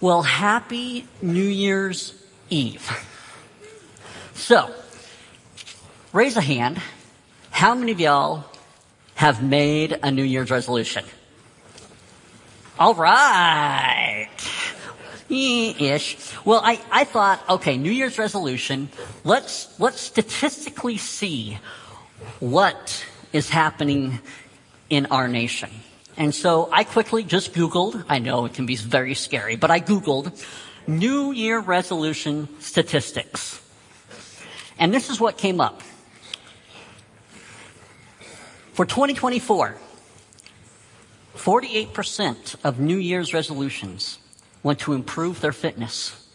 Well, 0.00 0.22
happy 0.22 1.06
New 1.20 1.42
Year's 1.42 2.14
Eve. 2.48 2.90
So, 4.32 4.74
raise 6.14 6.38
a 6.38 6.40
hand. 6.40 6.80
How 7.50 7.74
many 7.74 7.92
of 7.92 8.00
y'all 8.00 8.46
have 9.14 9.42
made 9.42 9.98
a 10.02 10.10
New 10.10 10.22
Year's 10.22 10.50
resolution? 10.50 11.04
All 12.78 12.94
right. 12.94 14.30
Ish. 15.28 16.16
Well, 16.46 16.62
I, 16.64 16.80
I 16.90 17.04
thought, 17.04 17.44
okay, 17.50 17.76
New 17.76 17.92
Year's 17.92 18.16
resolution, 18.16 18.88
let's, 19.22 19.78
let's 19.78 20.00
statistically 20.00 20.96
see 20.96 21.58
what 22.38 23.04
is 23.34 23.50
happening 23.50 24.18
in 24.88 25.04
our 25.06 25.28
nation. 25.28 25.68
And 26.20 26.34
so 26.34 26.68
I 26.70 26.84
quickly 26.84 27.24
just 27.24 27.54
Googled, 27.54 28.04
I 28.06 28.18
know 28.18 28.44
it 28.44 28.52
can 28.52 28.66
be 28.66 28.76
very 28.76 29.14
scary, 29.14 29.56
but 29.56 29.70
I 29.70 29.80
Googled 29.80 30.44
New 30.86 31.32
Year 31.32 31.60
resolution 31.60 32.46
statistics. 32.60 33.58
And 34.78 34.92
this 34.92 35.08
is 35.08 35.18
what 35.18 35.38
came 35.38 35.62
up. 35.62 35.80
For 38.74 38.84
2024, 38.84 39.76
48% 41.36 42.56
of 42.64 42.78
New 42.78 42.98
Year's 42.98 43.32
resolutions 43.32 44.18
want 44.62 44.78
to 44.80 44.92
improve 44.92 45.40
their 45.40 45.52
fitness. 45.52 46.28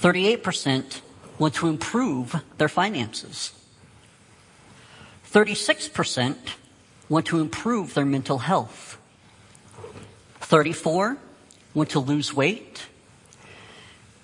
38% 0.00 1.02
want 1.38 1.52
to 1.56 1.68
improve 1.68 2.42
their 2.56 2.70
finances. 2.70 3.52
36% 5.30 6.36
want 7.08 7.26
to 7.26 7.40
improve 7.40 7.94
their 7.94 8.04
mental 8.04 8.38
health. 8.38 8.98
34 10.40 11.16
want 11.74 11.90
to 11.90 12.00
lose 12.00 12.32
weight. 12.32 12.86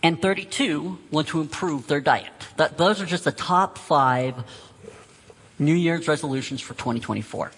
And 0.02 0.20
32 0.20 0.98
want 1.10 1.28
to 1.28 1.40
improve 1.40 1.86
their 1.86 2.00
diet. 2.00 2.32
That, 2.56 2.78
those 2.78 3.02
are 3.02 3.06
just 3.06 3.24
the 3.24 3.32
top 3.32 3.76
five 3.76 4.34
New 5.58 5.74
Year's 5.74 6.08
resolutions 6.08 6.60
for 6.60 6.72
2024. 6.74 7.52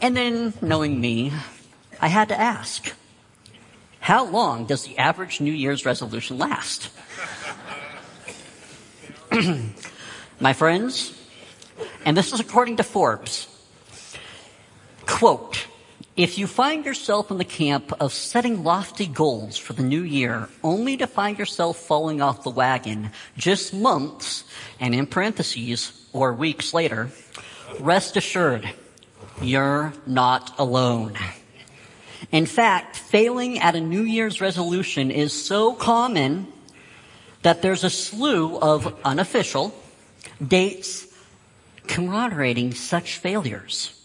And 0.00 0.16
then, 0.16 0.54
knowing 0.60 1.00
me, 1.00 1.32
I 2.00 2.08
had 2.08 2.28
to 2.28 2.38
ask, 2.38 2.92
how 3.98 4.26
long 4.26 4.66
does 4.66 4.84
the 4.84 4.98
average 4.98 5.40
New 5.40 5.52
Year's 5.52 5.86
resolution 5.86 6.38
last? 6.38 6.90
My 10.40 10.52
friends, 10.52 11.18
and 12.04 12.16
this 12.16 12.32
is 12.32 12.40
according 12.40 12.76
to 12.76 12.82
Forbes. 12.82 13.48
Quote, 15.06 15.66
if 16.16 16.38
you 16.38 16.46
find 16.46 16.84
yourself 16.84 17.32
in 17.32 17.38
the 17.38 17.44
camp 17.44 17.92
of 17.98 18.12
setting 18.12 18.62
lofty 18.62 19.06
goals 19.06 19.58
for 19.58 19.72
the 19.72 19.82
new 19.82 20.02
year 20.02 20.48
only 20.62 20.96
to 20.96 21.08
find 21.08 21.38
yourself 21.38 21.76
falling 21.76 22.22
off 22.22 22.44
the 22.44 22.50
wagon 22.50 23.10
just 23.36 23.74
months 23.74 24.44
and 24.78 24.94
in 24.94 25.06
parentheses 25.06 26.06
or 26.12 26.32
weeks 26.32 26.72
later, 26.72 27.10
rest 27.80 28.16
assured, 28.16 28.70
you're 29.42 29.92
not 30.06 30.56
alone. 30.58 31.18
In 32.30 32.46
fact, 32.46 32.96
failing 32.96 33.58
at 33.58 33.74
a 33.74 33.80
New 33.80 34.02
Year's 34.02 34.40
resolution 34.40 35.10
is 35.10 35.32
so 35.32 35.74
common 35.74 36.46
that 37.42 37.60
there's 37.60 37.82
a 37.84 37.90
slew 37.90 38.56
of 38.58 38.94
unofficial 39.04 39.74
dates 40.46 41.06
commemorating 41.86 42.74
such 42.74 43.18
failures. 43.18 44.00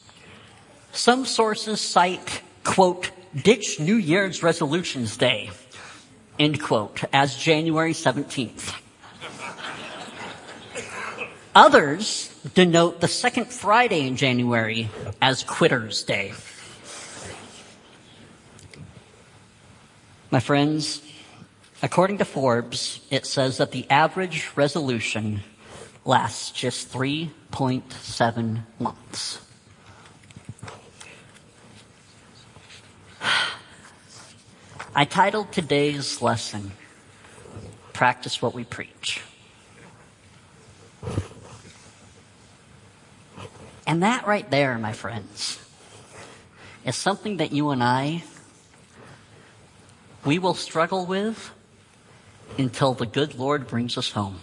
Some 0.92 1.26
sources 1.26 1.82
cite, 1.82 2.42
quote, 2.64 3.12
ditch 3.36 3.80
New 3.80 3.96
Year's 3.96 4.42
resolutions 4.42 5.18
day, 5.18 5.52
end 6.38 6.62
quote, 6.62 7.04
as 7.14 7.36
January 7.36 7.94
17th. 7.94 8.74
Others 11.56 12.34
denote 12.54 13.02
the 13.02 13.08
second 13.08 13.46
Friday 13.46 14.08
in 14.08 14.16
January 14.16 14.90
as 15.22 15.44
Quitter's 15.44 16.04
Day. 16.04 16.34
My 20.32 20.40
friends, 20.40 21.02
according 21.82 22.20
to 22.20 22.26
Forbes, 22.26 23.02
it 23.10 23.26
says 23.26 23.58
that 23.58 23.72
the 23.72 23.90
average 23.90 24.52
resolution 24.56 25.42
lasts 26.10 26.50
just 26.50 26.92
3.7 26.92 28.64
months. 28.80 29.40
I 34.96 35.06
titled 35.06 35.52
today's 35.52 36.20
lesson, 36.20 36.72
Practice 37.94 38.42
What 38.42 38.56
We 38.56 38.64
Preach. 38.64 39.22
And 43.86 44.02
that 44.02 44.26
right 44.26 44.50
there, 44.50 44.80
my 44.80 44.94
friends, 44.94 45.60
is 46.86 46.96
something 46.96 47.38
that 47.38 47.52
you 47.52 47.70
and 47.70 47.84
I, 47.84 48.24
we 50.26 50.40
will 50.40 50.56
struggle 50.56 51.06
with 51.06 51.52
until 52.58 52.96
the 52.96 53.06
good 53.06 53.36
Lord 53.36 53.68
brings 53.68 53.96
us 53.96 54.10
home. 54.10 54.40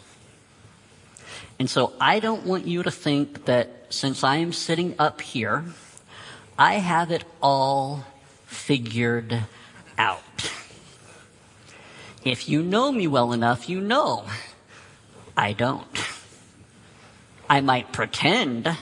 And 1.58 1.70
so 1.70 1.94
I 2.00 2.20
don't 2.20 2.44
want 2.44 2.66
you 2.66 2.82
to 2.82 2.90
think 2.90 3.46
that 3.46 3.86
since 3.88 4.22
I 4.22 4.36
am 4.36 4.52
sitting 4.52 4.94
up 4.98 5.20
here, 5.22 5.64
I 6.58 6.74
have 6.74 7.10
it 7.10 7.24
all 7.42 8.04
figured 8.44 9.44
out. 9.96 10.22
If 12.24 12.48
you 12.48 12.62
know 12.62 12.92
me 12.92 13.06
well 13.06 13.32
enough, 13.32 13.68
you 13.68 13.80
know 13.80 14.24
I 15.36 15.52
don't. 15.52 15.86
I 17.48 17.60
might 17.60 17.92
pretend, 17.92 18.76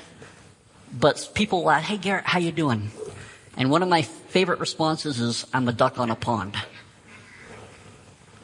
but 0.92 1.30
people 1.34 1.64
will 1.64 1.70
ask, 1.70 1.84
hey 1.84 1.98
Garrett, 1.98 2.24
how 2.24 2.38
you 2.38 2.52
doing? 2.52 2.90
And 3.56 3.70
one 3.70 3.82
of 3.82 3.88
my 3.88 4.02
favorite 4.02 4.58
responses 4.58 5.20
is, 5.20 5.46
I'm 5.52 5.68
a 5.68 5.72
duck 5.72 5.98
on 5.98 6.10
a 6.10 6.16
pond. 6.16 6.56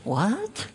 What? 0.05 0.69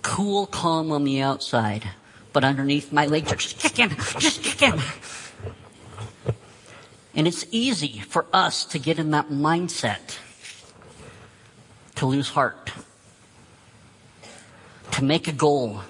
Cool, 0.00 0.46
calm 0.46 0.90
on 0.90 1.04
the 1.04 1.20
outside 1.20 1.90
but 2.32 2.44
underneath 2.44 2.92
my 2.92 3.06
legs 3.06 3.32
are 3.32 3.36
just 3.36 3.58
kicking, 3.58 3.90
just 4.18 4.42
kicking. 4.42 4.80
And 7.14 7.28
it's 7.28 7.44
easy 7.50 8.00
for 8.00 8.26
us 8.32 8.64
to 8.66 8.78
get 8.78 8.98
in 8.98 9.10
that 9.10 9.28
mindset 9.28 10.18
to 11.96 12.06
lose 12.06 12.30
heart, 12.30 12.72
to 14.92 15.04
make 15.04 15.28
a 15.28 15.32
goal, 15.32 15.82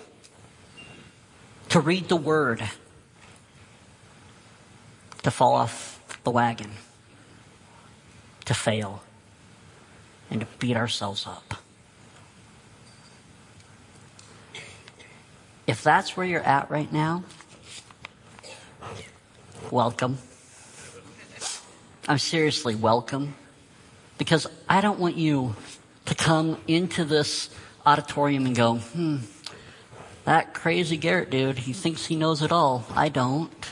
to 1.69 1.81
read 1.81 2.09
the 2.09 2.17
word, 2.17 2.63
to 5.23 5.31
fall 5.31 5.55
off 5.55 6.21
the 6.25 6.31
wagon, 6.31 6.73
to 8.45 8.53
fail, 8.53 9.03
and 10.31 10.41
to 10.41 10.47
beat 10.59 10.77
ourselves 10.77 11.27
up. 11.27 11.62
If 15.73 15.83
that's 15.83 16.19
where 16.19 16.27
you're 16.27 16.43
at 16.43 16.71
right 16.71 16.93
now, 16.93 17.25
welcome. 19.71 20.19
I'm 22.07 22.19
seriously 22.19 22.75
welcome. 22.75 23.35
Because 24.19 24.47
I 24.69 24.83
don't 24.83 24.99
want 24.99 25.17
you 25.17 25.57
to 26.05 26.15
come 26.15 26.59
into 26.69 27.07
this 27.07 27.49
auditorium 27.87 28.45
and 28.45 28.55
go, 28.55 28.75
hmm, 28.75 29.21
that 30.25 30.53
crazy 30.53 30.99
Garrett 30.99 31.31
dude, 31.31 31.61
he 31.61 31.73
thinks 31.73 32.05
he 32.05 32.17
knows 32.17 32.43
it 32.43 32.53
all. 32.53 32.85
I 32.95 33.09
don't. 33.09 33.71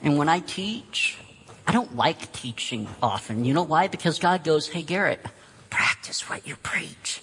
And 0.00 0.16
when 0.16 0.28
I 0.28 0.38
teach, 0.38 1.18
I 1.66 1.72
don't 1.72 1.96
like 1.96 2.32
teaching 2.32 2.86
often. 3.02 3.44
You 3.44 3.52
know 3.52 3.64
why? 3.64 3.88
Because 3.88 4.20
God 4.20 4.44
goes, 4.44 4.68
hey 4.68 4.82
Garrett, 4.82 5.26
practice 5.70 6.30
what 6.30 6.46
you 6.46 6.54
preach 6.54 7.20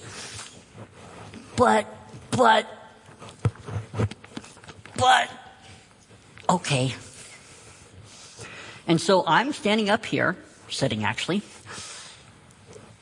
but, 1.59 1.85
but, 2.31 2.65
but, 4.95 5.29
okay. 6.49 6.95
And 8.87 9.01
so 9.01 9.25
I'm 9.27 9.51
standing 9.51 9.89
up 9.89 10.05
here, 10.05 10.37
sitting 10.69 11.03
actually, 11.03 11.41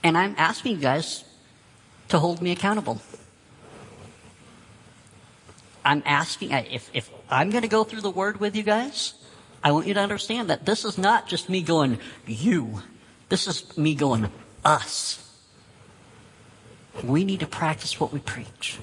and 0.03 0.17
I'm 0.17 0.33
asking 0.39 0.77
you 0.77 0.81
guys 0.81 1.23
to 2.09 2.17
hold 2.17 2.41
me 2.41 2.51
accountable. 2.51 2.99
I'm 5.85 6.01
asking, 6.03 6.49
if, 6.51 6.89
if 6.95 7.11
I'm 7.29 7.51
going 7.51 7.61
to 7.61 7.69
go 7.69 7.83
through 7.83 8.01
the 8.01 8.09
word 8.09 8.39
with 8.39 8.55
you 8.55 8.63
guys, 8.63 9.13
I 9.63 9.71
want 9.71 9.85
you 9.85 9.93
to 9.93 9.99
understand 9.99 10.49
that 10.49 10.65
this 10.65 10.83
is 10.83 10.97
not 10.97 11.27
just 11.27 11.47
me 11.47 11.61
going, 11.61 11.99
you. 12.25 12.81
This 13.29 13.45
is 13.47 13.77
me 13.77 13.93
going, 13.93 14.31
us. 14.65 15.26
We 17.03 17.23
need 17.23 17.39
to 17.41 17.47
practice 17.47 17.99
what 17.99 18.11
we 18.11 18.19
preach. 18.19 18.79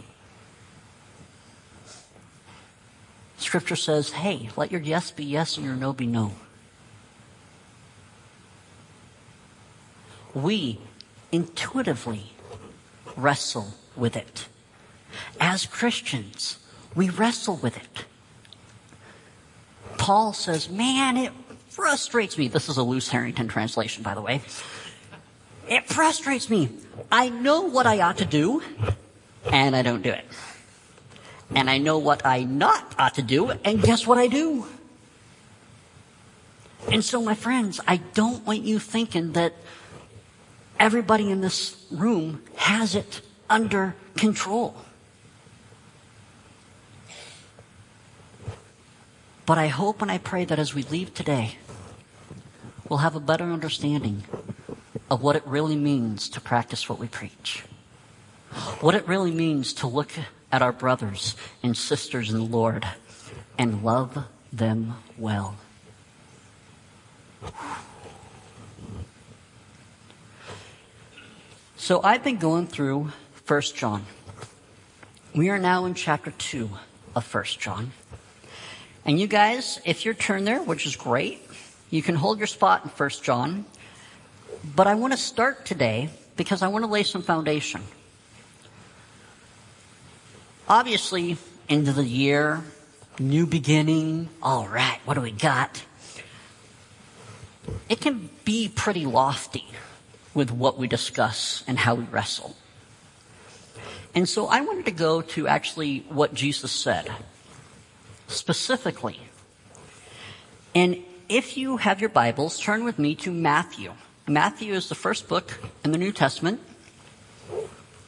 Scripture 3.39 3.77
says, 3.77 4.13
hey, 4.13 4.51
let 4.57 4.73
your 4.73 4.81
yes 4.81 5.11
be 5.11 5.25
yes 5.25 5.57
and 5.57 5.67
your 5.67 5.77
no 5.77 5.93
be 5.93 6.07
no. 6.07 6.33
we 10.35 10.81
intuitively 11.31 12.33
wrestle 13.17 13.75
with 13.97 14.17
it. 14.17 14.49
As 15.41 15.65
Christians, 15.65 16.59
we 16.95 17.09
wrestle 17.09 17.57
with 17.57 17.77
it. 17.77 18.05
Paul 19.97 20.33
says, 20.33 20.69
man, 20.69 21.17
it 21.17 21.33
frustrates 21.69 22.37
me. 22.37 22.49
This 22.49 22.69
is 22.69 22.77
a 22.77 22.83
loose 22.83 23.09
Harrington 23.09 23.49
translation, 23.49 24.03
by 24.03 24.15
the 24.15 24.21
way. 24.21 24.43
It 25.69 25.87
frustrates 25.89 26.51
me. 26.51 26.69
I 27.11 27.29
know 27.29 27.63
what 27.63 27.87
I 27.87 28.01
ought 28.01 28.19
to 28.19 28.25
do, 28.25 28.63
and 29.51 29.75
I 29.75 29.83
don't 29.83 30.03
do 30.03 30.11
it. 30.11 30.25
And 31.55 31.71
I 31.71 31.79
know 31.79 31.99
what 31.99 32.25
I 32.27 32.45
not 32.45 32.95
ought 32.99 33.15
to 33.15 33.23
do, 33.23 33.51
and 33.51 33.83
guess 33.83 34.07
what 34.07 34.19
I 34.19 34.27
do? 34.27 34.67
And 36.91 37.05
so, 37.05 37.23
my 37.23 37.35
friends, 37.35 37.81
I 37.87 37.97
don't 37.97 38.47
want 38.47 38.63
you 38.63 38.79
thinking 38.79 39.33
that 39.33 39.55
everybody 40.79 41.31
in 41.31 41.41
this 41.41 41.87
room 41.91 42.43
has 42.57 42.95
it 42.95 43.23
under 43.49 43.95
control. 44.17 44.77
But 49.47 49.59
I 49.59 49.69
hope 49.69 50.03
and 50.03 50.11
I 50.11 50.19
pray 50.19 50.45
that 50.45 50.59
as 50.59 50.75
we 50.75 50.83
leave 50.85 51.15
today, 51.15 51.57
we'll 52.89 52.99
have 52.99 53.15
a 53.15 53.21
better 53.21 53.45
understanding 53.45 54.25
of 55.15 55.23
what 55.23 55.37
it 55.37 55.47
really 55.47 55.77
means 55.77 56.29
to 56.29 56.41
practice 56.41 56.89
what 56.89 56.99
we 56.99 57.07
preach. 57.07 57.63
What 58.81 58.97
it 58.97 59.07
really 59.07 59.31
means 59.31 59.73
to 59.75 59.87
look 59.87 60.11
at 60.51 60.61
our 60.61 60.73
brothers 60.73 61.37
and 61.63 61.77
sisters 61.77 62.31
in 62.31 62.37
the 62.37 62.45
Lord 62.45 62.85
and 63.57 63.85
love 63.85 64.25
them 64.53 64.97
well. 65.17 65.57
So 71.77 72.03
I've 72.03 72.25
been 72.25 72.39
going 72.39 72.67
through 72.67 73.13
1 73.47 73.61
John. 73.77 74.05
We 75.33 75.49
are 75.49 75.61
now 75.61 75.85
in 75.85 75.95
chapter 75.95 76.33
2 76.33 76.69
of 77.15 77.33
1 77.33 77.45
John. 77.61 77.93
And 79.05 79.21
you 79.21 79.29
guys, 79.29 79.81
if 79.85 80.05
you're 80.05 80.15
turned 80.15 80.45
there, 80.45 80.61
which 80.61 80.87
is 80.87 80.97
great, 80.97 81.41
you 81.91 82.03
can 82.03 82.17
hold 82.17 82.39
your 82.39 82.49
spot 82.49 82.83
in 82.83 82.91
1 82.91 83.11
John. 83.23 83.65
But 84.75 84.87
I 84.87 84.95
want 84.95 85.13
to 85.13 85.19
start 85.19 85.65
today 85.65 86.11
because 86.37 86.63
I 86.63 86.69
want 86.69 86.85
to 86.85 86.91
lay 86.91 87.03
some 87.03 87.23
foundation. 87.23 87.83
Obviously, 90.69 91.37
end 91.69 91.89
of 91.89 91.97
the 91.97 92.05
year, 92.05 92.63
new 93.19 93.47
beginning, 93.47 94.31
all 94.43 94.67
right, 94.67 94.99
what 95.05 95.15
do 95.15 95.21
we 95.21 95.31
got? 95.31 95.85
It 97.89 98.01
can 98.01 98.31
be 98.45 98.69
pretty 98.69 99.07
lofty 99.07 99.67
with 100.33 100.51
what 100.51 100.79
we 100.79 100.89
discuss 100.89 101.63
and 101.67 101.79
how 101.79 101.95
we 101.95 102.05
wrestle. 102.05 102.57
And 104.15 104.29
so 104.29 104.47
I 104.47 104.61
wanted 104.61 104.85
to 104.87 104.91
go 104.91 105.23
to 105.23 105.47
actually 105.49 106.05
what 106.09 106.35
Jesus 106.35 106.73
said 106.73 107.11
specifically. 108.29 109.21
And 110.75 111.03
if 111.29 111.57
you 111.57 111.79
have 111.79 112.01
your 112.01 112.11
Bibles, 112.11 112.59
turn 112.59 112.85
with 112.85 112.99
me 112.99 113.15
to 113.17 113.31
Matthew. 113.31 113.93
Matthew 114.27 114.73
is 114.73 114.89
the 114.89 114.95
first 114.95 115.29
book 115.29 115.61
in 115.85 115.93
the 115.93 115.99
New 115.99 116.11
Testament, 116.11 116.59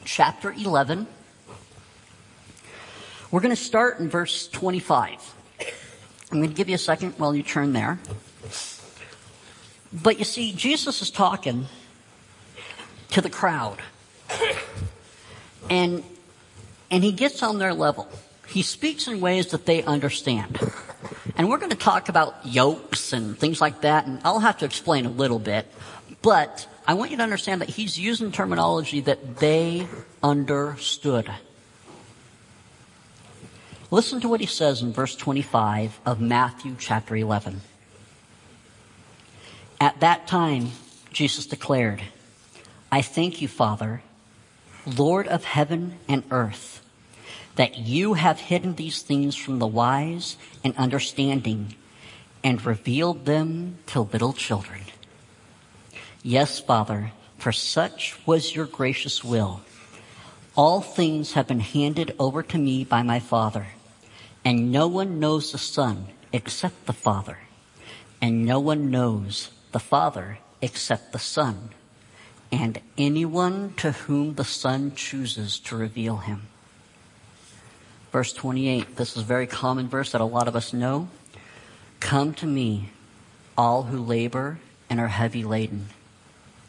chapter 0.06 0.50
11. 0.50 1.06
We're 3.30 3.40
going 3.40 3.54
to 3.54 3.62
start 3.62 4.00
in 4.00 4.08
verse 4.08 4.48
25. 4.48 5.34
I'm 6.32 6.38
going 6.38 6.48
to 6.48 6.54
give 6.54 6.70
you 6.70 6.74
a 6.76 6.78
second 6.78 7.12
while 7.18 7.34
you 7.34 7.42
turn 7.42 7.74
there. 7.74 7.98
But 9.92 10.18
you 10.18 10.24
see, 10.24 10.54
Jesus 10.54 11.02
is 11.02 11.10
talking 11.10 11.66
to 13.10 13.20
the 13.20 13.28
crowd. 13.28 13.82
And, 15.68 16.02
and 16.90 17.04
he 17.04 17.12
gets 17.12 17.42
on 17.42 17.58
their 17.58 17.74
level. 17.74 18.08
He 18.46 18.62
speaks 18.62 19.06
in 19.06 19.20
ways 19.20 19.48
that 19.48 19.66
they 19.66 19.82
understand. 19.82 20.58
And 21.36 21.50
we're 21.50 21.58
going 21.58 21.72
to 21.72 21.76
talk 21.76 22.08
about 22.08 22.46
yokes 22.46 23.12
and 23.12 23.38
things 23.38 23.60
like 23.60 23.82
that, 23.82 24.06
and 24.06 24.18
I'll 24.24 24.40
have 24.40 24.56
to 24.58 24.64
explain 24.64 25.04
a 25.04 25.10
little 25.10 25.38
bit. 25.38 25.66
But 26.22 26.66
I 26.86 26.94
want 26.94 27.10
you 27.10 27.16
to 27.18 27.22
understand 27.22 27.60
that 27.60 27.68
he's 27.68 27.98
using 27.98 28.32
terminology 28.32 29.00
that 29.00 29.38
they 29.38 29.86
understood. 30.22 31.30
Listen 33.90 34.20
to 34.20 34.28
what 34.28 34.40
he 34.40 34.46
says 34.46 34.82
in 34.82 34.92
verse 34.92 35.14
25 35.14 36.00
of 36.04 36.20
Matthew 36.20 36.74
chapter 36.78 37.16
11. 37.16 37.60
At 39.80 40.00
that 40.00 40.26
time, 40.26 40.72
Jesus 41.12 41.46
declared, 41.46 42.02
I 42.90 43.02
thank 43.02 43.40
you, 43.40 43.48
Father, 43.48 44.02
Lord 44.86 45.28
of 45.28 45.44
heaven 45.44 45.98
and 46.08 46.24
earth 46.30 46.82
that 47.56 47.78
you 47.78 48.14
have 48.14 48.38
hidden 48.38 48.74
these 48.74 49.02
things 49.02 49.34
from 49.34 49.58
the 49.58 49.66
wise 49.66 50.36
and 50.62 50.76
understanding 50.76 51.74
and 52.44 52.64
revealed 52.64 53.24
them 53.24 53.78
to 53.86 54.00
little 54.00 54.32
children. 54.32 54.80
Yes, 56.26 56.58
Father, 56.58 57.12
for 57.38 57.52
such 57.52 58.16
was 58.26 58.52
your 58.52 58.66
gracious 58.66 59.22
will. 59.22 59.60
All 60.56 60.80
things 60.80 61.34
have 61.34 61.46
been 61.46 61.60
handed 61.60 62.16
over 62.18 62.42
to 62.42 62.58
me 62.58 62.82
by 62.82 63.04
my 63.04 63.20
Father, 63.20 63.68
and 64.44 64.72
no 64.72 64.88
one 64.88 65.20
knows 65.20 65.52
the 65.52 65.58
Son 65.58 66.08
except 66.32 66.86
the 66.86 66.92
Father, 66.92 67.38
and 68.20 68.44
no 68.44 68.58
one 68.58 68.90
knows 68.90 69.50
the 69.70 69.78
Father 69.78 70.38
except 70.60 71.12
the 71.12 71.20
Son, 71.20 71.70
and 72.50 72.80
anyone 72.98 73.74
to 73.76 73.92
whom 73.92 74.34
the 74.34 74.44
Son 74.44 74.96
chooses 74.96 75.60
to 75.60 75.76
reveal 75.76 76.16
him. 76.16 76.48
Verse 78.10 78.32
28, 78.32 78.96
this 78.96 79.12
is 79.12 79.22
a 79.22 79.24
very 79.24 79.46
common 79.46 79.86
verse 79.86 80.10
that 80.10 80.20
a 80.20 80.24
lot 80.24 80.48
of 80.48 80.56
us 80.56 80.72
know. 80.72 81.06
Come 82.00 82.34
to 82.34 82.46
me, 82.46 82.88
all 83.56 83.84
who 83.84 84.02
labor 84.02 84.58
and 84.90 84.98
are 84.98 85.06
heavy 85.06 85.44
laden. 85.44 85.90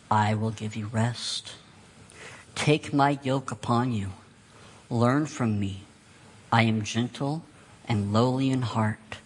I 0.10 0.34
will 0.36 0.52
give 0.52 0.76
you 0.76 0.88
rest. 0.88 1.54
Take 2.56 2.94
my 2.94 3.20
yoke 3.24 3.52
upon 3.52 3.92
you. 3.92 4.12
Learn 4.90 5.26
from 5.26 5.60
me. 5.60 5.84
I 6.52 6.64
am 6.64 6.84
gentle 6.84 7.44
and 7.88 8.14
lowly 8.14 8.50
in 8.50 8.62
heart, 8.62 9.18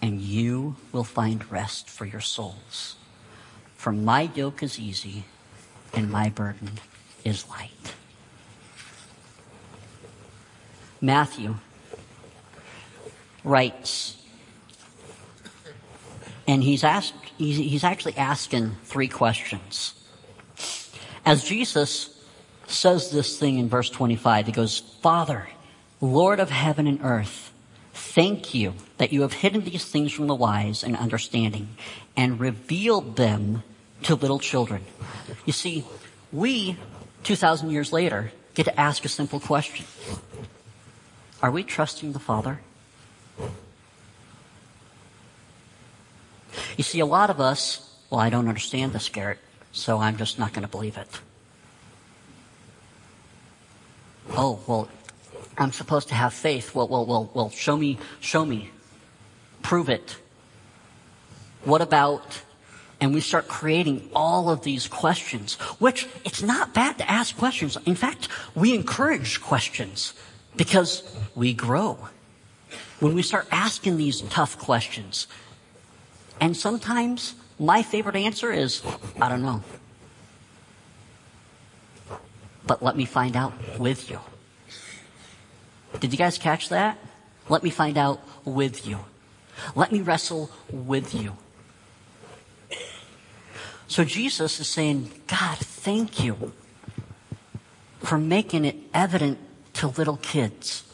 and 0.00 0.20
you 0.20 0.76
will 0.92 1.04
find 1.04 1.50
rest 1.50 1.88
for 1.88 2.06
your 2.06 2.20
souls. 2.20 2.96
For 3.76 3.92
my 3.92 4.30
yoke 4.34 4.62
is 4.62 4.78
easy 4.78 5.24
and 5.92 6.10
my 6.10 6.28
burden 6.30 6.72
is 7.24 7.48
light. 7.48 7.94
Matthew 11.00 11.56
writes, 13.42 14.16
and 16.46 16.62
he's 16.62 16.84
asked, 16.84 17.14
he's 17.38 17.84
actually 17.84 18.16
asking 18.16 18.76
three 18.84 19.08
questions. 19.08 19.99
As 21.24 21.44
Jesus 21.44 22.16
says 22.66 23.10
this 23.10 23.38
thing 23.38 23.58
in 23.58 23.68
verse 23.68 23.90
25, 23.90 24.46
he 24.46 24.52
goes, 24.52 24.78
Father, 24.78 25.48
Lord 26.00 26.40
of 26.40 26.50
heaven 26.50 26.86
and 26.86 27.00
earth, 27.02 27.52
thank 27.92 28.54
you 28.54 28.74
that 28.98 29.12
you 29.12 29.22
have 29.22 29.34
hidden 29.34 29.62
these 29.62 29.84
things 29.84 30.12
from 30.12 30.26
the 30.26 30.34
wise 30.34 30.82
and 30.82 30.96
understanding 30.96 31.68
and 32.16 32.40
revealed 32.40 33.16
them 33.16 33.62
to 34.02 34.14
little 34.14 34.38
children. 34.38 34.82
You 35.44 35.52
see, 35.52 35.84
we, 36.32 36.76
2,000 37.24 37.70
years 37.70 37.92
later, 37.92 38.32
get 38.54 38.64
to 38.64 38.80
ask 38.80 39.04
a 39.04 39.08
simple 39.08 39.40
question. 39.40 39.84
Are 41.42 41.50
we 41.50 41.62
trusting 41.62 42.12
the 42.12 42.18
Father? 42.18 42.60
You 46.76 46.84
see, 46.84 47.00
a 47.00 47.06
lot 47.06 47.30
of 47.30 47.40
us, 47.40 47.94
well, 48.08 48.20
I 48.20 48.30
don't 48.30 48.48
understand 48.48 48.92
this, 48.92 49.08
Garrett, 49.08 49.38
so 49.72 49.98
I'm 49.98 50.16
just 50.16 50.38
not 50.38 50.52
going 50.52 50.62
to 50.62 50.68
believe 50.68 50.96
it. 50.96 51.20
Oh, 54.32 54.60
well, 54.66 54.88
I'm 55.58 55.72
supposed 55.72 56.08
to 56.08 56.14
have 56.14 56.32
faith. 56.32 56.74
Well, 56.74 56.88
well, 56.88 57.04
well, 57.04 57.30
well, 57.34 57.50
show 57.50 57.76
me, 57.76 57.98
show 58.20 58.44
me. 58.44 58.70
Prove 59.62 59.88
it. 59.88 60.16
What 61.64 61.82
about, 61.82 62.40
and 63.00 63.12
we 63.12 63.20
start 63.20 63.48
creating 63.48 64.08
all 64.14 64.48
of 64.48 64.62
these 64.62 64.88
questions, 64.88 65.54
which 65.78 66.08
it's 66.24 66.42
not 66.42 66.72
bad 66.72 66.98
to 66.98 67.10
ask 67.10 67.36
questions. 67.36 67.76
In 67.84 67.94
fact, 67.94 68.28
we 68.54 68.74
encourage 68.74 69.40
questions 69.40 70.14
because 70.56 71.02
we 71.34 71.52
grow. 71.52 71.98
When 73.00 73.14
we 73.14 73.22
start 73.22 73.46
asking 73.50 73.96
these 73.96 74.20
tough 74.22 74.58
questions, 74.58 75.26
and 76.40 76.56
sometimes 76.56 77.34
my 77.60 77.82
favorite 77.82 78.16
answer 78.16 78.50
is, 78.50 78.82
I 79.20 79.28
don't 79.28 79.42
know. 79.42 79.62
But 82.66 82.82
let 82.82 82.96
me 82.96 83.04
find 83.04 83.36
out 83.36 83.52
with 83.78 84.10
you. 84.10 84.18
Did 86.00 86.10
you 86.12 86.18
guys 86.18 86.38
catch 86.38 86.70
that? 86.70 86.98
Let 87.50 87.62
me 87.62 87.68
find 87.70 87.98
out 87.98 88.20
with 88.44 88.86
you. 88.86 89.00
Let 89.74 89.92
me 89.92 90.00
wrestle 90.00 90.50
with 90.70 91.14
you. 91.14 91.36
So 93.88 94.04
Jesus 94.04 94.58
is 94.58 94.68
saying, 94.68 95.10
God, 95.26 95.58
thank 95.58 96.22
you 96.22 96.52
for 97.98 98.16
making 98.16 98.64
it 98.64 98.76
evident 98.94 99.38
to 99.74 99.88
little 99.88 100.16
kids. 100.16 100.84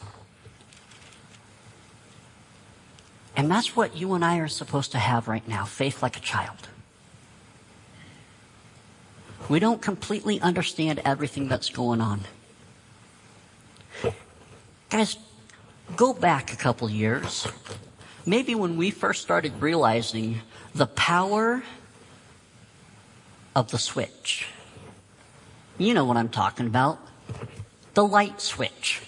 And 3.37 3.51
that's 3.51 3.75
what 3.75 3.95
you 3.95 4.15
and 4.15 4.25
I 4.25 4.39
are 4.39 4.47
supposed 4.47 4.91
to 4.93 4.97
have 4.97 5.27
right 5.27 5.47
now 5.47 5.63
faith 5.63 6.01
like 6.01 6.17
a 6.17 6.19
child. 6.19 6.67
We 9.47 9.59
don't 9.59 9.79
completely 9.79 10.41
understand 10.41 10.99
everything 11.05 11.47
that's 11.47 11.69
going 11.69 12.01
on. 12.01 12.21
Guys, 14.89 15.17
go 15.95 16.13
back 16.13 16.51
a 16.51 16.55
couple 16.55 16.89
years. 16.89 17.47
Maybe 18.25 18.55
when 18.55 18.75
we 18.75 18.89
first 18.89 19.21
started 19.21 19.61
realizing 19.61 20.41
the 20.73 20.87
power 20.87 21.63
of 23.55 23.69
the 23.69 23.77
switch. 23.77 24.47
You 25.77 25.93
know 25.93 26.05
what 26.05 26.17
I'm 26.17 26.29
talking 26.29 26.65
about. 26.65 26.99
The 27.93 28.05
light 28.05 28.41
switch. 28.41 29.01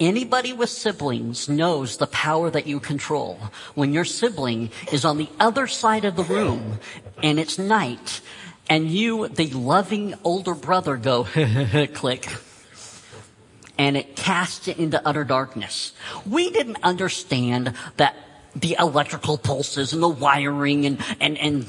Anybody 0.00 0.52
with 0.52 0.70
siblings 0.70 1.48
knows 1.48 1.96
the 1.96 2.06
power 2.06 2.50
that 2.50 2.66
you 2.66 2.78
control. 2.78 3.38
When 3.74 3.92
your 3.92 4.04
sibling 4.04 4.70
is 4.92 5.04
on 5.04 5.18
the 5.18 5.28
other 5.40 5.66
side 5.66 6.04
of 6.04 6.14
the 6.14 6.22
room 6.22 6.78
and 7.22 7.40
it's 7.40 7.58
night 7.58 8.20
and 8.70 8.88
you, 8.88 9.28
the 9.28 9.48
loving 9.50 10.14
older 10.22 10.54
brother 10.54 10.96
go, 10.96 11.24
click, 11.94 12.28
and 13.76 13.96
it 13.96 14.14
casts 14.14 14.68
it 14.68 14.78
into 14.78 15.00
utter 15.06 15.24
darkness. 15.24 15.92
We 16.26 16.50
didn't 16.50 16.78
understand 16.82 17.74
that 17.96 18.14
the 18.54 18.76
electrical 18.78 19.38
pulses 19.38 19.92
and 19.92 20.02
the 20.02 20.08
wiring 20.08 20.86
and, 20.86 21.02
and, 21.20 21.38
and 21.38 21.62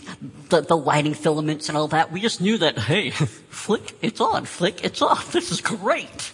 the, 0.50 0.62
the 0.62 0.78
lighting 0.78 1.14
filaments 1.14 1.70
and 1.70 1.78
all 1.78 1.88
that. 1.90 2.12
We 2.12 2.22
just 2.22 2.42
knew 2.42 2.58
that, 2.60 2.78
hey, 2.78 3.10
flick, 3.10 3.96
it's 4.02 4.22
on, 4.22 4.46
flick, 4.46 4.84
it's 4.84 5.02
off. 5.02 5.32
This 5.32 5.52
is 5.52 5.62
great. 5.62 6.32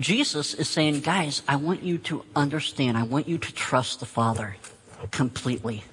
Jesus 0.00 0.54
is 0.54 0.68
saying, 0.68 1.00
guys, 1.00 1.42
I 1.46 1.56
want 1.56 1.82
you 1.82 1.98
to 1.98 2.24
understand. 2.34 2.98
I 2.98 3.04
want 3.04 3.28
you 3.28 3.38
to 3.38 3.54
trust 3.54 4.00
the 4.00 4.06
Father 4.06 4.56
completely. 5.10 5.84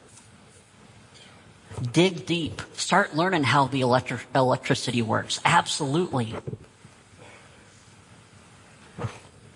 Dig 1.92 2.26
deep. 2.26 2.62
Start 2.74 3.16
learning 3.16 3.44
how 3.44 3.68
the 3.68 3.82
electric, 3.82 4.22
electricity 4.36 5.02
works. 5.02 5.40
Absolutely. 5.46 6.34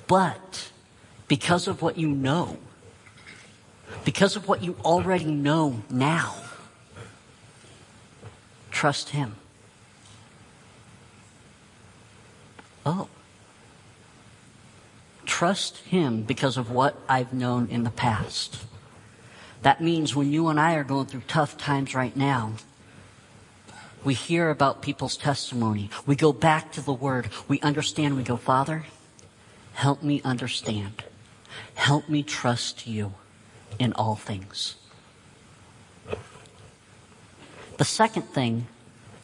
But 0.07 0.71
because 1.27 1.67
of 1.67 1.81
what 1.81 1.97
you 1.97 2.07
know, 2.07 2.57
because 4.03 4.35
of 4.35 4.47
what 4.47 4.63
you 4.63 4.75
already 4.83 5.25
know 5.25 5.81
now, 5.89 6.35
trust 8.71 9.09
Him. 9.09 9.35
Oh 12.85 13.07
trust 15.35 15.75
Him 15.79 16.23
because 16.23 16.55
of 16.55 16.71
what 16.71 16.97
I've 17.09 17.33
known 17.33 17.67
in 17.67 17.83
the 17.83 17.89
past. 17.89 18.57
That 19.63 19.81
means 19.81 20.15
when 20.15 20.31
you 20.31 20.47
and 20.47 20.57
I 20.57 20.75
are 20.75 20.85
going 20.85 21.07
through 21.07 21.23
tough 21.27 21.57
times 21.57 21.93
right 21.93 22.15
now, 22.15 22.53
we 24.01 24.13
hear 24.13 24.49
about 24.49 24.81
people's 24.81 25.17
testimony. 25.17 25.89
We 26.05 26.15
go 26.15 26.31
back 26.31 26.71
to 26.71 26.81
the 26.81 26.93
Word. 26.93 27.27
We 27.49 27.59
understand. 27.59 28.15
We 28.15 28.23
go, 28.23 28.37
Father, 28.37 28.85
help 29.73 30.01
me 30.01 30.21
understand. 30.23 31.03
Help 31.73 32.07
me 32.07 32.23
trust 32.23 32.87
you 32.87 33.13
in 33.77 33.91
all 33.91 34.15
things. 34.15 34.75
The 37.75 37.83
second 37.83 38.23
thing 38.23 38.67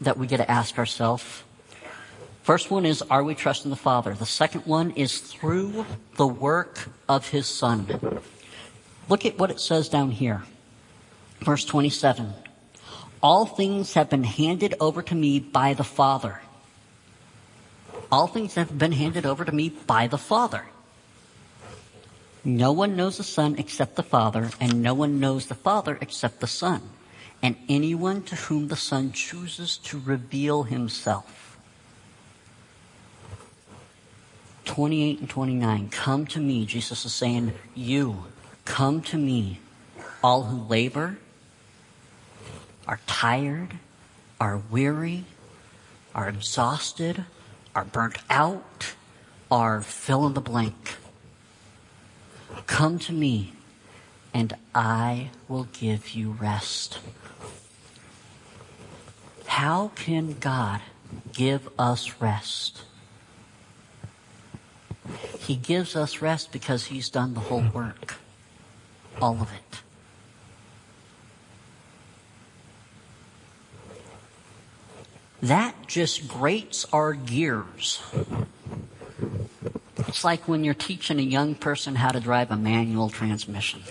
that 0.01 0.17
we 0.17 0.27
get 0.27 0.37
to 0.37 0.51
ask 0.51 0.77
ourselves 0.77 1.43
First 2.51 2.69
one 2.69 2.85
is, 2.85 3.01
are 3.03 3.23
we 3.23 3.33
trusting 3.33 3.71
the 3.71 3.77
Father? 3.77 4.13
The 4.13 4.25
second 4.25 4.65
one 4.65 4.91
is 4.91 5.19
through 5.19 5.85
the 6.17 6.27
work 6.27 6.89
of 7.07 7.29
His 7.29 7.47
Son. 7.47 7.87
Look 9.07 9.25
at 9.25 9.39
what 9.39 9.51
it 9.51 9.61
says 9.61 9.87
down 9.87 10.11
here. 10.11 10.43
Verse 11.39 11.63
27. 11.63 12.33
All 13.23 13.45
things 13.45 13.93
have 13.93 14.09
been 14.09 14.25
handed 14.25 14.75
over 14.81 15.01
to 15.01 15.15
me 15.15 15.39
by 15.39 15.73
the 15.73 15.85
Father. 15.85 16.41
All 18.11 18.27
things 18.27 18.55
have 18.55 18.77
been 18.77 18.91
handed 18.91 19.25
over 19.25 19.45
to 19.45 19.51
me 19.53 19.69
by 19.69 20.07
the 20.07 20.17
Father. 20.17 20.65
No 22.43 22.73
one 22.73 22.97
knows 22.97 23.15
the 23.15 23.23
Son 23.23 23.55
except 23.59 23.95
the 23.95 24.03
Father, 24.03 24.49
and 24.59 24.83
no 24.83 24.93
one 24.93 25.21
knows 25.21 25.45
the 25.45 25.55
Father 25.55 25.97
except 26.01 26.41
the 26.41 26.47
Son, 26.47 26.81
and 27.41 27.55
anyone 27.69 28.23
to 28.23 28.35
whom 28.35 28.67
the 28.67 28.75
Son 28.75 29.13
chooses 29.13 29.77
to 29.77 30.01
reveal 30.03 30.63
himself. 30.63 31.40
28 34.65 35.19
and 35.19 35.29
29. 35.29 35.89
Come 35.89 36.25
to 36.27 36.39
me. 36.39 36.65
Jesus 36.65 37.05
is 37.05 37.13
saying, 37.13 37.53
You, 37.75 38.25
come 38.65 39.01
to 39.03 39.17
me, 39.17 39.59
all 40.23 40.43
who 40.43 40.67
labor, 40.67 41.17
are 42.87 42.99
tired, 43.07 43.79
are 44.39 44.61
weary, 44.69 45.25
are 46.13 46.29
exhausted, 46.29 47.25
are 47.75 47.85
burnt 47.85 48.17
out, 48.29 48.93
are 49.49 49.81
fill 49.81 50.27
in 50.27 50.33
the 50.33 50.41
blank. 50.41 50.95
Come 52.67 52.99
to 52.99 53.13
me, 53.13 53.53
and 54.33 54.55
I 54.75 55.29
will 55.47 55.67
give 55.73 56.11
you 56.11 56.31
rest. 56.31 56.99
How 59.45 59.91
can 59.95 60.33
God 60.39 60.81
give 61.33 61.69
us 61.77 62.21
rest? 62.21 62.83
He 65.41 65.55
gives 65.55 65.95
us 65.95 66.21
rest 66.21 66.51
because 66.51 66.85
He's 66.85 67.09
done 67.09 67.33
the 67.33 67.39
whole 67.39 67.63
work. 67.73 68.15
All 69.19 69.41
of 69.41 69.51
it. 69.51 69.81
That 75.41 75.75
just 75.87 76.27
grates 76.27 76.85
our 76.93 77.13
gears. 77.13 78.03
It's 80.07 80.23
like 80.23 80.47
when 80.47 80.63
you're 80.63 80.75
teaching 80.75 81.17
a 81.17 81.23
young 81.23 81.55
person 81.55 81.95
how 81.95 82.11
to 82.11 82.19
drive 82.19 82.51
a 82.51 82.55
manual 82.55 83.09
transmission. 83.09 83.81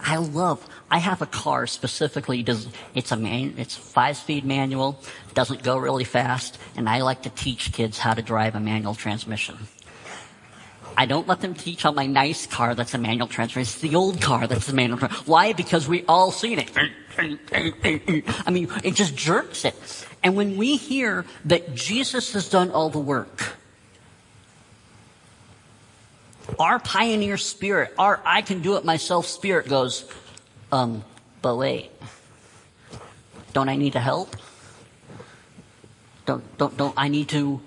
I 0.00 0.16
love, 0.16 0.66
I 0.92 0.98
have 0.98 1.22
a 1.22 1.26
car 1.26 1.66
specifically, 1.66 2.42
does, 2.42 2.68
it's 2.94 3.12
a 3.12 3.16
man, 3.16 3.54
it's 3.56 3.74
five 3.74 4.18
speed 4.18 4.44
manual, 4.44 5.00
doesn't 5.32 5.62
go 5.62 5.78
really 5.78 6.04
fast, 6.04 6.58
and 6.76 6.86
I 6.86 7.00
like 7.00 7.22
to 7.22 7.30
teach 7.30 7.72
kids 7.72 7.96
how 7.96 8.12
to 8.12 8.20
drive 8.20 8.54
a 8.54 8.60
manual 8.60 8.94
transmission. 8.94 9.56
I 10.94 11.06
don't 11.06 11.26
let 11.26 11.40
them 11.40 11.54
teach 11.54 11.86
on 11.86 11.94
my 11.94 12.04
nice 12.04 12.44
car 12.44 12.74
that's 12.74 12.92
a 12.92 12.98
manual 12.98 13.26
transmission. 13.26 13.62
It's 13.62 13.80
the 13.80 13.94
old 13.94 14.20
car 14.20 14.46
that's 14.46 14.68
a 14.68 14.74
manual 14.74 14.98
transmission. 14.98 15.26
Why? 15.26 15.54
Because 15.54 15.88
we 15.88 16.04
all 16.04 16.30
seen 16.30 16.58
it. 16.58 16.70
I 18.46 18.50
mean, 18.50 18.68
it 18.84 18.94
just 18.94 19.16
jerks 19.16 19.64
it. 19.64 20.06
And 20.22 20.36
when 20.36 20.58
we 20.58 20.76
hear 20.76 21.24
that 21.46 21.74
Jesus 21.74 22.34
has 22.34 22.50
done 22.50 22.70
all 22.70 22.90
the 22.90 22.98
work, 22.98 23.56
our 26.58 26.78
pioneer 26.78 27.38
spirit, 27.38 27.94
our 27.98 28.20
I 28.26 28.42
can 28.42 28.60
do 28.60 28.76
it 28.76 28.84
myself 28.84 29.24
spirit 29.24 29.68
goes, 29.68 30.04
um, 30.72 31.04
but 31.42 31.56
wait. 31.56 31.90
Don't 33.52 33.68
I 33.68 33.76
need 33.76 33.92
to 33.92 34.00
help? 34.00 34.34
Don't, 36.24 36.56
don't, 36.56 36.76
don't 36.76 36.94
I 36.96 37.08
need 37.08 37.28
to, 37.28 37.60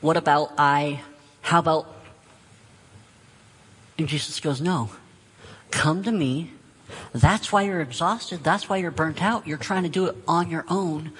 what 0.00 0.16
about 0.16 0.52
I, 0.56 1.02
how 1.42 1.58
about, 1.58 1.94
and 3.98 4.08
Jesus 4.08 4.40
goes, 4.40 4.60
no. 4.60 4.90
Come 5.70 6.02
to 6.04 6.12
me. 6.12 6.50
That's 7.12 7.52
why 7.52 7.62
you're 7.62 7.80
exhausted. 7.80 8.42
That's 8.42 8.68
why 8.68 8.78
you're 8.78 8.90
burnt 8.90 9.22
out. 9.22 9.46
You're 9.46 9.58
trying 9.58 9.82
to 9.82 9.88
do 9.88 10.06
it 10.06 10.16
on 10.26 10.50
your 10.50 10.64
own 10.68 11.12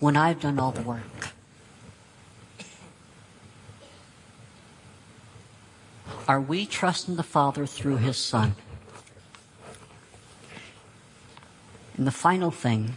when 0.00 0.16
I've 0.16 0.40
done 0.40 0.58
all 0.58 0.72
the 0.72 0.82
work. 0.82 1.02
Are 6.28 6.40
we 6.40 6.66
trusting 6.66 7.16
the 7.16 7.22
Father 7.22 7.66
through 7.66 7.96
His 7.96 8.16
Son? 8.16 8.54
And 12.02 12.06
the 12.08 12.10
final 12.10 12.50
thing, 12.50 12.96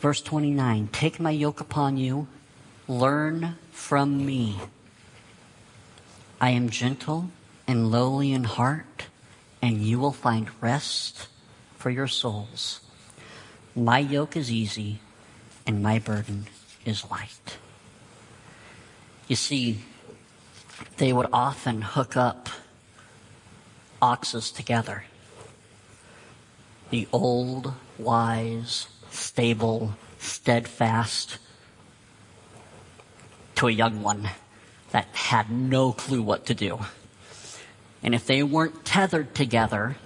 verse 0.00 0.20
29 0.20 0.90
Take 0.92 1.18
my 1.18 1.30
yoke 1.30 1.60
upon 1.60 1.96
you, 1.96 2.28
learn 2.86 3.56
from 3.70 4.26
me. 4.26 4.58
I 6.42 6.50
am 6.50 6.68
gentle 6.68 7.30
and 7.66 7.90
lowly 7.90 8.34
in 8.34 8.44
heart, 8.44 9.06
and 9.62 9.80
you 9.80 9.98
will 9.98 10.12
find 10.12 10.50
rest 10.60 11.28
for 11.78 11.88
your 11.88 12.06
souls. 12.06 12.80
My 13.74 14.00
yoke 14.00 14.36
is 14.36 14.52
easy, 14.52 15.00
and 15.66 15.82
my 15.82 15.98
burden 15.98 16.48
is 16.84 17.10
light. 17.10 17.56
You 19.26 19.36
see, 19.36 19.78
they 20.98 21.14
would 21.14 21.30
often 21.32 21.80
hook 21.80 22.14
up 22.14 22.50
oxes 24.02 24.50
together. 24.50 25.04
The 26.92 27.08
old, 27.10 27.72
wise, 27.98 28.86
stable, 29.10 29.94
steadfast 30.18 31.38
to 33.54 33.66
a 33.66 33.70
young 33.70 34.02
one 34.02 34.28
that 34.90 35.06
had 35.14 35.50
no 35.50 35.92
clue 35.92 36.22
what 36.22 36.44
to 36.46 36.54
do. 36.54 36.78
And 38.02 38.14
if 38.14 38.26
they 38.26 38.42
weren't 38.42 38.84
tethered 38.84 39.34
together, 39.34 39.96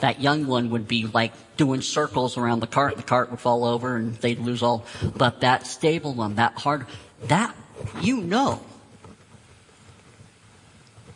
that 0.00 0.18
young 0.18 0.46
one 0.46 0.70
would 0.70 0.88
be 0.88 1.06
like 1.06 1.34
doing 1.58 1.82
circles 1.82 2.38
around 2.38 2.60
the 2.60 2.66
cart. 2.66 2.96
The 2.96 3.02
cart 3.02 3.30
would 3.30 3.40
fall 3.40 3.62
over 3.62 3.96
and 3.96 4.14
they'd 4.16 4.38
lose 4.38 4.62
all. 4.62 4.86
But 5.14 5.42
that 5.42 5.66
stable 5.66 6.14
one, 6.14 6.36
that 6.36 6.54
hard, 6.54 6.86
that, 7.24 7.54
you 8.00 8.22
know, 8.22 8.62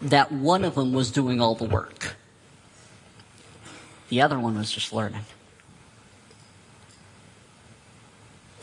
that 0.02 0.30
one 0.30 0.64
of 0.64 0.74
them 0.74 0.92
was 0.92 1.10
doing 1.10 1.40
all 1.40 1.54
the 1.54 1.64
work. 1.64 2.16
The 4.10 4.20
other 4.20 4.38
one 4.38 4.58
was 4.58 4.72
just 4.72 4.92
learning. 4.92 5.24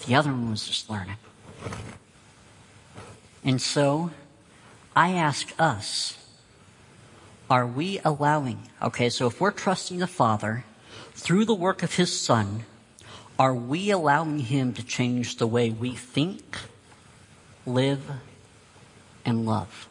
The 0.06 0.14
other 0.14 0.30
one 0.30 0.52
was 0.52 0.68
just 0.68 0.90
learning. 0.90 1.16
And 3.44 3.62
so, 3.62 4.12
I 4.94 5.14
ask 5.14 5.54
us, 5.58 6.18
are 7.50 7.66
we 7.66 8.00
allowing, 8.04 8.70
okay, 8.82 9.10
so 9.10 9.28
if 9.28 9.40
we're 9.40 9.52
trusting 9.52 10.00
the 10.00 10.08
Father 10.08 10.66
through 11.14 11.46
the 11.46 11.56
work 11.56 11.82
of 11.82 11.96
His 11.96 12.18
Son, 12.18 12.66
are 13.40 13.56
we 13.56 13.90
allowing 13.90 14.40
Him 14.40 14.74
to 14.74 14.84
change 14.84 15.38
the 15.38 15.48
way 15.48 15.70
we 15.70 15.96
think, 15.96 16.58
live, 17.66 18.04
and 19.24 19.46
love? 19.46 19.88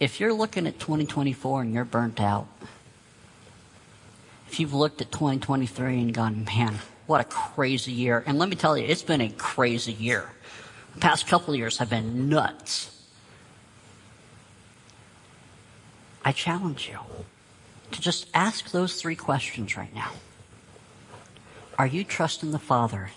If 0.00 0.18
you're 0.18 0.32
looking 0.32 0.66
at 0.66 0.80
2024 0.80 1.60
and 1.60 1.74
you're 1.74 1.84
burnt 1.84 2.20
out, 2.20 2.48
if 4.48 4.58
you've 4.58 4.72
looked 4.72 5.02
at 5.02 5.12
2023 5.12 6.00
and 6.00 6.14
gone, 6.14 6.44
man, 6.46 6.76
what 7.06 7.20
a 7.20 7.24
crazy 7.24 7.92
year. 7.92 8.24
And 8.26 8.38
let 8.38 8.48
me 8.48 8.56
tell 8.56 8.78
you, 8.78 8.84
it's 8.84 9.02
been 9.02 9.20
a 9.20 9.28
crazy 9.28 9.92
year. 9.92 10.30
The 10.94 11.00
past 11.00 11.26
couple 11.26 11.54
years 11.54 11.76
have 11.78 11.90
been 11.90 12.30
nuts. 12.30 12.96
I 16.24 16.32
challenge 16.32 16.88
you 16.88 16.98
to 17.92 18.00
just 18.00 18.26
ask 18.32 18.70
those 18.70 19.00
three 19.00 19.16
questions 19.16 19.76
right 19.76 19.94
now. 19.94 20.12
Are 21.78 21.86
you 21.86 22.04
trusting 22.04 22.52
the 22.52 22.58
Father 22.58 23.10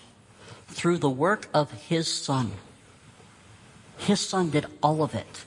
through 0.68 0.98
the 0.98 1.10
work 1.10 1.48
of 1.54 1.70
His 1.72 2.12
Son? 2.12 2.52
His 3.96 4.20
Son 4.20 4.50
did 4.50 4.66
all 4.82 5.02
of 5.02 5.14
it. 5.14 5.46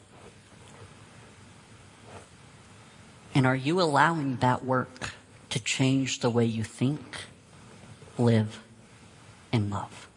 And 3.38 3.46
are 3.46 3.56
you 3.56 3.80
allowing 3.80 4.38
that 4.38 4.66
work 4.66 5.14
to 5.52 5.60
change 5.60 6.22
the 6.22 6.30
way 6.32 6.44
you 6.44 6.64
think, 6.64 7.18
live, 8.18 8.64
and 9.54 9.70
love? 9.70 10.10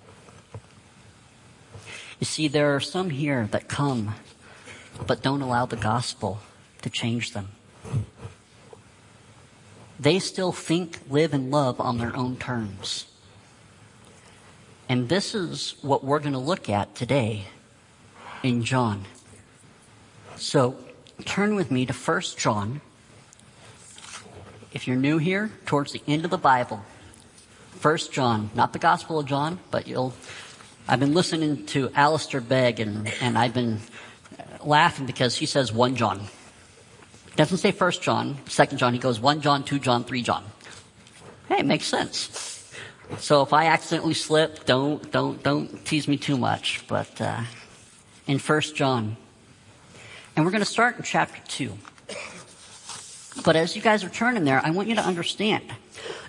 You 2.18 2.24
see, 2.24 2.48
there 2.48 2.74
are 2.74 2.80
some 2.80 3.10
here 3.10 3.46
that 3.50 3.68
come, 3.68 4.14
but 5.06 5.20
don't 5.20 5.42
allow 5.42 5.66
the 5.66 5.76
gospel 5.76 6.40
to 6.80 6.88
change 6.88 7.34
them. 7.34 7.48
They 9.98 10.18
still 10.18 10.50
think, 10.50 11.00
live, 11.10 11.34
and 11.34 11.50
love 11.50 11.78
on 11.78 11.98
their 11.98 12.16
own 12.16 12.38
terms. 12.38 13.04
And 14.88 15.10
this 15.10 15.34
is 15.34 15.74
what 15.82 16.02
we're 16.02 16.20
going 16.20 16.32
to 16.32 16.38
look 16.38 16.70
at 16.70 16.94
today 16.94 17.48
in 18.42 18.64
John. 18.64 19.04
So 20.36 20.78
turn 21.26 21.54
with 21.54 21.70
me 21.70 21.84
to 21.84 21.92
1 21.92 22.22
John 22.38 22.80
if 24.72 24.86
you're 24.86 24.96
new 24.96 25.18
here, 25.18 25.50
towards 25.66 25.92
the 25.92 26.02
end 26.06 26.24
of 26.24 26.30
the 26.30 26.38
Bible, 26.38 26.84
First 27.72 28.12
John, 28.12 28.50
not 28.54 28.72
the 28.72 28.78
Gospel 28.78 29.18
of 29.18 29.26
John, 29.26 29.58
but 29.70 29.86
you'll. 29.88 30.12
I've 30.86 31.00
been 31.00 31.14
listening 31.14 31.66
to 31.66 31.90
Alistair 31.94 32.40
Begg, 32.40 32.80
and, 32.80 33.12
and 33.20 33.38
I've 33.38 33.54
been 33.54 33.80
laughing 34.64 35.06
because 35.06 35.36
he 35.36 35.46
says 35.46 35.72
one 35.72 35.96
John. 35.96 36.20
Doesn't 37.36 37.58
say 37.58 37.70
First 37.70 38.02
John, 38.02 38.36
Second 38.46 38.78
John. 38.78 38.92
He 38.92 38.98
goes 38.98 39.20
one 39.20 39.40
John, 39.40 39.62
two 39.64 39.78
John, 39.78 40.04
three 40.04 40.22
John. 40.22 40.44
Hey, 41.48 41.60
it 41.60 41.66
makes 41.66 41.86
sense. 41.86 42.70
So 43.18 43.42
if 43.42 43.52
I 43.52 43.66
accidentally 43.66 44.14
slip, 44.14 44.66
don't 44.66 45.10
don't 45.10 45.42
don't 45.42 45.84
tease 45.84 46.06
me 46.06 46.16
too 46.16 46.36
much. 46.36 46.84
But 46.86 47.20
uh, 47.20 47.42
in 48.26 48.38
First 48.38 48.76
John, 48.76 49.16
and 50.36 50.44
we're 50.44 50.52
going 50.52 50.62
to 50.62 50.66
start 50.66 50.96
in 50.96 51.02
chapter 51.02 51.40
two. 51.48 51.78
But 53.44 53.56
as 53.56 53.74
you 53.74 53.82
guys 53.82 54.04
are 54.04 54.10
turning 54.10 54.44
there, 54.44 54.60
I 54.64 54.70
want 54.70 54.88
you 54.88 54.94
to 54.96 55.04
understand. 55.04 55.64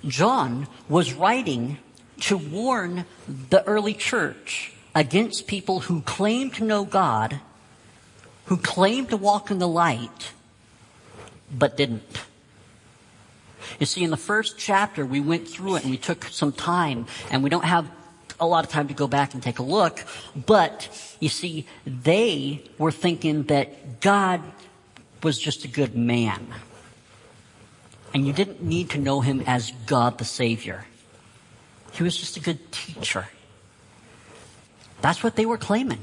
John 0.06 0.67
was 0.88 1.13
writing 1.13 1.78
to 2.21 2.38
warn 2.38 3.06
the 3.28 3.63
early 3.65 3.93
church 3.93 4.74
against 4.95 5.47
people 5.47 5.82
who 5.82 6.02
claimed 6.02 6.54
to 6.56 6.63
know 6.63 6.86
God, 6.86 7.39
who 8.45 8.58
claimed 8.58 9.10
to 9.10 9.17
walk 9.17 9.52
in 9.52 9.60
the 9.60 9.67
light, 9.67 10.32
but 11.52 11.78
didn't. 11.78 12.24
You 13.80 13.86
see, 13.86 14.04
in 14.04 14.12
the 14.12 14.17
first 14.17 14.58
chapter, 14.58 15.06
we 15.06 15.19
went 15.19 15.47
through 15.47 15.78
it 15.78 15.84
and 15.84 15.91
we 15.91 15.97
took 15.97 16.26
some 16.26 16.52
time, 16.52 17.08
and 17.30 17.43
we 17.43 17.50
don't 17.50 17.65
have 17.65 17.89
a 18.39 18.45
lot 18.45 18.63
of 18.63 18.71
time 18.71 18.88
to 18.88 18.93
go 18.93 19.08
back 19.08 19.34
and 19.34 19.41
take 19.41 19.60
a 19.60 19.63
look, 19.63 20.04
but 20.36 20.89
you 21.19 21.30
see, 21.30 21.67
they 21.86 22.63
were 22.78 22.91
thinking 22.91 23.43
that 23.43 24.02
God 24.02 24.41
was 25.21 25.38
just 25.38 25.63
a 25.63 25.67
good 25.67 25.95
man 25.95 26.47
and 28.13 28.28
you 28.28 28.34
didn't 28.34 28.62
need 28.62 28.91
to 28.91 28.97
know 28.97 29.21
him 29.21 29.43
as 29.47 29.71
God 29.86 30.17
the 30.17 30.26
Savior. 30.26 30.86
He 31.93 32.04
was 32.04 32.15
just 32.17 32.38
a 32.38 32.39
good 32.39 32.71
teacher. 32.71 33.28
That's 35.02 35.24
what 35.24 35.36
they 35.36 35.45
were 35.45 35.58
claiming. 35.58 36.00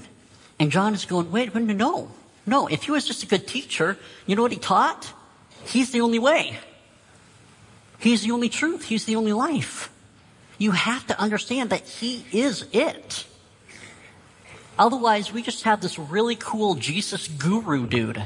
And 0.59 0.71
John 0.71 0.95
is 0.95 1.05
going, 1.05 1.31
wait, 1.31 1.55
no, 1.55 1.61
no, 1.61 2.11
no. 2.47 2.67
If 2.67 2.85
he 2.85 2.91
was 2.91 3.07
just 3.07 3.23
a 3.23 3.27
good 3.27 3.47
teacher, 3.47 3.97
you 4.27 4.37
know 4.37 4.43
what 4.43 4.53
he 4.53 4.59
taught? 4.59 5.13
He's 5.65 5.93
the 5.93 6.01
only 6.01 6.19
way. 6.19 6.59
He's 7.99 8.23
the 8.23 8.33
only 8.33 8.49
truth. 8.49 8.85
He's 8.85 9.05
the 9.05 9.17
only 9.17 9.33
life. 9.33 9.91
You 10.57 10.73
have 10.73 11.07
to 11.07 11.21
understand 11.21 11.71
that 11.71 11.87
he 11.87 12.25
is 12.33 12.67
it. 12.73 13.27
Otherwise, 14.79 15.33
we 15.33 15.43
just 15.43 15.65
have 15.65 15.81
this 15.81 15.99
really 15.99 16.37
cool 16.37 16.75
Jesus 16.75 17.29
guru 17.29 17.87
dude. 17.87 18.23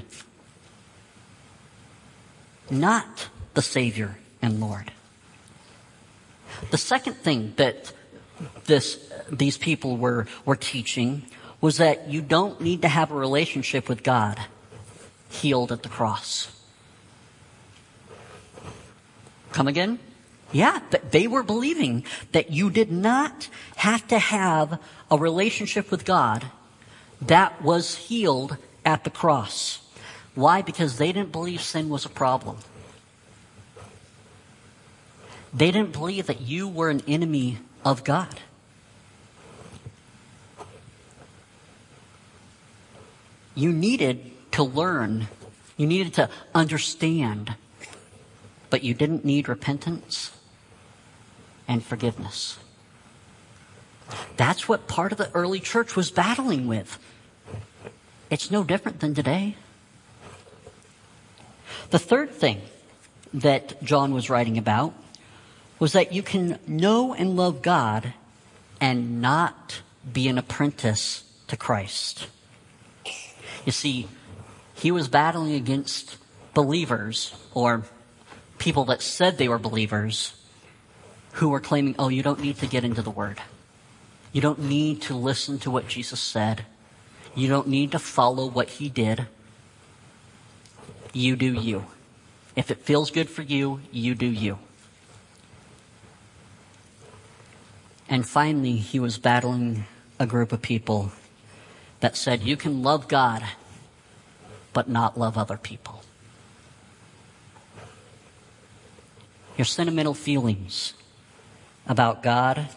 Not 2.71 3.29
the 3.55 3.63
Savior 3.63 4.19
and 4.41 4.61
Lord. 4.61 4.93
The 6.71 6.79
second 6.79 7.15
thing 7.15 7.55
that 7.57 7.93
this, 8.65 9.11
these 9.31 9.59
people 9.59 9.97
were, 9.97 10.27
were 10.45 10.57
teaching 10.57 11.23
was 11.61 11.79
that 11.79 12.09
you 12.09 12.21
don't 12.21 12.61
need 12.61 12.83
to 12.83 12.89
have 12.89 13.11
a 13.11 13.15
relationship 13.15 13.89
with 13.89 14.03
God 14.03 14.41
healed 15.31 15.73
at 15.73 15.83
the 15.83 15.89
cross. 15.89 16.49
Come 19.53 19.69
again? 19.69 19.99
Yeah, 20.51 20.81
but 20.91 21.13
they 21.13 21.27
were 21.27 21.43
believing 21.43 22.05
that 22.33 22.51
you 22.51 22.71
did 22.71 22.93
not 22.93 23.49
have 23.77 24.07
to 24.09 24.19
have 24.19 24.79
a 25.11 25.17
relationship 25.17 25.91
with 25.91 26.05
God 26.05 26.45
that 27.23 27.63
was 27.63 27.95
healed 27.95 28.57
at 28.85 29.05
the 29.05 29.11
cross. 29.11 29.81
Why? 30.35 30.63
Because 30.63 30.99
they 30.99 31.13
didn't 31.13 31.33
believe 31.33 31.63
sin 31.63 31.89
was 31.89 32.05
a 32.05 32.11
problem. 32.11 32.59
They 35.55 35.71
didn't 35.71 35.93
believe 35.93 36.27
that 36.27 36.41
you 36.41 36.67
were 36.67 36.89
an 36.89 37.03
enemy 37.07 37.59
of 37.85 38.05
God. 38.05 38.41
You 43.55 43.71
needed 43.71 44.33
to 44.53 44.63
learn, 44.63 45.29
you 45.77 45.87
needed 45.87 46.15
to 46.15 46.31
understand, 46.55 47.55
but 48.71 48.83
you 48.83 48.95
didn't 48.95 49.25
need 49.27 49.49
repentance 49.49 50.33
and 51.69 51.85
forgiveness. 51.85 52.59
That's 54.37 54.69
what 54.69 54.89
part 54.89 55.13
of 55.13 55.19
the 55.19 55.31
early 55.33 55.61
church 55.61 55.97
was 55.97 56.11
battling 56.11 56.67
with. 56.67 56.99
It's 58.31 58.51
no 58.51 58.65
different 58.65 59.01
than 59.01 59.15
today. 59.15 59.57
The 61.91 61.99
third 61.99 62.31
thing 62.31 62.63
that 63.35 63.83
John 63.83 64.15
was 64.15 64.31
writing 64.31 64.57
about 64.57 64.95
was 65.83 65.95
that 65.95 66.13
you 66.13 66.23
can 66.23 66.61
know 66.65 67.13
and 67.13 67.35
love 67.35 67.61
God 67.61 68.15
and 68.81 69.21
not 69.21 69.83
be 70.13 70.29
an 70.29 70.39
apprentice 70.39 71.25
to 71.49 71.57
Christ. 71.57 72.29
You 73.67 73.73
see, 73.73 74.07
he 74.77 74.93
was 74.93 75.09
battling 75.09 75.55
against 75.55 76.19
believers 76.55 77.35
or 77.53 77.83
people 78.59 78.85
that 78.85 79.03
said 79.03 79.39
they 79.39 79.49
were 79.49 79.59
believers 79.59 80.35
who 81.33 81.49
were 81.49 81.59
claiming, 81.59 81.97
oh, 81.99 82.11
you 82.11 82.23
don't 82.23 82.39
need 82.39 82.59
to 82.59 82.69
get 82.69 82.85
into 82.85 83.03
the 83.03 83.11
Word. 83.11 83.43
You 84.33 84.41
don't 84.41 84.61
need 84.61 85.03
to 85.03 85.17
listen 85.17 85.59
to 85.59 85.71
what 85.73 85.89
Jesus 85.89 86.21
said. 86.21 86.65
You 87.35 87.49
don't 87.49 87.67
need 87.67 87.91
to 87.91 87.99
follow 87.99 88.47
what 88.47 88.69
he 88.69 88.89
did. 88.89 89.27
you 91.13 91.35
do 91.35 91.53
you. 91.53 91.87
If 92.55 92.71
it 92.71 92.83
feels 92.83 93.11
good 93.11 93.29
for 93.29 93.43
you, 93.43 93.81
you 93.91 94.15
do 94.15 94.27
you. 94.27 94.61
And 98.13 98.29
finally, 98.29 98.77
he 98.77 99.01
was 99.01 99.17
battling 99.17 99.87
a 100.19 100.27
group 100.27 100.53
of 100.53 100.61
people 100.61 101.13
that 102.01 102.15
said, 102.15 102.43
you 102.43 102.59
can 102.59 102.83
love 102.83 103.09
God, 103.09 103.43
but 104.75 104.87
not 104.87 105.19
love 105.19 105.39
other 105.39 105.57
people. 105.57 106.03
Your 109.57 109.65
sentimental 109.65 110.13
feelings 110.13 110.93
about 111.87 112.23
God, 112.23 112.69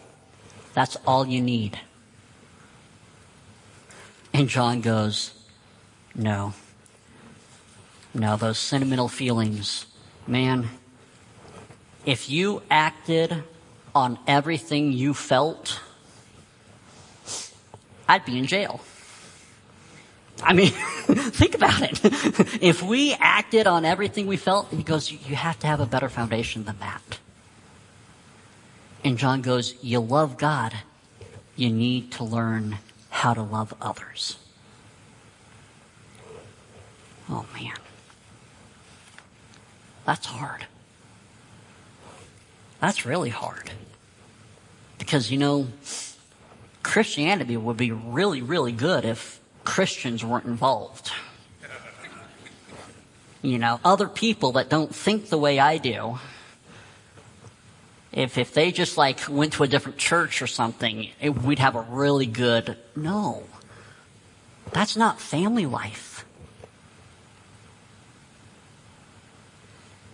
that's 0.72 0.96
all 1.06 1.26
you 1.26 1.42
need. 1.42 1.80
And 4.32 4.48
John 4.48 4.80
goes, 4.80 5.34
no. 6.14 6.54
No, 8.14 8.38
those 8.38 8.58
sentimental 8.58 9.08
feelings, 9.08 9.84
man, 10.26 10.70
if 12.06 12.30
you 12.30 12.62
acted 12.70 13.44
on 13.96 14.18
everything 14.26 14.92
you 14.92 15.14
felt, 15.14 15.80
I'd 18.06 18.26
be 18.26 18.36
in 18.36 18.46
jail. 18.46 18.80
I 20.42 20.52
mean, 20.52 20.68
think 21.32 21.54
about 21.54 21.80
it. 21.80 22.00
if 22.62 22.82
we 22.82 23.14
acted 23.14 23.66
on 23.66 23.86
everything 23.86 24.26
we 24.26 24.36
felt, 24.36 24.68
he 24.68 24.82
goes, 24.82 25.10
you 25.10 25.34
have 25.34 25.58
to 25.60 25.66
have 25.66 25.80
a 25.80 25.86
better 25.86 26.10
foundation 26.10 26.64
than 26.64 26.78
that. 26.80 27.18
And 29.02 29.16
John 29.16 29.40
goes, 29.40 29.82
you 29.82 30.00
love 30.00 30.36
God. 30.36 30.74
You 31.56 31.70
need 31.70 32.12
to 32.12 32.24
learn 32.24 32.78
how 33.08 33.32
to 33.32 33.42
love 33.42 33.72
others. 33.80 34.36
Oh 37.30 37.46
man. 37.54 37.76
That's 40.04 40.26
hard. 40.26 40.66
That's 42.86 43.04
really 43.04 43.30
hard. 43.30 43.72
Because, 44.96 45.28
you 45.28 45.38
know, 45.38 45.66
Christianity 46.84 47.56
would 47.56 47.76
be 47.76 47.90
really, 47.90 48.42
really 48.42 48.70
good 48.70 49.04
if 49.04 49.40
Christians 49.64 50.24
weren't 50.24 50.44
involved. 50.44 51.10
You 53.42 53.58
know, 53.58 53.80
other 53.84 54.06
people 54.06 54.52
that 54.52 54.70
don't 54.70 54.94
think 54.94 55.30
the 55.30 55.36
way 55.36 55.58
I 55.58 55.78
do, 55.78 56.20
if, 58.12 58.38
if 58.38 58.54
they 58.54 58.70
just 58.70 58.96
like 58.96 59.18
went 59.28 59.54
to 59.54 59.64
a 59.64 59.66
different 59.66 59.98
church 59.98 60.40
or 60.40 60.46
something, 60.46 61.10
it, 61.20 61.30
we'd 61.30 61.58
have 61.58 61.74
a 61.74 61.80
really 61.80 62.26
good, 62.26 62.76
no. 62.94 63.42
That's 64.70 64.96
not 64.96 65.20
family 65.20 65.66
life. 65.66 66.24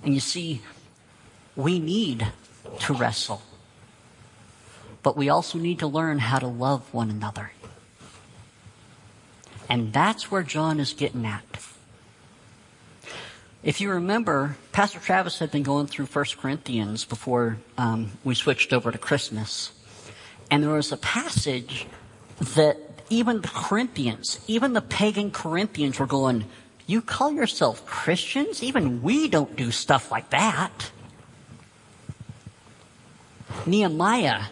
And 0.03 0.15
you 0.15 0.21
see, 0.21 0.63
we 1.55 1.79
need 1.79 2.29
to 2.81 2.95
wrestle. 2.95 3.43
But 5.03 5.17
we 5.17 5.29
also 5.29 5.59
need 5.59 5.81
to 5.81 5.87
learn 5.87 6.19
how 6.19 6.39
to 6.39 6.47
love 6.47 6.93
one 6.95 7.11
another. 7.11 7.53
And 9.69 9.93
that's 9.93 10.31
where 10.31 10.43
John 10.43 10.81
is 10.81 10.93
getting 10.93 11.25
at. 11.27 11.45
If 13.63 13.81
you 13.81 13.91
remember, 13.91 14.57
Pastor 14.73 14.99
Travis 14.99 15.39
had 15.39 15.53
been 15.53 15.63
going 15.63 15.87
through 15.87 16.07
1 16.07 16.25
Corinthians 16.41 17.05
before 17.05 17.59
um, 17.79 18.11
we 18.25 18.35
switched 18.35 18.73
over 18.73 18.91
to 18.91 18.99
Christmas. 18.99 19.73
And 20.51 20.65
there 20.65 20.73
was 20.73 20.91
a 20.91 20.97
passage 20.97 21.87
that 22.55 22.77
even 23.09 23.41
the 23.41 23.49
Corinthians, 23.49 24.41
even 24.49 24.73
the 24.73 24.81
pagan 24.81 25.31
Corinthians 25.31 26.01
were 26.01 26.07
going, 26.07 26.45
You 26.87 27.03
call 27.03 27.33
yourself 27.33 27.87
Christians? 27.87 28.63
Even 28.63 29.01
we 29.01 29.29
don't 29.29 29.55
do 29.55 29.71
stuff 29.71 30.11
like 30.11 30.31
that. 30.31 30.91
Nehemiah 33.67 34.45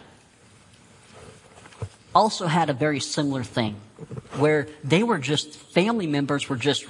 also 2.13 2.47
had 2.47 2.69
a 2.69 2.73
very 2.73 2.99
similar 2.99 3.43
thing 3.43 3.75
where 4.37 4.67
they 4.83 5.03
were 5.03 5.17
just, 5.17 5.55
family 5.55 6.07
members 6.07 6.49
were 6.49 6.55
just, 6.55 6.85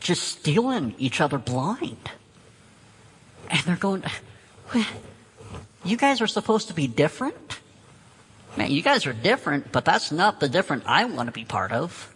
just 0.00 0.22
stealing 0.22 0.94
each 0.98 1.20
other 1.20 1.38
blind. 1.38 2.10
And 3.50 3.60
they're 3.60 3.76
going, 3.76 4.04
you 5.84 5.96
guys 5.96 6.20
are 6.20 6.26
supposed 6.26 6.68
to 6.68 6.74
be 6.74 6.86
different? 6.86 7.60
Man, 8.56 8.70
you 8.70 8.82
guys 8.82 9.06
are 9.06 9.12
different, 9.12 9.72
but 9.72 9.84
that's 9.84 10.10
not 10.10 10.40
the 10.40 10.48
different 10.48 10.84
I 10.86 11.04
want 11.04 11.28
to 11.28 11.32
be 11.32 11.44
part 11.44 11.72
of. 11.72 12.14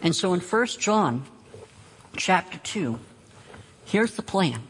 And 0.00 0.16
so 0.16 0.34
in 0.34 0.40
1 0.40 0.66
John 0.78 1.24
chapter 2.16 2.58
2, 2.58 2.98
here's 3.84 4.14
the 4.14 4.22
plan. 4.22 4.62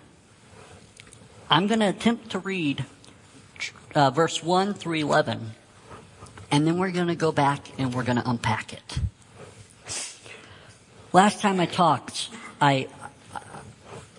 I'm 1.53 1.67
going 1.67 1.81
to 1.81 1.88
attempt 1.91 2.31
to 2.31 2.38
read 2.38 2.83
uh, 3.95 4.09
verse 4.09 4.43
1 4.43 4.73
through 4.73 4.95
11. 4.95 5.51
And 6.51 6.67
then 6.67 6.79
we're 6.79 6.93
going 6.93 7.09
to 7.09 7.15
go 7.15 7.31
back 7.31 7.79
and 7.79 7.93
we're 7.93 8.05
going 8.05 8.17
to 8.17 8.27
unpack 8.27 8.73
it. 8.73 8.99
Last 11.12 11.43
time 11.43 11.61
I 11.61 11.67
talked, 11.67 12.31
I, 12.59 12.88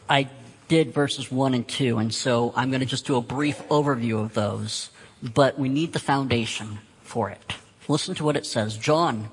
I 0.08 0.30
did 0.68 0.94
verses 0.94 1.32
1 1.32 1.56
and 1.56 1.68
2, 1.68 1.98
and 1.98 2.14
so 2.14 2.54
I'm 2.56 2.70
going 2.70 2.82
to 2.82 2.86
just 2.86 3.08
do 3.08 3.16
a 3.16 3.22
brief 3.22 3.58
overview 3.68 4.22
of 4.22 4.36
those, 4.36 4.92
but 5.24 5.58
we 5.58 5.70
need 5.70 5.94
the 5.94 6.00
foundation 6.00 6.78
for 7.02 7.32
it. 7.32 7.56
Listen 7.88 8.14
to 8.14 8.24
what 8.24 8.38
it 8.38 8.46
says. 8.46 8.78
John 8.78 9.32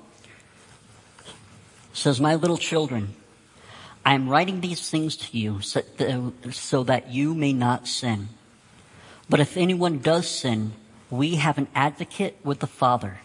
says, 1.93 2.19
My 2.19 2.33
little 2.33 2.57
children, 2.57 3.13
I 4.03 4.13
am 4.13 4.29
writing 4.29 4.61
these 4.61 4.89
things 4.89 5.15
to 5.17 5.37
you 5.37 5.61
so, 5.61 5.81
uh, 5.99 6.51
so 6.51 6.83
that 6.83 7.11
you 7.11 7.33
may 7.35 7.53
not 7.53 7.87
sin. 7.87 8.29
But 9.29 9.39
if 9.39 9.57
anyone 9.57 9.99
does 9.99 10.27
sin, 10.27 10.73
we 11.09 11.35
have 11.35 11.57
an 11.57 11.67
advocate 11.75 12.37
with 12.43 12.59
the 12.59 12.67
Father, 12.67 13.19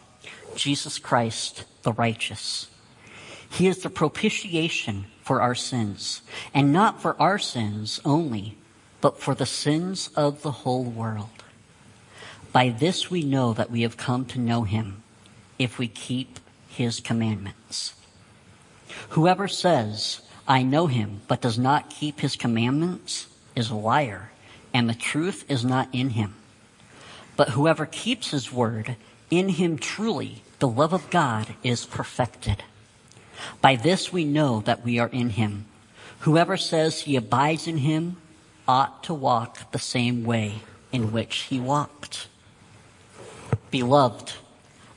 Jesus 0.55 0.99
Christ, 0.99 1.65
the 1.83 1.93
righteous. 1.93 2.69
He 3.49 3.69
is 3.69 3.79
the 3.79 3.91
propitiation 3.91 5.07
for 5.23 5.41
our 5.41 5.55
sins, 5.55 6.21
and 6.53 6.73
not 6.73 7.01
for 7.01 7.21
our 7.21 7.39
sins 7.39 8.01
only, 8.05 8.59
but 9.01 9.21
for 9.21 9.35
the 9.35 9.47
sins 9.47 10.11
of 10.15 10.43
the 10.43 10.51
whole 10.51 10.85
world. 10.85 11.29
By 12.53 12.69
this 12.71 13.11
we 13.11 13.23
know 13.23 13.53
that 13.53 13.71
we 13.71 13.83
have 13.83 13.97
come 13.97 14.25
to 14.27 14.39
know 14.39 14.63
him, 14.63 15.03
if 15.59 15.79
we 15.79 15.89
keep 15.89 16.39
his 16.69 17.01
commandments. 17.01 17.95
Whoever 19.11 19.49
says, 19.49 20.21
I 20.49 20.63
know 20.63 20.87
him, 20.87 21.23
but 21.29 21.41
does 21.41 21.59
not 21.59 21.91
keep 21.91 22.21
his 22.21 22.37
commandments, 22.37 23.27
is 23.55 23.71
a 23.71 23.75
liar 23.75 24.31
and 24.77 24.91
the 24.91 24.95
truth 24.95 25.43
is 25.49 25.65
not 25.65 25.89
in 25.91 26.11
him. 26.11 26.35
But 27.35 27.49
whoever 27.49 27.87
keeps 27.87 28.33
his 28.33 28.53
word, 28.53 28.97
in 29.31 29.49
him 29.49 29.79
truly 29.79 30.43
the 30.59 30.69
love 30.69 30.93
of 30.93 31.09
God 31.09 31.55
is 31.63 31.87
perfected. 31.87 32.63
By 33.63 33.77
this 33.77 34.13
we 34.13 34.27
know 34.27 34.61
that 34.67 34.85
we 34.85 34.99
are 34.99 35.09
in 35.09 35.31
him. 35.31 35.65
Whoever 36.21 36.59
says 36.59 37.01
he 37.01 37.17
abides 37.17 37.67
in 37.67 37.79
him 37.79 38.19
ought 38.69 39.03
to 39.05 39.15
walk 39.15 39.73
the 39.73 39.79
same 39.79 40.25
way 40.25 40.57
in 40.93 41.11
which 41.11 41.45
he 41.49 41.59
walked. 41.59 42.29
Beloved, 43.71 44.35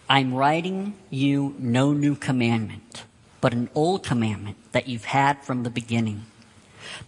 I'm 0.10 0.34
writing 0.34 0.96
you 1.10 1.56
no 1.58 1.94
new 1.94 2.16
commandment, 2.16 3.06
but 3.42 3.54
an 3.54 3.70
old 3.76 4.04
commandment 4.04 4.58
that 4.72 4.88
you've 4.88 5.06
had 5.06 5.44
from 5.44 5.64
the 5.64 5.70
beginning. 5.70 6.26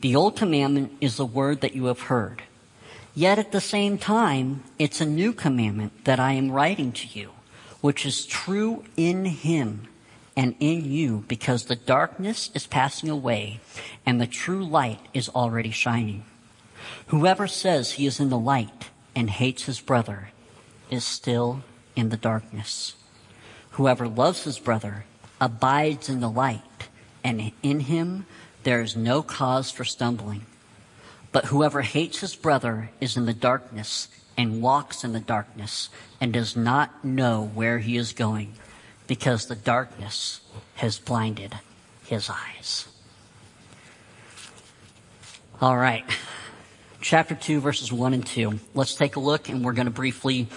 The 0.01 0.15
old 0.15 0.35
commandment 0.35 0.93
is 1.01 1.17
the 1.17 1.25
word 1.25 1.61
that 1.61 1.75
you 1.75 1.85
have 1.85 2.01
heard. 2.01 2.43
Yet 3.13 3.39
at 3.39 3.51
the 3.51 3.61
same 3.61 3.97
time, 3.97 4.63
it's 4.79 5.01
a 5.01 5.05
new 5.05 5.33
commandment 5.33 6.05
that 6.05 6.19
I 6.19 6.33
am 6.33 6.51
writing 6.51 6.91
to 6.93 7.07
you, 7.07 7.31
which 7.81 8.05
is 8.05 8.25
true 8.25 8.83
in 8.95 9.25
him 9.25 9.87
and 10.35 10.55
in 10.59 10.89
you 10.89 11.25
because 11.27 11.65
the 11.65 11.75
darkness 11.75 12.49
is 12.53 12.67
passing 12.67 13.09
away 13.09 13.59
and 14.05 14.21
the 14.21 14.27
true 14.27 14.63
light 14.63 14.99
is 15.13 15.29
already 15.29 15.71
shining. 15.71 16.23
Whoever 17.07 17.47
says 17.47 17.91
he 17.91 18.05
is 18.05 18.19
in 18.19 18.29
the 18.29 18.39
light 18.39 18.89
and 19.15 19.29
hates 19.29 19.63
his 19.63 19.81
brother 19.81 20.29
is 20.89 21.03
still 21.03 21.63
in 21.95 22.09
the 22.09 22.17
darkness. 22.17 22.95
Whoever 23.71 24.07
loves 24.07 24.43
his 24.43 24.59
brother 24.59 25.05
abides 25.41 26.07
in 26.07 26.21
the 26.21 26.29
light 26.29 26.61
and 27.23 27.51
in 27.61 27.81
him 27.81 28.25
there 28.63 28.81
is 28.81 28.95
no 28.95 29.23
cause 29.23 29.71
for 29.71 29.83
stumbling. 29.83 30.45
But 31.31 31.45
whoever 31.45 31.81
hates 31.81 32.19
his 32.19 32.35
brother 32.35 32.91
is 33.01 33.17
in 33.17 33.25
the 33.25 33.33
darkness 33.33 34.07
and 34.37 34.61
walks 34.61 35.03
in 35.03 35.13
the 35.13 35.19
darkness 35.19 35.89
and 36.19 36.31
does 36.31 36.55
not 36.55 37.03
know 37.03 37.49
where 37.53 37.79
he 37.79 37.97
is 37.97 38.13
going 38.13 38.53
because 39.07 39.47
the 39.47 39.55
darkness 39.55 40.41
has 40.75 40.99
blinded 40.99 41.55
his 42.05 42.29
eyes. 42.29 42.87
All 45.59 45.77
right. 45.77 46.05
Chapter 47.01 47.35
2, 47.35 47.59
verses 47.59 47.91
1 47.91 48.13
and 48.13 48.25
2. 48.25 48.59
Let's 48.73 48.95
take 48.95 49.15
a 49.15 49.19
look 49.19 49.49
and 49.49 49.65
we're 49.65 49.73
going 49.73 49.85
to 49.85 49.91
briefly 49.91 50.47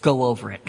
go 0.00 0.24
over 0.24 0.50
it. 0.50 0.62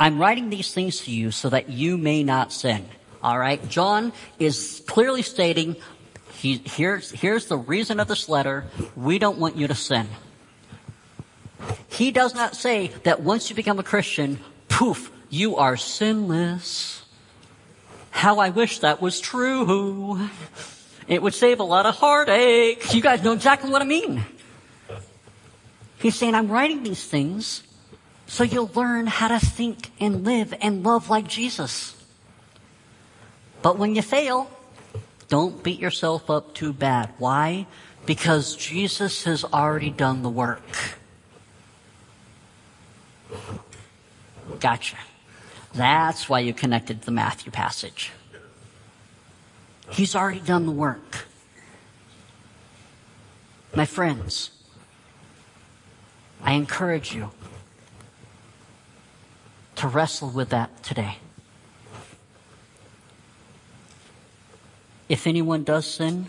I'm 0.00 0.18
writing 0.18 0.50
these 0.50 0.72
things 0.72 1.00
to 1.02 1.10
you 1.10 1.30
so 1.30 1.50
that 1.50 1.68
you 1.68 1.98
may 1.98 2.22
not 2.22 2.52
sin. 2.52 2.86
All 3.22 3.38
right. 3.38 3.66
John 3.68 4.12
is 4.38 4.82
clearly 4.86 5.22
stating, 5.22 5.76
he, 6.34 6.62
here's, 6.64 7.10
here's 7.10 7.46
the 7.46 7.56
reason 7.56 7.98
of 7.98 8.06
this 8.06 8.28
letter. 8.28 8.66
We 8.94 9.18
don't 9.18 9.38
want 9.38 9.56
you 9.56 9.66
to 9.66 9.74
sin. 9.74 10.06
He 11.88 12.12
does 12.12 12.34
not 12.34 12.54
say 12.54 12.88
that 13.02 13.22
once 13.22 13.50
you 13.50 13.56
become 13.56 13.80
a 13.80 13.82
Christian, 13.82 14.38
poof, 14.68 15.10
you 15.30 15.56
are 15.56 15.76
sinless. 15.76 17.02
How 18.10 18.38
I 18.38 18.50
wish 18.50 18.78
that 18.80 19.02
was 19.02 19.20
true. 19.20 20.28
It 21.08 21.22
would 21.22 21.34
save 21.34 21.58
a 21.58 21.64
lot 21.64 21.86
of 21.86 21.96
heartache. 21.96 22.94
You 22.94 23.02
guys 23.02 23.24
know 23.24 23.32
exactly 23.32 23.70
what 23.70 23.82
I 23.82 23.84
mean. 23.84 24.24
He's 25.98 26.14
saying, 26.14 26.36
I'm 26.36 26.48
writing 26.48 26.84
these 26.84 27.04
things 27.04 27.64
so 28.28 28.44
you'll 28.44 28.70
learn 28.74 29.06
how 29.06 29.28
to 29.28 29.40
think 29.40 29.90
and 29.98 30.24
live 30.24 30.54
and 30.60 30.84
love 30.84 31.08
like 31.08 31.26
Jesus. 31.26 31.96
But 33.62 33.78
when 33.78 33.94
you 33.94 34.02
fail, 34.02 34.50
don't 35.28 35.62
beat 35.62 35.80
yourself 35.80 36.30
up 36.30 36.54
too 36.54 36.72
bad. 36.72 37.10
Why? 37.18 37.66
Because 38.06 38.54
Jesus 38.54 39.24
has 39.24 39.44
already 39.44 39.90
done 39.90 40.22
the 40.22 40.28
work. 40.28 40.62
Gotcha. 44.60 44.96
That's 45.74 46.28
why 46.28 46.40
you 46.40 46.52
connected 46.52 47.02
the 47.02 47.10
Matthew 47.10 47.50
passage. 47.50 48.12
He's 49.90 50.14
already 50.14 50.40
done 50.40 50.66
the 50.66 50.72
work. 50.72 51.26
My 53.74 53.86
friends, 53.86 54.50
I 56.42 56.52
encourage 56.52 57.14
you 57.14 57.30
to 59.78 59.86
wrestle 59.86 60.28
with 60.28 60.48
that 60.48 60.82
today. 60.82 61.18
If 65.08 65.26
anyone 65.26 65.62
does 65.62 65.86
sin, 65.86 66.26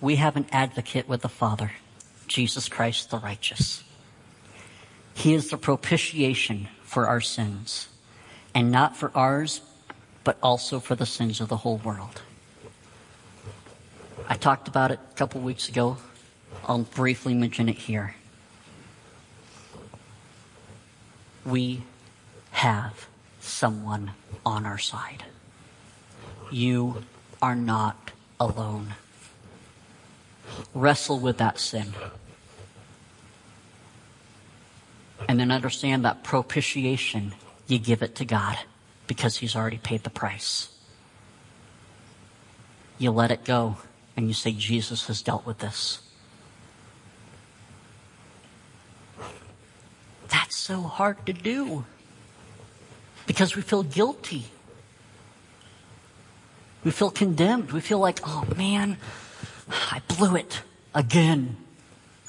we 0.00 0.16
have 0.16 0.34
an 0.36 0.46
advocate 0.50 1.06
with 1.06 1.20
the 1.20 1.28
Father, 1.28 1.72
Jesus 2.26 2.68
Christ 2.68 3.10
the 3.10 3.18
righteous. 3.18 3.84
He 5.14 5.34
is 5.34 5.50
the 5.50 5.58
propitiation 5.58 6.68
for 6.82 7.06
our 7.06 7.20
sins, 7.20 7.88
and 8.54 8.72
not 8.72 8.96
for 8.96 9.10
ours, 9.14 9.60
but 10.24 10.38
also 10.42 10.80
for 10.80 10.94
the 10.94 11.06
sins 11.06 11.40
of 11.40 11.48
the 11.48 11.58
whole 11.58 11.76
world. 11.78 12.22
I 14.26 14.36
talked 14.36 14.68
about 14.68 14.90
it 14.90 15.00
a 15.12 15.14
couple 15.14 15.42
weeks 15.42 15.68
ago. 15.68 15.98
I'll 16.64 16.78
briefly 16.78 17.34
mention 17.34 17.68
it 17.68 17.76
here. 17.76 18.16
We 21.44 21.82
have 22.56 23.06
someone 23.38 24.12
on 24.46 24.64
our 24.64 24.78
side. 24.78 25.24
You 26.50 27.02
are 27.42 27.54
not 27.54 28.12
alone. 28.40 28.94
Wrestle 30.74 31.18
with 31.18 31.36
that 31.36 31.58
sin. 31.58 31.92
And 35.28 35.38
then 35.38 35.50
understand 35.50 36.06
that 36.06 36.24
propitiation, 36.24 37.34
you 37.66 37.78
give 37.78 38.00
it 38.00 38.14
to 38.14 38.24
God 38.24 38.56
because 39.06 39.36
He's 39.36 39.54
already 39.54 39.76
paid 39.76 40.02
the 40.02 40.10
price. 40.10 40.70
You 42.96 43.10
let 43.10 43.30
it 43.30 43.44
go 43.44 43.76
and 44.16 44.28
you 44.28 44.32
say, 44.34 44.52
Jesus 44.52 45.08
has 45.08 45.20
dealt 45.20 45.44
with 45.44 45.58
this. 45.58 46.00
That's 50.28 50.56
so 50.56 50.80
hard 50.80 51.26
to 51.26 51.34
do 51.34 51.84
because 53.26 53.56
we 53.56 53.62
feel 53.62 53.82
guilty. 53.82 54.44
We 56.84 56.90
feel 56.90 57.10
condemned. 57.10 57.72
We 57.72 57.80
feel 57.80 57.98
like, 57.98 58.20
oh 58.24 58.46
man, 58.56 58.96
I 59.68 60.00
blew 60.06 60.36
it 60.36 60.62
again. 60.94 61.56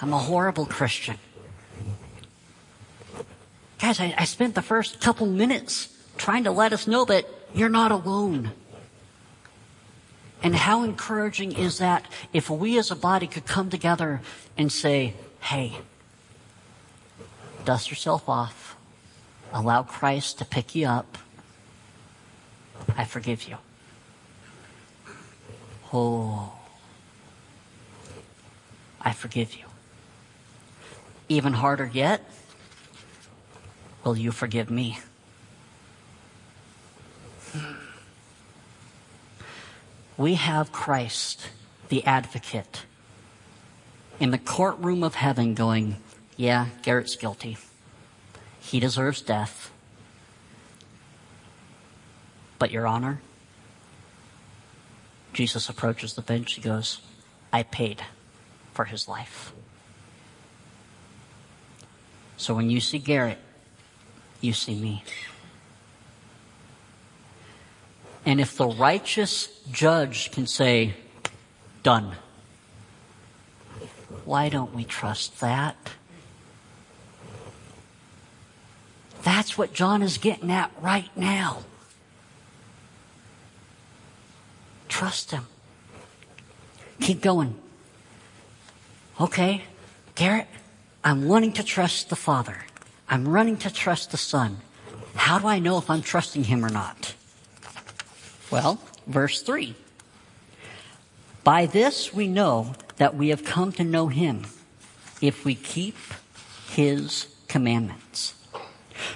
I'm 0.01 0.13
a 0.13 0.17
horrible 0.17 0.65
Christian. 0.65 1.17
Guys, 3.79 3.99
I, 3.99 4.13
I 4.17 4.25
spent 4.25 4.55
the 4.55 4.61
first 4.61 4.99
couple 4.99 5.27
minutes 5.27 5.89
trying 6.17 6.43
to 6.45 6.51
let 6.51 6.73
us 6.73 6.87
know 6.87 7.05
that 7.05 7.25
you're 7.53 7.69
not 7.69 7.91
alone. 7.91 8.51
And 10.41 10.55
how 10.55 10.83
encouraging 10.83 11.51
is 11.51 11.77
that 11.77 12.05
if 12.33 12.49
we 12.49 12.77
as 12.77 12.91
a 12.91 12.95
body 12.95 13.27
could 13.27 13.45
come 13.45 13.69
together 13.69 14.21
and 14.57 14.71
say, 14.71 15.13
hey, 15.39 15.77
dust 17.65 17.89
yourself 17.89 18.27
off, 18.27 18.66
allow 19.53 19.83
Christ 19.83 20.39
to 20.39 20.45
pick 20.45 20.75
you 20.75 20.87
up, 20.87 21.17
I 22.97 23.05
forgive 23.05 23.47
you. 23.47 23.57
Oh, 25.93 26.53
I 29.01 29.13
forgive 29.13 29.55
you. 29.55 29.65
Even 31.29 31.53
harder 31.53 31.89
yet, 31.93 32.21
will 34.03 34.17
you 34.17 34.31
forgive 34.31 34.69
me? 34.69 34.99
We 40.17 40.33
have 40.33 40.71
Christ, 40.71 41.49
the 41.89 42.03
advocate, 42.05 42.85
in 44.19 44.31
the 44.31 44.37
courtroom 44.37 45.03
of 45.03 45.15
heaven 45.15 45.53
going, 45.53 45.97
yeah, 46.35 46.67
Garrett's 46.81 47.15
guilty. 47.15 47.57
He 48.67 48.81
deserves 48.81 49.21
death. 49.21 49.71
But, 52.59 52.69
Your 52.69 52.85
Honor, 52.85 53.21
Jesus 55.31 55.69
approaches 55.69 56.15
the 56.15 56.21
bench. 56.21 56.55
He 56.55 56.61
goes, 56.61 56.99
I 57.53 57.63
paid 57.63 58.01
for 58.73 58.83
his 58.83 59.07
life. 59.07 59.53
So 62.35 62.53
when 62.53 62.69
you 62.69 62.81
see 62.81 62.99
Garrett, 62.99 63.37
you 64.41 64.51
see 64.51 64.75
me. 64.75 65.05
And 68.25 68.41
if 68.41 68.57
the 68.57 68.67
righteous 68.67 69.47
judge 69.71 70.31
can 70.31 70.45
say, 70.45 70.93
done, 71.83 72.17
why 74.25 74.49
don't 74.49 74.75
we 74.75 74.83
trust 74.83 75.39
that? 75.39 75.77
That's 79.47 79.57
what 79.57 79.71
John 79.71 80.01
is 80.01 80.17
getting 80.17 80.51
at 80.51 80.73
right 80.81 81.09
now. 81.15 81.59
Trust 84.89 85.31
Him. 85.31 85.45
Keep 86.99 87.21
going. 87.21 87.55
Okay, 89.21 89.63
Garrett, 90.15 90.47
I'm 91.01 91.29
wanting 91.29 91.53
to 91.53 91.63
trust 91.63 92.09
the 92.09 92.17
Father. 92.17 92.57
I'm 93.07 93.25
running 93.25 93.55
to 93.59 93.71
trust 93.71 94.11
the 94.11 94.17
Son. 94.17 94.57
How 95.15 95.39
do 95.39 95.47
I 95.47 95.59
know 95.59 95.77
if 95.77 95.89
I'm 95.89 96.01
trusting 96.01 96.43
Him 96.43 96.65
or 96.65 96.69
not? 96.69 97.15
Well, 98.51 98.81
verse 99.07 99.41
3. 99.41 99.75
By 101.45 101.67
this 101.67 102.13
we 102.13 102.27
know 102.27 102.73
that 102.97 103.15
we 103.15 103.29
have 103.29 103.45
come 103.45 103.71
to 103.71 103.85
know 103.85 104.09
Him 104.09 104.45
if 105.21 105.45
we 105.45 105.55
keep 105.55 105.95
His 106.67 107.27
commandments. 107.47 108.33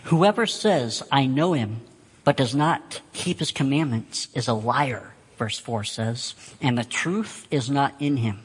Whoever 0.06 0.46
says, 0.46 1.04
I 1.12 1.26
know 1.26 1.54
Him, 1.54 1.82
but 2.24 2.38
does 2.38 2.54
not 2.56 3.02
keep 3.14 3.40
His 3.40 3.52
commandments 3.52 4.28
is 4.34 4.48
a 4.48 4.54
liar 4.54 5.12
verse 5.42 5.58
4 5.58 5.84
says, 5.84 6.36
and 6.62 6.78
the 6.78 6.84
truth 6.84 7.48
is 7.50 7.68
not 7.68 7.96
in 8.00 8.18
him. 8.18 8.42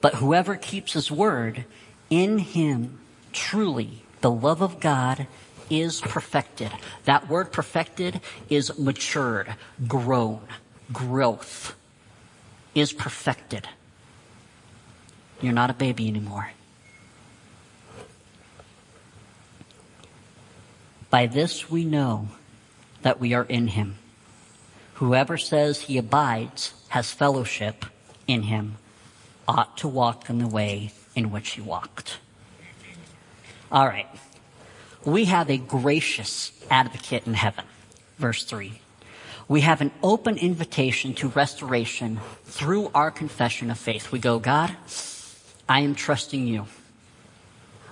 But 0.00 0.14
whoever 0.14 0.56
keeps 0.56 0.94
his 0.94 1.10
word, 1.10 1.66
in 2.08 2.38
him 2.38 2.98
truly 3.34 4.02
the 4.22 4.30
love 4.30 4.62
of 4.62 4.80
God 4.80 5.26
is 5.68 6.00
perfected. 6.00 6.72
That 7.04 7.28
word 7.28 7.52
perfected 7.52 8.22
is 8.48 8.78
matured, 8.78 9.56
grown, 9.86 10.40
growth 10.90 11.76
is 12.74 12.94
perfected. 12.94 13.68
You're 15.42 15.52
not 15.52 15.68
a 15.68 15.74
baby 15.74 16.08
anymore. 16.08 16.52
By 21.10 21.26
this 21.26 21.68
we 21.68 21.84
know 21.84 22.28
that 23.02 23.20
we 23.20 23.34
are 23.34 23.44
in 23.44 23.68
him. 23.68 23.96
Whoever 24.94 25.36
says 25.36 25.82
he 25.82 25.98
abides 25.98 26.72
has 26.88 27.10
fellowship 27.10 27.84
in 28.26 28.42
him 28.42 28.76
ought 29.48 29.76
to 29.78 29.88
walk 29.88 30.30
in 30.30 30.38
the 30.38 30.46
way 30.46 30.92
in 31.16 31.32
which 31.32 31.50
he 31.50 31.60
walked. 31.60 32.18
All 33.72 33.86
right. 33.86 34.08
We 35.04 35.24
have 35.24 35.50
a 35.50 35.56
gracious 35.56 36.52
advocate 36.70 37.26
in 37.26 37.34
heaven. 37.34 37.64
Verse 38.18 38.44
3. 38.44 38.80
We 39.48 39.62
have 39.62 39.80
an 39.80 39.90
open 40.02 40.36
invitation 40.36 41.14
to 41.14 41.28
restoration 41.28 42.20
through 42.44 42.90
our 42.94 43.10
confession 43.10 43.70
of 43.70 43.78
faith. 43.78 44.12
We 44.12 44.20
go, 44.20 44.38
God, 44.38 44.76
I 45.68 45.80
am 45.80 45.94
trusting 45.94 46.46
you. 46.46 46.66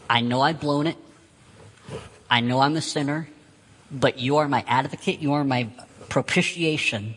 I 0.09 0.21
know 0.21 0.41
I've 0.41 0.61
blown 0.61 0.87
it. 0.87 0.97
I 2.31 2.41
know 2.41 2.61
I'm 2.61 2.77
a 2.77 2.81
sinner, 2.81 3.29
but 3.91 4.19
you 4.19 4.37
are 4.37 4.49
my 4.49 4.65
advocate. 4.67 5.21
You 5.21 5.33
are 5.33 5.45
my 5.45 5.71
propitiation. 6.09 7.15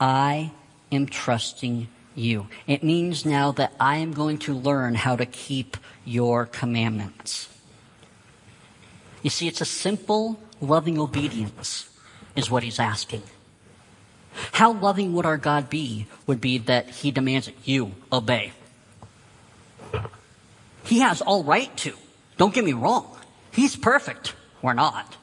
I 0.00 0.52
am 0.92 1.06
trusting 1.06 1.88
you. 2.14 2.48
It 2.66 2.82
means 2.82 3.24
now 3.24 3.52
that 3.52 3.72
I 3.80 3.96
am 3.96 4.12
going 4.12 4.38
to 4.38 4.54
learn 4.54 4.94
how 4.94 5.16
to 5.16 5.26
keep 5.26 5.76
your 6.04 6.46
commandments. 6.46 7.48
You 9.22 9.30
see, 9.30 9.48
it's 9.48 9.60
a 9.60 9.66
simple, 9.66 10.38
loving 10.60 10.98
obedience, 10.98 11.88
is 12.36 12.50
what 12.50 12.62
he's 12.62 12.78
asking. 12.78 13.22
How 14.52 14.72
loving 14.72 15.14
would 15.14 15.24
our 15.24 15.38
God 15.38 15.70
be 15.70 16.06
would 16.26 16.40
be 16.40 16.58
that 16.58 16.90
he 16.90 17.10
demands 17.10 17.46
that 17.46 17.54
you 17.64 17.92
obey. 18.12 18.52
He 20.84 20.98
has 21.00 21.22
all 21.22 21.44
right 21.44 21.74
to. 21.78 21.94
Don't 22.36 22.52
get 22.52 22.64
me 22.64 22.72
wrong. 22.72 23.16
He's 23.54 23.76
perfect. 23.76 24.34
We're 24.62 24.74
not. 24.74 25.16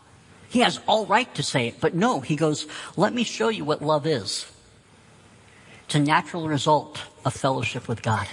He 0.49 0.59
has 0.59 0.79
all 0.87 1.05
right 1.05 1.33
to 1.35 1.43
say 1.43 1.67
it, 1.67 1.79
but 1.79 1.93
no, 1.93 2.19
he 2.19 2.35
goes, 2.35 2.67
let 2.97 3.13
me 3.13 3.23
show 3.23 3.49
you 3.49 3.63
what 3.63 3.81
love 3.81 4.05
is. 4.05 4.45
It's 5.85 5.95
a 5.95 5.99
natural 5.99 6.47
result 6.47 7.01
of 7.25 7.33
fellowship 7.33 7.87
with 7.87 8.01
God. 8.01 8.27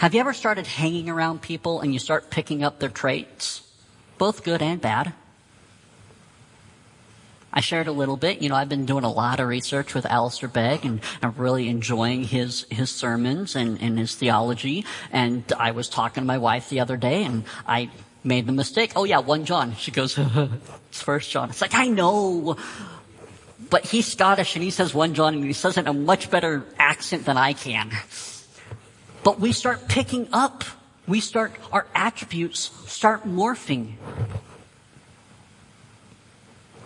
Have 0.00 0.14
you 0.14 0.20
ever 0.20 0.32
started 0.32 0.66
hanging 0.66 1.08
around 1.08 1.42
people 1.42 1.80
and 1.80 1.92
you 1.92 1.98
start 1.98 2.30
picking 2.30 2.64
up 2.64 2.80
their 2.80 2.88
traits? 2.88 3.62
Both 4.18 4.42
good 4.42 4.62
and 4.62 4.80
bad. 4.80 5.12
I 7.52 7.60
shared 7.60 7.86
a 7.86 7.92
little 7.92 8.16
bit. 8.16 8.42
You 8.42 8.48
know, 8.48 8.54
I've 8.54 8.68
been 8.68 8.84
doing 8.84 9.04
a 9.04 9.10
lot 9.10 9.40
of 9.40 9.48
research 9.48 9.94
with 9.94 10.04
Alistair 10.04 10.48
Begg 10.48 10.84
and 10.84 11.00
I'm 11.22 11.34
really 11.36 11.68
enjoying 11.68 12.24
his, 12.24 12.66
his 12.70 12.90
sermons 12.90 13.56
and, 13.56 13.80
and 13.80 13.98
his 13.98 14.14
theology. 14.14 14.84
And 15.10 15.44
I 15.56 15.70
was 15.70 15.88
talking 15.88 16.22
to 16.22 16.26
my 16.26 16.38
wife 16.38 16.68
the 16.68 16.80
other 16.80 16.96
day 16.96 17.24
and 17.24 17.44
I 17.66 17.90
made 18.26 18.46
the 18.46 18.52
mistake. 18.52 18.92
Oh 18.96 19.04
yeah, 19.04 19.20
1 19.20 19.44
John. 19.44 19.74
She 19.76 19.90
goes, 19.90 20.18
it's 20.88 21.02
first 21.02 21.30
John. 21.30 21.50
It's 21.50 21.60
like, 21.60 21.74
I 21.74 21.86
know. 21.86 22.56
But 23.70 23.86
he's 23.86 24.06
Scottish 24.06 24.54
and 24.56 24.62
he 24.62 24.70
says 24.70 24.92
1 24.92 25.14
John 25.14 25.34
and 25.34 25.44
he 25.44 25.52
says 25.52 25.76
it 25.76 25.80
in 25.80 25.86
a 25.86 25.92
much 25.92 26.30
better 26.30 26.64
accent 26.78 27.24
than 27.24 27.36
I 27.36 27.52
can. 27.52 27.90
But 29.22 29.40
we 29.40 29.52
start 29.52 29.88
picking 29.88 30.28
up. 30.32 30.64
We 31.06 31.20
start, 31.20 31.52
our 31.72 31.86
attributes 31.94 32.70
start 32.86 33.24
morphing. 33.24 33.94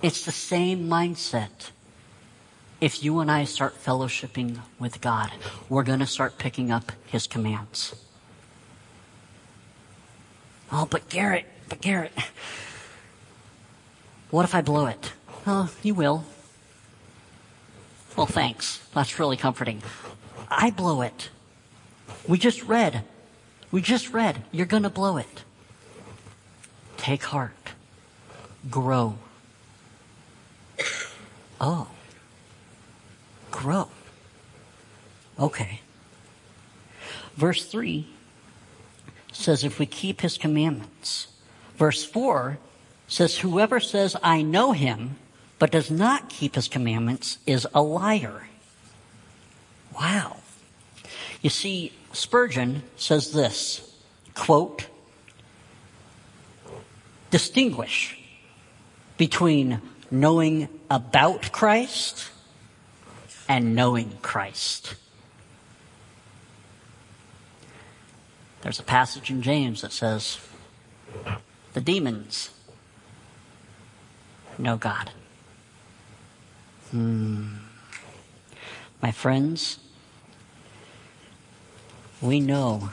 It's 0.02 0.24
the 0.24 0.32
same 0.32 0.88
mindset. 0.88 1.70
If 2.80 3.04
you 3.04 3.20
and 3.20 3.30
I 3.30 3.44
start 3.44 3.82
fellowshipping 3.82 4.58
with 4.78 5.02
God, 5.02 5.30
we're 5.68 5.82
going 5.82 5.98
to 5.98 6.06
start 6.06 6.38
picking 6.38 6.70
up 6.70 6.92
His 7.06 7.26
commands. 7.26 7.94
Oh, 10.72 10.86
but 10.88 11.08
Garrett, 11.08 11.46
but 11.68 11.80
Garrett, 11.80 12.12
what 14.30 14.44
if 14.44 14.54
I 14.54 14.60
blow 14.60 14.86
it? 14.86 15.12
Oh, 15.46 15.70
you 15.82 15.94
will. 15.94 16.24
Well, 18.16 18.26
thanks. 18.26 18.86
That's 18.94 19.18
really 19.18 19.36
comforting. 19.36 19.82
I 20.48 20.70
blow 20.70 21.02
it. 21.02 21.30
We 22.28 22.38
just 22.38 22.62
read. 22.64 23.04
We 23.70 23.80
just 23.80 24.12
read. 24.12 24.44
You're 24.52 24.66
going 24.66 24.82
to 24.82 24.90
blow 24.90 25.16
it. 25.16 25.44
Take 26.96 27.22
heart. 27.24 27.72
Grow. 28.70 29.16
Oh. 31.60 31.88
Grow. 33.50 33.88
Okay. 35.38 35.80
Verse 37.36 37.64
3 37.64 38.06
says, 39.32 39.64
if 39.64 39.78
we 39.78 39.86
keep 39.86 40.20
his 40.20 40.36
commandments. 40.36 41.28
Verse 41.76 42.04
4 42.04 42.58
says, 43.08 43.38
whoever 43.38 43.80
says, 43.80 44.16
I 44.22 44.42
know 44.42 44.72
him, 44.72 45.16
but 45.58 45.70
does 45.70 45.90
not 45.90 46.28
keep 46.28 46.54
his 46.54 46.68
commandments 46.68 47.38
is 47.46 47.66
a 47.74 47.82
liar. 47.82 48.48
Wow. 49.94 50.36
You 51.42 51.50
see, 51.50 51.92
Spurgeon 52.12 52.82
says 52.96 53.32
this, 53.32 53.94
quote, 54.34 54.86
distinguish 57.30 58.18
between 59.16 59.80
knowing 60.10 60.68
about 60.90 61.52
Christ 61.52 62.30
and 63.48 63.74
knowing 63.74 64.12
Christ. 64.22 64.94
There's 68.62 68.78
a 68.78 68.84
passage 68.84 69.30
in 69.30 69.42
James 69.42 69.82
that 69.82 69.92
says, 69.92 70.38
the 71.72 71.80
demons 71.80 72.50
know 74.58 74.76
God. 74.76 75.10
Hmm. 76.90 77.56
My 79.02 79.12
friends, 79.12 79.78
we 82.20 82.40
know 82.40 82.90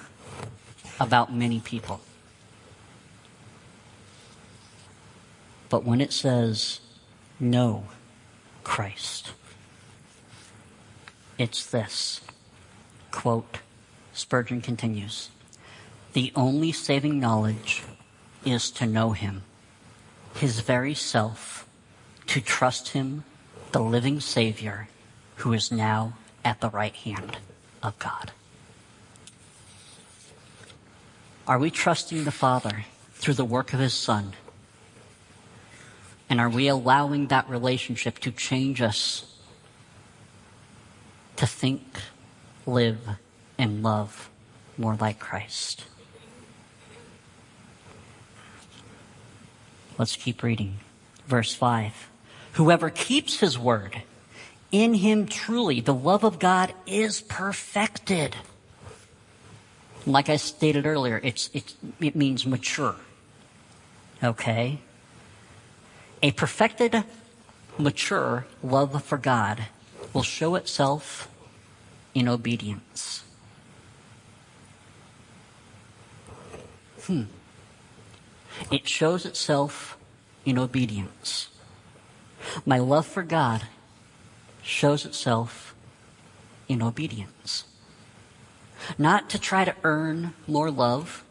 about 0.99 1.33
many 1.33 1.59
people. 1.59 2.01
But 5.69 5.83
when 5.83 5.99
it 5.99 6.13
says, 6.13 6.79
know 7.39 7.85
Christ, 8.63 9.31
it's 11.37 11.65
this. 11.65 12.21
Quote, 13.11 13.59
Spurgeon 14.13 14.61
continues, 14.61 15.29
the 16.17 16.31
only 16.35 16.71
saving 16.71 17.19
knowledge 17.19 17.83
is 18.43 18.71
to 18.71 18.87
know 18.87 19.11
him, 19.11 19.43
his 20.33 20.61
very 20.61 20.95
self, 20.95 21.69
to 22.25 22.41
trust 22.41 22.87
him, 22.87 23.23
the 23.71 23.79
living 23.79 24.19
Savior, 24.19 24.87
who 25.35 25.53
is 25.53 25.71
now 25.71 26.13
at 26.43 26.59
the 26.59 26.71
right 26.71 26.95
hand 26.95 27.37
of 27.83 27.99
God. 27.99 28.31
Are 31.47 31.59
we 31.59 31.69
trusting 31.69 32.23
the 32.23 32.31
Father 32.31 32.85
through 33.13 33.35
the 33.35 33.45
work 33.45 33.71
of 33.71 33.79
his 33.79 33.93
Son? 33.93 34.33
And 36.31 36.41
are 36.41 36.49
we 36.49 36.67
allowing 36.67 37.27
that 37.27 37.47
relationship 37.47 38.17
to 38.21 38.31
change 38.31 38.81
us 38.81 39.35
to 41.35 41.45
think, 41.45 41.83
live, 42.65 43.07
and 43.59 43.83
love 43.83 44.31
more 44.79 44.95
like 44.95 45.19
Christ? 45.19 45.85
Let's 49.97 50.15
keep 50.15 50.43
reading. 50.43 50.77
Verse 51.25 51.53
5. 51.53 52.09
Whoever 52.53 52.89
keeps 52.89 53.39
his 53.39 53.57
word, 53.57 54.03
in 54.71 54.95
him 54.95 55.27
truly 55.27 55.79
the 55.79 55.93
love 55.93 56.23
of 56.23 56.39
God 56.39 56.73
is 56.85 57.21
perfected. 57.21 58.35
Like 60.05 60.29
I 60.29 60.37
stated 60.37 60.85
earlier, 60.85 61.19
it's, 61.23 61.49
it's, 61.53 61.75
it 61.99 62.15
means 62.15 62.45
mature. 62.45 62.95
Okay? 64.23 64.79
A 66.23 66.31
perfected, 66.31 67.03
mature 67.77 68.47
love 68.63 69.03
for 69.03 69.17
God 69.17 69.65
will 70.13 70.23
show 70.23 70.55
itself 70.55 71.29
in 72.15 72.27
obedience. 72.27 73.23
Hmm. 77.03 77.23
It 78.71 78.87
shows 78.87 79.25
itself 79.25 79.97
in 80.45 80.57
obedience. 80.57 81.49
My 82.65 82.79
love 82.79 83.05
for 83.05 83.23
God 83.23 83.63
shows 84.61 85.05
itself 85.05 85.75
in 86.67 86.81
obedience. 86.81 87.65
Not 88.97 89.29
to 89.31 89.39
try 89.39 89.65
to 89.65 89.75
earn 89.83 90.33
more 90.47 90.71
love. 90.71 91.23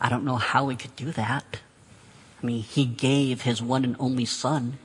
I 0.00 0.08
don't 0.08 0.24
know 0.24 0.36
how 0.36 0.64
we 0.64 0.76
could 0.76 0.94
do 0.96 1.10
that. 1.12 1.60
I 2.42 2.46
mean, 2.46 2.62
he 2.62 2.84
gave 2.84 3.42
his 3.42 3.60
one 3.60 3.84
and 3.84 3.96
only 3.98 4.24
son. 4.24 4.78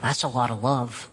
That's 0.00 0.24
a 0.24 0.28
lot 0.28 0.50
of 0.50 0.62
love. 0.62 1.08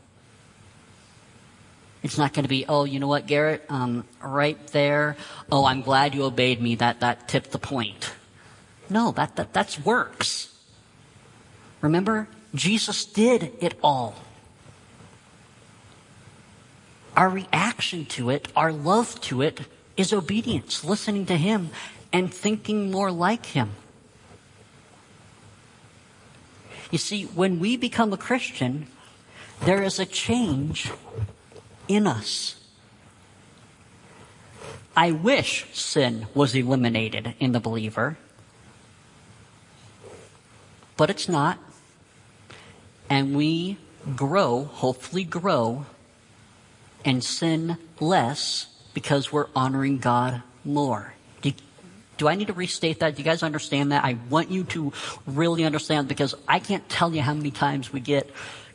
It's 2.01 2.17
not 2.17 2.33
going 2.33 2.43
to 2.43 2.49
be, 2.49 2.65
oh, 2.67 2.85
you 2.85 2.99
know 2.99 3.07
what, 3.07 3.27
Garrett, 3.27 3.65
um, 3.69 4.05
right 4.23 4.57
there. 4.67 5.17
Oh, 5.51 5.65
I'm 5.65 5.81
glad 5.81 6.15
you 6.15 6.23
obeyed 6.23 6.61
me. 6.61 6.75
That 6.75 7.01
that 7.01 7.27
tipped 7.27 7.51
the 7.51 7.59
point. 7.59 8.13
No, 8.89 9.11
that 9.11 9.35
that 9.35 9.53
that's 9.53 9.83
works. 9.83 10.55
Remember, 11.81 12.27
Jesus 12.55 13.05
did 13.05 13.51
it 13.59 13.77
all. 13.83 14.15
Our 17.17 17.29
reaction 17.29 18.05
to 18.05 18.29
it, 18.29 18.47
our 18.55 18.71
love 18.71 19.19
to 19.21 19.41
it, 19.41 19.61
is 19.97 20.13
obedience, 20.13 20.85
listening 20.85 21.25
to 21.25 21.35
Him 21.35 21.69
and 22.13 22.33
thinking 22.33 22.91
more 22.91 23.11
like 23.11 23.45
Him. 23.47 23.71
You 26.91 26.97
see, 26.97 27.25
when 27.25 27.59
we 27.59 27.75
become 27.75 28.13
a 28.13 28.17
Christian, 28.17 28.87
there 29.61 29.83
is 29.83 29.99
a 29.99 30.05
change 30.05 30.91
in 31.89 32.07
us. 32.07 32.55
I 34.95 35.11
wish 35.11 35.65
sin 35.73 36.27
was 36.35 36.55
eliminated 36.55 37.35
in 37.39 37.51
the 37.53 37.59
believer, 37.59 38.17
but 40.97 41.09
it's 41.09 41.29
not. 41.29 41.59
and 43.09 43.35
we 43.35 43.77
grow, 44.15 44.65
hopefully 44.65 45.23
grow, 45.23 45.85
and 47.05 47.23
sin 47.23 47.77
less 47.99 48.67
because 48.93 49.31
we're 49.31 49.47
honoring 49.55 49.97
God 49.99 50.43
more. 50.65 51.13
Do, 51.41 51.53
do, 52.17 52.27
I 52.27 52.35
need 52.35 52.47
to 52.47 52.53
restate 52.53 52.99
that? 52.99 53.15
Do 53.15 53.21
you 53.21 53.25
guys 53.25 53.43
understand 53.43 53.91
that? 53.91 54.03
I 54.03 54.17
want 54.29 54.51
you 54.51 54.63
to 54.65 54.93
really 55.25 55.63
understand 55.65 56.07
because 56.07 56.35
I 56.47 56.59
can't 56.59 56.87
tell 56.89 57.13
you 57.15 57.21
how 57.21 57.33
many 57.33 57.51
times 57.51 57.93
we 57.93 57.99
get, 58.01 58.29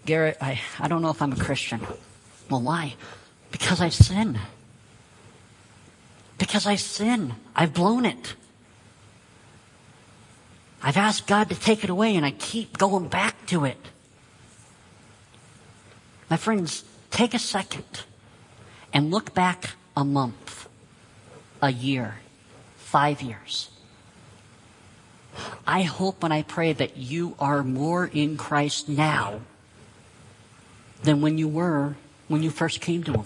Garrett, 0.06 0.38
I, 0.40 0.60
I 0.80 0.88
don't 0.88 1.02
know 1.02 1.10
if 1.10 1.22
I'm 1.22 1.32
a 1.32 1.36
Christian. 1.36 1.80
Why? 2.60 2.94
Because 3.50 3.80
I 3.80 3.88
sin. 3.88 4.38
Because 6.38 6.66
I 6.66 6.76
sin. 6.76 7.34
I've 7.54 7.72
blown 7.72 8.04
it. 8.04 8.34
I've 10.82 10.96
asked 10.96 11.26
God 11.26 11.48
to 11.48 11.54
take 11.54 11.82
it 11.82 11.90
away 11.90 12.14
and 12.14 12.26
I 12.26 12.30
keep 12.30 12.76
going 12.76 13.08
back 13.08 13.46
to 13.46 13.64
it. 13.64 13.78
My 16.28 16.36
friends, 16.36 16.84
take 17.10 17.32
a 17.32 17.38
second 17.38 18.02
and 18.92 19.10
look 19.10 19.34
back 19.34 19.70
a 19.96 20.04
month, 20.04 20.68
a 21.62 21.70
year, 21.72 22.16
five 22.76 23.22
years. 23.22 23.70
I 25.66 25.82
hope 25.82 26.22
and 26.22 26.32
I 26.32 26.42
pray 26.42 26.72
that 26.72 26.96
you 26.96 27.34
are 27.38 27.62
more 27.62 28.06
in 28.06 28.36
Christ 28.36 28.88
now 28.88 29.40
than 31.02 31.20
when 31.20 31.38
you 31.38 31.48
were 31.48 31.96
when 32.28 32.42
you 32.42 32.50
first 32.50 32.80
came 32.80 33.02
to 33.04 33.12
Him. 33.12 33.24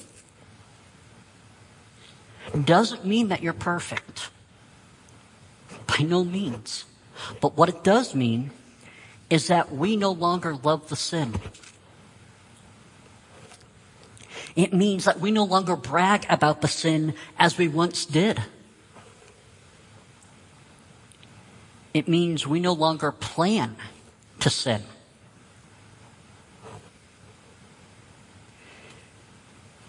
Doesn't 2.65 3.05
mean 3.05 3.29
that 3.29 3.43
you're 3.43 3.53
perfect. 3.53 4.31
By 5.87 6.05
no 6.05 6.25
means. 6.25 6.85
But 7.41 7.57
what 7.57 7.69
it 7.69 7.85
does 7.85 8.15
mean 8.15 8.51
is 9.29 9.49
that 9.49 9.73
we 9.73 9.97
no 9.97 10.11
longer 10.11 10.55
love 10.55 10.89
the 10.89 10.97
sin. 10.97 11.35
It 14.57 14.73
means 14.73 15.05
that 15.05 15.21
we 15.21 15.31
no 15.31 15.45
longer 15.45 15.77
brag 15.77 16.27
about 16.29 16.63
the 16.63 16.69
sin 16.69 17.15
as 17.39 17.59
we 17.59 17.69
once 17.69 18.05
did. 18.05 18.43
It 21.95 22.09
means 22.09 22.47
we 22.47 22.61
no 22.61 22.73
longer 22.73 23.13
plan 23.13 23.77
to 24.41 24.51
sin. 24.51 24.83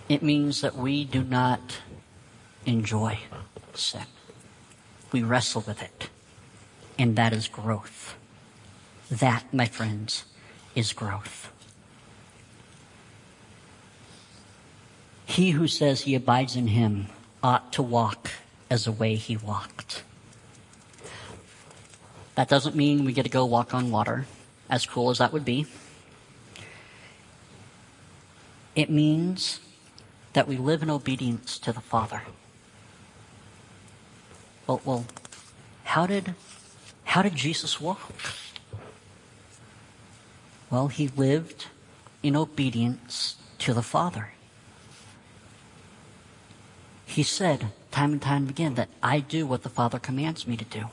It 0.09 0.23
means 0.23 0.61
that 0.61 0.75
we 0.75 1.05
do 1.05 1.23
not 1.23 1.77
enjoy 2.65 3.19
sin. 3.75 4.07
We 5.11 5.21
wrestle 5.21 5.63
with 5.65 5.83
it. 5.83 6.09
And 6.97 7.15
that 7.15 7.31
is 7.31 7.47
growth. 7.47 8.15
That, 9.11 9.53
my 9.53 9.65
friends, 9.65 10.25
is 10.75 10.93
growth. 10.93 11.51
He 15.25 15.51
who 15.51 15.67
says 15.67 16.01
he 16.01 16.15
abides 16.15 16.55
in 16.55 16.67
him 16.67 17.07
ought 17.43 17.71
to 17.73 17.83
walk 17.83 18.31
as 18.69 18.85
the 18.85 18.91
way 18.91 19.15
he 19.15 19.37
walked. 19.37 20.03
That 22.33 22.49
doesn't 22.49 22.75
mean 22.75 23.05
we 23.05 23.13
get 23.13 23.23
to 23.23 23.29
go 23.29 23.45
walk 23.45 23.75
on 23.75 23.91
water, 23.91 24.25
as 24.69 24.87
cool 24.87 25.11
as 25.11 25.19
that 25.19 25.31
would 25.31 25.45
be. 25.45 25.67
It 28.75 28.89
means 28.89 29.59
that 30.39 30.47
we 30.47 30.55
live 30.55 30.81
in 30.81 30.89
obedience 30.89 31.59
to 31.59 31.73
the 31.73 31.81
Father. 31.81 32.21
Well, 34.65 34.79
well, 34.85 35.05
how 35.83 36.07
did, 36.07 36.33
how 37.03 37.21
did 37.21 37.35
Jesus 37.35 37.81
walk? 37.81 38.13
Well, 40.71 40.87
he 40.87 41.09
lived 41.09 41.65
in 42.23 42.37
obedience 42.37 43.35
to 43.57 43.73
the 43.73 43.81
Father. 43.81 44.29
He 47.05 47.21
said 47.21 47.73
time 47.91 48.13
and 48.13 48.21
time 48.21 48.47
again 48.47 48.75
that 48.75 48.87
I 49.03 49.19
do 49.19 49.45
what 49.45 49.63
the 49.63 49.69
Father 49.69 49.99
commands 49.99 50.47
me 50.47 50.55
to 50.55 50.63
do. 50.63 50.85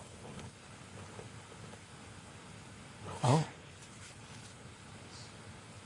Oh. 3.22 3.44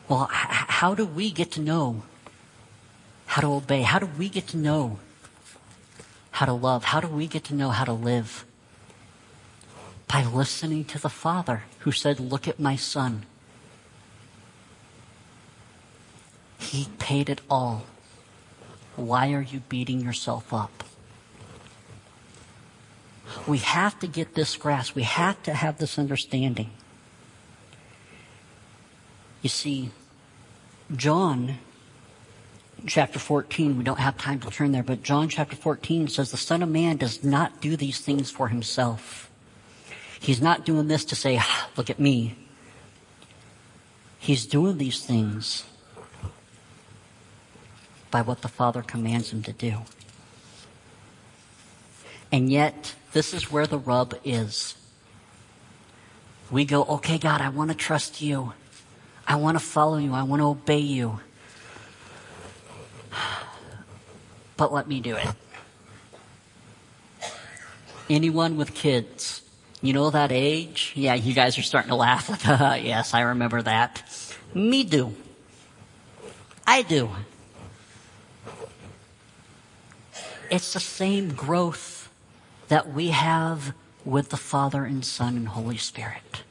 Well, 0.09 0.31
h- 0.33 0.65
how 0.81 0.95
do 0.95 1.05
we 1.05 1.31
get 1.31 1.51
to 1.53 1.61
know 1.61 2.05
how 3.31 3.41
to 3.43 3.47
obey? 3.47 3.83
How 3.83 4.01
do 4.01 4.07
we 4.19 4.29
get 4.29 4.49
to 4.49 4.57
know 4.57 4.99
how 6.33 6.47
to 6.47 6.53
love? 6.53 6.83
How 6.83 6.99
do 6.99 7.07
we 7.07 7.29
get 7.29 7.45
to 7.45 7.55
know 7.55 7.69
how 7.71 7.85
to 7.85 7.93
live? 7.93 8.45
By 10.09 10.25
listening 10.25 10.85
to 10.87 10.99
the 10.99 11.09
Father 11.09 11.63
who 11.81 11.93
said, 11.93 12.19
Look 12.19 12.49
at 12.49 12.59
my 12.59 12.75
Son. 12.75 13.25
He 16.59 16.89
paid 16.99 17.31
it 17.31 17.41
all. 17.49 17.85
Why 18.97 19.33
are 19.33 19.43
you 19.43 19.61
beating 19.61 20.01
yourself 20.01 20.53
up? 20.53 20.83
We 23.47 23.59
have 23.59 23.97
to 24.01 24.09
get 24.09 24.35
this 24.35 24.57
grasp. 24.57 24.97
We 24.97 25.05
have 25.05 25.41
to 25.45 25.55
have 25.55 25.79
this 25.79 26.01
understanding. 26.01 26.71
You 29.41 29.49
see, 29.49 29.93
John 30.97 31.59
chapter 32.87 33.19
14, 33.19 33.79
we 33.79 33.85
don't 33.85 33.99
have 33.99 34.17
time 34.19 34.41
to 34.41 34.51
turn 34.51 34.73
there, 34.73 34.83
but 34.83 35.03
John 35.03 35.29
chapter 35.29 35.57
14 35.57 36.09
says 36.09 36.31
the 36.31 36.37
Son 36.37 36.63
of 36.63 36.69
Man 36.69 36.97
does 36.97 37.25
not 37.25 37.61
do 37.61 37.77
these 37.77 38.01
things 38.01 38.31
for 38.31 38.49
himself. 38.49 39.31
He's 40.21 40.41
not 40.41 40.65
doing 40.65 40.89
this 40.89 41.05
to 41.07 41.17
say, 41.17 41.39
ah, 41.41 41.71
look 41.77 41.91
at 41.91 41.99
me. 41.99 42.37
He's 44.19 44.45
doing 44.47 44.79
these 44.79 45.05
things 45.05 45.65
by 48.11 48.23
what 48.23 48.43
the 48.43 48.49
Father 48.49 48.83
commands 48.83 49.33
him 49.33 49.43
to 49.45 49.53
do. 49.53 49.79
And 52.31 52.51
yet, 52.51 52.95
this 53.13 53.33
is 53.33 53.51
where 53.51 53.67
the 53.67 53.79
rub 53.79 54.15
is. 54.25 54.75
We 56.51 56.65
go, 56.65 56.85
okay, 56.85 57.19
God, 57.19 57.41
I 57.41 57.49
want 57.49 57.71
to 57.71 57.77
trust 57.77 58.21
you. 58.21 58.53
I 59.27 59.37
want 59.37 59.59
to 59.59 59.65
follow 59.65 59.99
you. 59.99 60.13
I 60.13 60.25
want 60.25 60.41
to 60.41 60.47
obey 60.47 60.79
you. 60.79 61.21
But 64.61 64.75
let 64.75 64.87
me 64.87 65.01
do 65.01 65.17
it. 65.17 65.27
Anyone 68.11 68.59
with 68.59 68.75
kids, 68.75 69.41
you 69.81 69.95
know 69.95 70.11
that 70.11 70.31
age? 70.31 70.93
Yeah, 70.95 71.15
you 71.15 71.33
guys 71.33 71.57
are 71.57 71.63
starting 71.63 71.89
to 71.89 71.95
laugh. 71.95 72.29
yes, 72.45 73.15
I 73.15 73.23
remember 73.23 73.63
that. 73.63 74.03
Me 74.53 74.85
do. 74.85 75.15
I 76.67 76.83
do. 76.83 77.09
It's 80.51 80.75
the 80.75 80.81
same 80.81 81.33
growth 81.33 82.13
that 82.69 82.93
we 82.93 83.09
have 83.09 83.73
with 84.05 84.29
the 84.29 84.37
Father 84.37 84.85
and 84.85 85.03
Son 85.03 85.39
and 85.39 85.49
Holy 85.49 85.79
Spirit. 85.79 86.43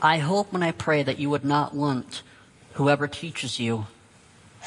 I 0.00 0.16
hope 0.16 0.54
and 0.54 0.64
I 0.64 0.72
pray 0.72 1.02
that 1.02 1.18
you 1.18 1.28
would 1.28 1.44
not 1.44 1.74
want 1.74 2.22
whoever 2.76 3.08
teaches 3.08 3.58
you 3.58 3.86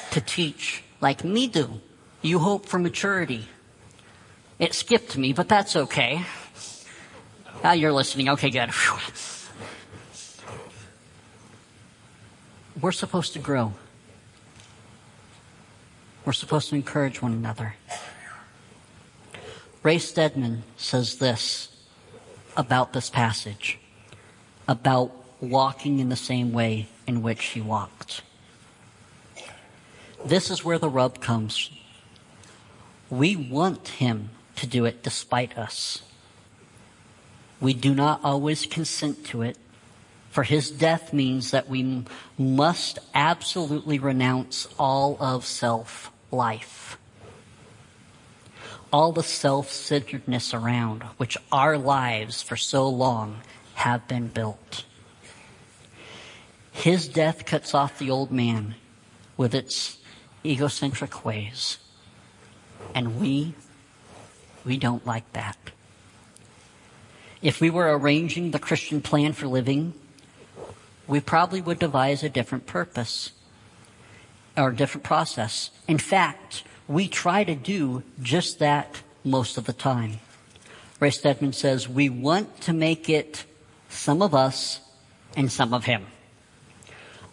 to 0.10 0.20
teach 0.20 0.84
like 1.00 1.24
me 1.24 1.48
do. 1.48 1.80
You 2.22 2.40
hope 2.40 2.66
for 2.66 2.80
maturity. 2.80 3.48
It 4.58 4.74
skipped 4.74 5.16
me, 5.16 5.32
but 5.32 5.48
that's 5.48 5.76
okay. 5.76 6.22
Ah, 7.64 7.74
you're 7.74 7.94
listening. 7.94 8.30
Okay, 8.30 8.50
good. 8.50 8.72
We're 12.82 12.92
supposed 12.92 13.34
to 13.34 13.40
grow. 13.40 13.74
We're 16.26 16.34
supposed 16.34 16.70
to 16.70 16.76
encourage 16.76 17.22
one 17.22 17.34
another. 17.34 17.76
Ray 19.84 20.00
Stedman 20.00 20.64
says 20.78 21.20
this 21.20 21.70
about 22.58 22.92
this 22.94 23.10
passage, 23.10 23.78
about 24.68 25.12
walking 25.42 26.00
in 26.00 26.10
the 26.10 26.16
same 26.16 26.52
way 26.52 26.88
in 27.10 27.24
which 27.24 27.44
he 27.48 27.60
walked. 27.60 28.22
This 30.24 30.52
is 30.52 30.64
where 30.64 30.78
the 30.78 30.88
rub 30.88 31.20
comes. 31.20 31.72
We 33.10 33.36
want 33.36 33.88
him 33.88 34.30
to 34.58 34.68
do 34.68 34.86
it 34.86 35.02
despite 35.02 35.58
us. 35.58 36.04
We 37.60 37.74
do 37.74 37.96
not 37.96 38.22
always 38.24 38.68
consent 38.68 39.26
to 39.28 39.42
it, 39.42 39.58
for 40.30 40.44
his 40.44 40.70
death 40.70 41.12
means 41.12 41.50
that 41.50 41.68
we 41.68 42.06
must 42.38 43.00
absolutely 43.16 43.98
renounce 43.98 44.68
all 44.78 45.18
of 45.20 45.46
self 45.46 46.12
life. 46.30 46.98
All 48.94 49.12
the 49.12 49.24
self-centeredness 49.24 50.54
around 50.54 51.04
which 51.18 51.38
our 51.52 51.78
lives 51.78 52.44
for 52.44 52.56
so 52.56 52.88
long 52.88 53.42
have 53.74 54.08
been 54.08 54.28
built. 54.28 54.84
His 56.80 57.10
death 57.10 57.46
cuts 57.46 57.74
off 57.74 58.00
the 58.00 58.10
old 58.10 58.32
man 58.32 58.76
with 59.36 59.54
its 59.54 59.98
egocentric 60.46 61.26
ways. 61.26 61.78
And 62.96 63.20
we, 63.20 63.54
we 64.64 64.78
don't 64.78 65.06
like 65.06 65.30
that. 65.34 65.58
If 67.42 67.60
we 67.60 67.70
were 67.70 67.98
arranging 67.98 68.52
the 68.52 68.60
Christian 68.60 69.02
plan 69.02 69.34
for 69.34 69.46
living, 69.46 69.94
we 71.06 71.20
probably 71.20 71.60
would 71.60 71.80
devise 71.80 72.24
a 72.24 72.30
different 72.30 72.66
purpose 72.66 73.34
or 74.56 74.70
a 74.70 74.76
different 74.76 75.04
process. 75.04 75.72
In 75.86 75.98
fact, 75.98 76.64
we 76.88 77.10
try 77.10 77.44
to 77.44 77.56
do 77.56 78.04
just 78.22 78.60
that 78.60 79.02
most 79.26 79.58
of 79.58 79.66
the 79.66 79.74
time. 79.74 80.22
Ray 81.02 81.10
Stedman 81.10 81.52
says, 81.52 81.90
we 81.90 82.08
want 82.08 82.62
to 82.62 82.72
make 82.72 83.10
it 83.10 83.44
some 83.90 84.22
of 84.22 84.34
us 84.34 84.80
and 85.36 85.52
some 85.52 85.74
of 85.74 85.84
him. 85.84 86.06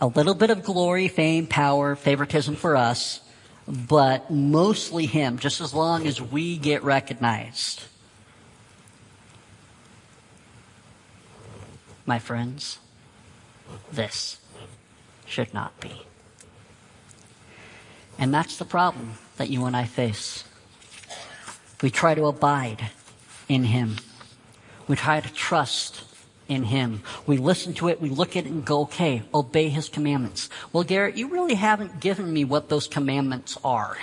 A 0.00 0.06
little 0.06 0.34
bit 0.34 0.50
of 0.50 0.62
glory, 0.62 1.08
fame, 1.08 1.46
power, 1.46 1.96
favoritism 1.96 2.56
for 2.56 2.76
us, 2.76 3.20
but 3.66 4.30
mostly 4.30 5.06
him, 5.06 5.38
just 5.38 5.60
as 5.60 5.72
long 5.72 6.06
as 6.06 6.20
we 6.20 6.58
get 6.58 6.82
recognized. 6.82 7.82
My 12.04 12.18
friends, 12.18 12.78
this 13.90 14.38
should 15.24 15.52
not 15.52 15.78
be. 15.80 16.02
And 18.18 18.32
that's 18.32 18.56
the 18.56 18.64
problem 18.64 19.14
that 19.36 19.50
you 19.50 19.64
and 19.66 19.76
I 19.76 19.84
face. 19.84 20.44
We 21.82 21.90
try 21.90 22.14
to 22.14 22.26
abide 22.26 22.90
in 23.48 23.64
Him. 23.64 23.96
We 24.88 24.96
try 24.96 25.20
to 25.20 25.32
trust 25.32 26.02
in 26.48 26.64
Him. 26.64 27.02
We 27.26 27.38
listen 27.38 27.74
to 27.74 27.88
it, 27.88 28.00
we 28.00 28.08
look 28.08 28.36
at 28.36 28.46
it 28.46 28.50
and 28.50 28.64
go, 28.64 28.82
okay, 28.82 29.22
obey 29.34 29.68
His 29.68 29.88
commandments. 29.88 30.48
Well, 30.72 30.84
Garrett, 30.84 31.16
you 31.16 31.28
really 31.28 31.54
haven't 31.54 32.00
given 32.00 32.32
me 32.32 32.44
what 32.44 32.68
those 32.68 32.86
commandments 32.86 33.58
are. 33.64 33.96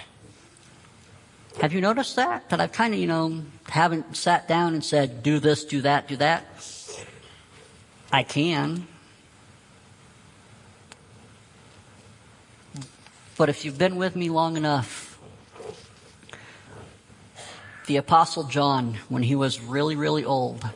Have 1.61 1.71
you 1.73 1.81
noticed 1.81 2.15
that? 2.15 2.49
That 2.49 2.59
I've 2.59 2.71
kind 2.71 2.93
of, 2.93 2.99
you 2.99 3.07
know, 3.07 3.43
haven't 3.69 4.17
sat 4.17 4.47
down 4.47 4.73
and 4.73 4.83
said, 4.83 5.23
do 5.23 5.39
this, 5.39 5.63
do 5.63 5.81
that, 5.81 6.07
do 6.07 6.17
that. 6.17 6.45
I 8.11 8.23
can. 8.23 8.87
But 13.37 13.49
if 13.49 13.65
you've 13.65 13.77
been 13.77 13.95
with 13.95 14.15
me 14.15 14.29
long 14.29 14.57
enough, 14.57 15.19
the 17.87 17.97
Apostle 17.97 18.43
John, 18.43 18.95
when 19.09 19.23
he 19.23 19.35
was 19.35 19.59
really, 19.59 19.95
really 19.95 20.23
old, 20.23 20.67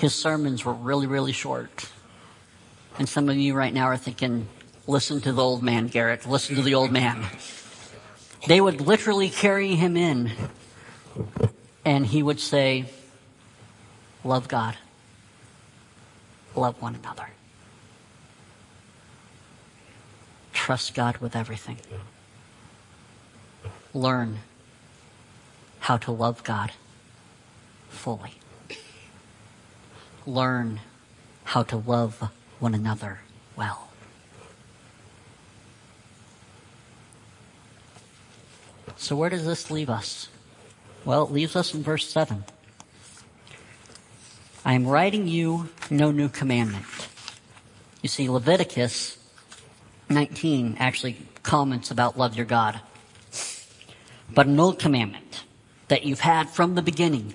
his 0.00 0.14
sermons 0.14 0.64
were 0.64 0.72
really, 0.72 1.06
really 1.06 1.32
short. 1.32 1.90
And 2.98 3.06
some 3.06 3.28
of 3.28 3.36
you 3.36 3.52
right 3.52 3.72
now 3.72 3.84
are 3.84 3.98
thinking, 3.98 4.48
listen 4.86 5.20
to 5.20 5.32
the 5.32 5.42
old 5.42 5.62
man, 5.62 5.88
Garrett. 5.88 6.26
Listen 6.26 6.56
to 6.56 6.62
the 6.62 6.74
old 6.74 6.90
man. 6.90 7.22
They 8.46 8.62
would 8.62 8.80
literally 8.80 9.28
carry 9.28 9.74
him 9.74 9.98
in, 9.98 10.32
and 11.84 12.06
he 12.06 12.22
would 12.22 12.40
say, 12.40 12.86
Love 14.24 14.48
God, 14.48 14.76
love 16.54 16.80
one 16.80 16.94
another. 16.94 17.28
Trust 20.54 20.94
God 20.94 21.18
with 21.18 21.36
everything. 21.36 21.78
Learn 23.92 24.38
how 25.80 25.98
to 25.98 26.12
love 26.12 26.42
God 26.44 26.72
fully. 27.88 28.39
Learn 30.30 30.78
how 31.42 31.64
to 31.64 31.76
love 31.76 32.30
one 32.60 32.72
another 32.72 33.18
well. 33.56 33.88
So, 38.96 39.16
where 39.16 39.28
does 39.28 39.44
this 39.44 39.72
leave 39.72 39.90
us? 39.90 40.28
Well, 41.04 41.24
it 41.24 41.32
leaves 41.32 41.56
us 41.56 41.74
in 41.74 41.82
verse 41.82 42.08
7. 42.08 42.44
I 44.64 44.74
am 44.74 44.86
writing 44.86 45.26
you 45.26 45.68
no 45.90 46.12
new 46.12 46.28
commandment. 46.28 46.86
You 48.00 48.08
see, 48.08 48.28
Leviticus 48.28 49.18
19 50.10 50.76
actually 50.78 51.26
comments 51.42 51.90
about 51.90 52.16
love 52.16 52.36
your 52.36 52.46
God. 52.46 52.78
But 54.32 54.46
an 54.46 54.60
old 54.60 54.78
commandment 54.78 55.42
that 55.88 56.04
you've 56.04 56.20
had 56.20 56.48
from 56.48 56.76
the 56.76 56.82
beginning 56.82 57.34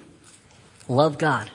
love 0.87 1.17
God. 1.17 1.51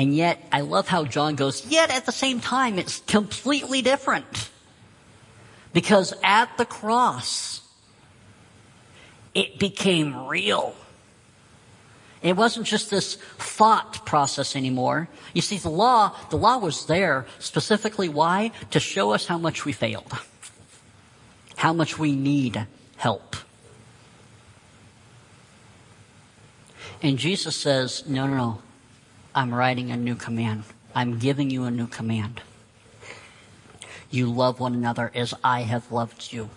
And 0.00 0.16
yet, 0.16 0.42
I 0.50 0.62
love 0.62 0.88
how 0.88 1.04
John 1.04 1.36
goes, 1.36 1.66
yet 1.66 1.90
at 1.90 2.06
the 2.06 2.10
same 2.10 2.40
time, 2.40 2.78
it's 2.78 3.00
completely 3.00 3.82
different. 3.82 4.48
Because 5.74 6.14
at 6.24 6.56
the 6.56 6.64
cross, 6.64 7.60
it 9.34 9.58
became 9.58 10.26
real. 10.26 10.74
It 12.22 12.34
wasn't 12.34 12.64
just 12.64 12.88
this 12.88 13.16
thought 13.36 14.06
process 14.06 14.56
anymore. 14.56 15.10
You 15.34 15.42
see, 15.42 15.58
the 15.58 15.68
law, 15.68 16.16
the 16.30 16.38
law 16.38 16.56
was 16.56 16.86
there 16.86 17.26
specifically 17.38 18.08
why? 18.08 18.52
To 18.70 18.80
show 18.80 19.12
us 19.12 19.26
how 19.26 19.36
much 19.36 19.66
we 19.66 19.72
failed. 19.74 20.14
How 21.56 21.74
much 21.74 21.98
we 21.98 22.16
need 22.16 22.66
help. 22.96 23.36
And 27.02 27.18
Jesus 27.18 27.54
says, 27.54 28.08
no, 28.08 28.26
no, 28.26 28.34
no. 28.34 28.62
I'm 29.34 29.54
writing 29.54 29.90
a 29.90 29.96
new 29.96 30.16
command. 30.16 30.64
I'm 30.94 31.18
giving 31.18 31.50
you 31.50 31.64
a 31.64 31.70
new 31.70 31.86
command. 31.86 32.42
You 34.10 34.30
love 34.30 34.58
one 34.58 34.74
another 34.74 35.10
as 35.14 35.34
I 35.44 35.62
have 35.62 35.92
loved 35.92 36.32
you. 36.32 36.50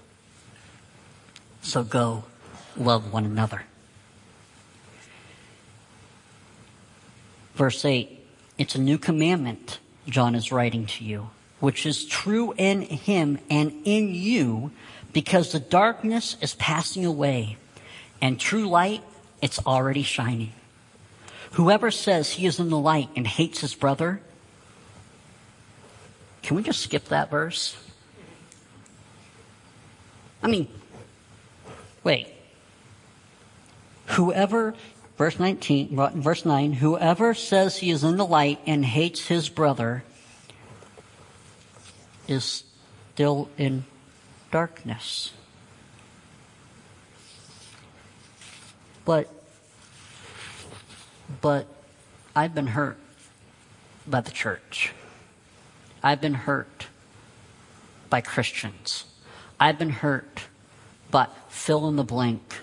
So 1.61 1.83
go 1.83 2.23
love 2.75 3.13
one 3.13 3.25
another. 3.25 3.63
Verse 7.53 7.85
8 7.85 8.25
It's 8.57 8.75
a 8.75 8.81
new 8.81 8.97
commandment 8.97 9.79
John 10.07 10.35
is 10.35 10.51
writing 10.51 10.85
to 10.87 11.05
you, 11.05 11.29
which 11.59 11.85
is 11.85 12.05
true 12.05 12.53
in 12.57 12.81
him 12.81 13.39
and 13.49 13.71
in 13.85 14.13
you, 14.13 14.71
because 15.13 15.51
the 15.51 15.59
darkness 15.59 16.35
is 16.41 16.55
passing 16.55 17.05
away, 17.05 17.57
and 18.21 18.39
true 18.39 18.67
light, 18.67 19.03
it's 19.41 19.59
already 19.65 20.03
shining. 20.03 20.51
Whoever 21.53 21.91
says 21.91 22.31
he 22.31 22.45
is 22.45 22.59
in 22.59 22.69
the 22.69 22.77
light 22.77 23.09
and 23.15 23.25
hates 23.25 23.61
his 23.61 23.73
brother, 23.75 24.21
can 26.41 26.57
we 26.57 26.63
just 26.63 26.81
skip 26.81 27.05
that 27.05 27.31
verse? 27.31 27.75
I 30.41 30.47
mean, 30.47 30.67
wait. 32.03 32.27
Whoever 34.07 34.75
Verse 35.17 35.39
19, 35.39 35.95
verse 36.21 36.43
9, 36.43 36.73
whoever 36.73 37.33
says 37.33 37.77
he 37.77 37.91
is 37.91 38.03
in 38.03 38.17
the 38.17 38.25
light 38.25 38.59
and 38.65 38.83
hates 38.83 39.27
his 39.27 39.47
brother 39.47 40.03
is 42.27 42.63
still 43.13 43.47
in 43.57 43.85
darkness. 44.51 45.31
But, 49.05 49.32
but 51.41 51.67
I've 52.35 52.53
been 52.55 52.67
hurt 52.67 52.97
by 54.07 54.21
the 54.21 54.31
church. 54.31 54.93
I've 56.01 56.21
been 56.21 56.33
hurt 56.33 56.87
by 58.09 58.21
Christians. 58.21 59.05
I've 59.59 59.79
been 59.79 59.89
hurt 59.89 60.43
by 61.11 61.27
fill 61.47 61.87
in 61.87 61.95
the 61.95 62.03
blank 62.03 62.59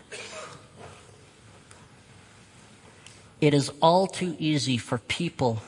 It 3.41 3.55
is 3.55 3.73
all 3.81 4.07
too 4.07 4.37
easy 4.39 4.77
for 4.77 4.99
people 4.99 5.63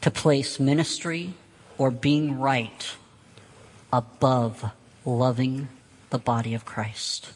to 0.00 0.10
place 0.10 0.60
ministry 0.60 1.34
or 1.76 1.90
being 1.90 2.38
right 2.38 2.94
above 3.92 4.70
loving 5.04 5.68
the 6.10 6.18
body 6.18 6.54
of 6.54 6.64
Christ. 6.64 7.32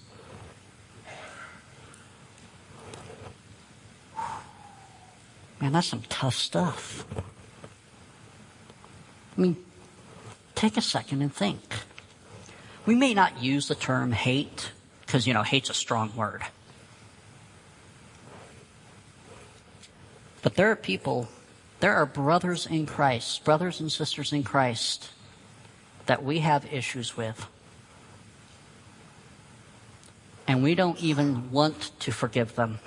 Man, 5.60 5.72
that's 5.72 5.88
some 5.88 6.02
tough 6.08 6.34
stuff. 6.34 7.04
I 9.36 9.40
mean, 9.40 9.56
take 10.54 10.76
a 10.76 10.80
second 10.80 11.22
and 11.22 11.32
think. 11.32 11.60
We 12.86 12.94
may 12.94 13.12
not 13.12 13.42
use 13.42 13.68
the 13.68 13.74
term 13.74 14.12
hate, 14.12 14.72
because, 15.04 15.26
you 15.26 15.34
know, 15.34 15.42
hate's 15.42 15.70
a 15.70 15.74
strong 15.74 16.14
word. 16.16 16.42
But 20.42 20.54
there 20.54 20.70
are 20.70 20.76
people, 20.76 21.28
there 21.80 21.94
are 21.94 22.06
brothers 22.06 22.66
in 22.66 22.86
Christ, 22.86 23.44
brothers 23.44 23.80
and 23.80 23.92
sisters 23.92 24.32
in 24.32 24.42
Christ, 24.42 25.10
that 26.06 26.24
we 26.24 26.38
have 26.38 26.72
issues 26.72 27.16
with. 27.16 27.46
And 30.48 30.62
we 30.62 30.74
don't 30.74 30.98
even 31.02 31.52
want 31.52 31.92
to 32.00 32.10
forgive 32.10 32.56
them. 32.56 32.78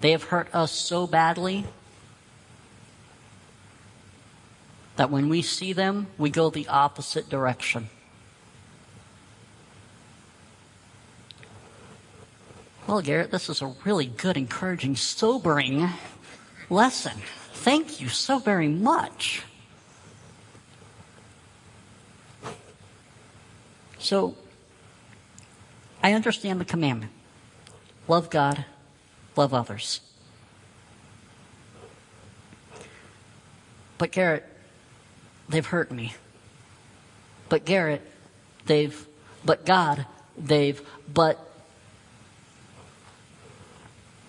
They 0.00 0.12
have 0.12 0.24
hurt 0.24 0.54
us 0.54 0.72
so 0.72 1.06
badly 1.06 1.66
that 4.96 5.10
when 5.10 5.28
we 5.28 5.42
see 5.42 5.72
them, 5.72 6.08
we 6.18 6.30
go 6.30 6.50
the 6.50 6.68
opposite 6.68 7.28
direction. 7.28 7.88
Well, 12.86 13.02
Garrett, 13.02 13.30
this 13.30 13.48
is 13.48 13.60
a 13.60 13.74
really 13.84 14.06
good, 14.06 14.36
encouraging, 14.36 14.96
sobering 14.96 15.90
lesson. 16.70 17.12
Thank 17.52 18.00
you 18.00 18.08
so 18.08 18.38
very 18.38 18.68
much. 18.68 19.42
So, 23.98 24.36
I 26.02 26.14
understand 26.14 26.60
the 26.60 26.64
commandment 26.64 27.12
love 28.06 28.30
God, 28.30 28.64
love 29.38 29.54
others. 29.54 30.00
But, 33.96 34.12
Garrett, 34.12 34.44
they've 35.48 35.64
hurt 35.64 35.90
me. 35.90 36.14
But, 37.48 37.64
Garrett, 37.64 38.02
they've, 38.66 39.06
but 39.44 39.64
God, 39.64 40.06
they've, 40.36 40.82
but 41.12 41.38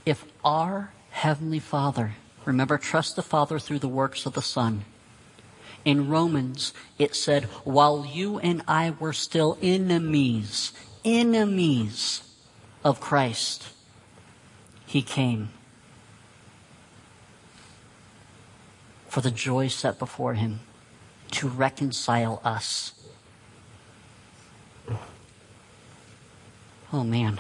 if 0.06 0.24
our 0.44 0.92
Heavenly 1.10 1.60
Father, 1.60 2.16
remember, 2.46 2.78
trust 2.78 3.16
the 3.16 3.22
Father 3.22 3.60
through 3.60 3.80
the 3.80 3.88
works 3.88 4.26
of 4.26 4.34
the 4.34 4.42
Son. 4.42 4.86
In 5.86 6.10
Romans, 6.10 6.74
it 6.98 7.16
said, 7.16 7.46
while 7.64 8.06
you 8.06 8.40
and 8.40 8.62
I 8.68 8.92
were 8.92 9.14
still 9.14 9.58
enemies, 9.62 10.72
enemies 11.04 12.22
of 12.84 13.00
Christ, 13.00 13.68
He 14.90 15.04
came. 15.04 15.50
For 19.08 19.22
the 19.22 19.30
joy 19.30 19.68
set 19.68 20.00
before 20.00 20.34
Him 20.34 20.62
to 21.30 21.48
reconcile 21.48 22.42
us. 22.44 22.94
Oh 26.92 27.04
man. 27.04 27.40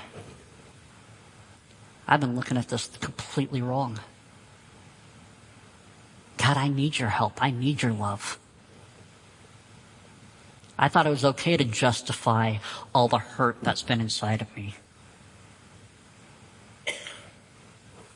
I've 2.08 2.20
been 2.20 2.36
looking 2.36 2.56
at 2.56 2.68
this 2.68 2.86
completely 3.00 3.64
wrong. 3.64 4.00
God, 6.38 6.56
I 6.56 6.68
need 6.68 7.00
your 7.00 7.10
help. 7.10 7.42
I 7.42 7.50
need 7.50 7.82
your 7.82 7.94
love. 7.94 8.38
I 10.78 10.88
thought 10.88 11.08
it 11.08 11.10
was 11.10 11.26
okay 11.26 11.58
to 11.58 11.64
justify 11.64 12.58
all 12.94 13.08
the 13.08 13.18
hurt 13.18 13.58
that's 13.64 13.82
been 13.82 14.02
inside 14.02 14.44
of 14.44 14.56
me. 14.56 14.76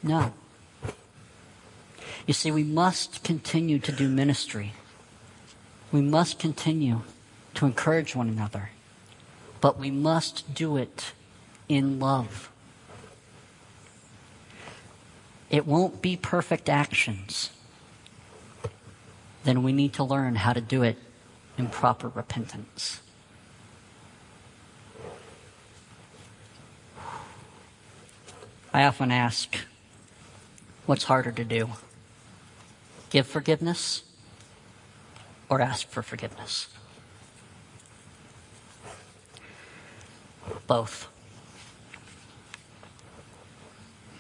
No. 0.03 0.33
You 2.27 2.33
see, 2.33 2.51
we 2.51 2.63
must 2.63 3.23
continue 3.23 3.79
to 3.79 3.91
do 3.91 4.09
ministry. 4.09 4.73
We 5.91 6.01
must 6.01 6.39
continue 6.39 7.01
to 7.55 7.65
encourage 7.65 8.15
one 8.15 8.27
another. 8.27 8.69
But 9.61 9.79
we 9.79 9.89
must 9.89 10.53
do 10.53 10.75
it 10.75 11.13
in 11.69 11.99
love. 11.99 12.51
It 15.49 15.65
won't 15.65 16.01
be 16.01 16.17
perfect 16.17 16.67
actions. 16.67 17.51
Then 19.43 19.63
we 19.63 19.71
need 19.71 19.93
to 19.93 20.03
learn 20.03 20.35
how 20.35 20.53
to 20.53 20.61
do 20.61 20.83
it 20.83 20.97
in 21.57 21.67
proper 21.67 22.09
repentance. 22.09 23.01
I 28.73 28.85
often 28.85 29.11
ask, 29.11 29.55
what's 30.85 31.05
harder 31.05 31.31
to 31.31 31.43
do? 31.43 31.69
Give 33.09 33.25
forgiveness 33.25 34.03
or 35.49 35.61
ask 35.61 35.87
for 35.89 36.01
forgiveness? 36.01 36.67
Both. 40.67 41.07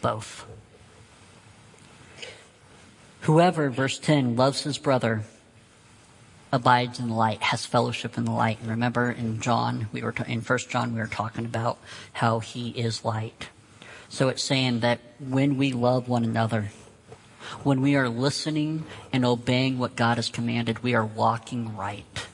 Both. 0.01 0.45
Whoever, 3.21 3.69
verse 3.69 3.97
10, 3.99 4.35
loves 4.35 4.63
his 4.63 4.77
brother 4.77 5.23
abides 6.51 6.99
in 6.99 7.07
the 7.07 7.15
light, 7.15 7.41
has 7.41 7.65
fellowship 7.65 8.17
in 8.17 8.25
the 8.25 8.31
light. 8.31 8.59
And 8.59 8.69
remember 8.69 9.09
in 9.09 9.39
John, 9.39 9.87
we 9.91 10.03
were 10.03 10.11
ta- 10.11 10.25
in 10.27 10.41
First 10.41 10.69
John, 10.69 10.93
we 10.93 10.99
were 10.99 11.07
talking 11.07 11.45
about 11.45 11.79
how 12.13 12.39
he 12.39 12.69
is 12.69 13.03
light. 13.03 13.49
So 14.13 14.27
it's 14.29 14.43
saying 14.43 14.81
that 14.81 14.99
when 15.19 15.57
we 15.57 15.71
love 15.73 16.07
one 16.07 16.23
another, 16.23 16.69
when 17.63 17.81
we 17.81 17.95
are 17.95 18.07
listening 18.07 18.85
and 19.11 19.25
obeying 19.25 19.79
what 19.79 19.95
God 19.95 20.17
has 20.17 20.29
commanded, 20.29 20.83
we 20.83 20.93
are 20.93 21.03
walking 21.03 21.75
right. 21.75 22.27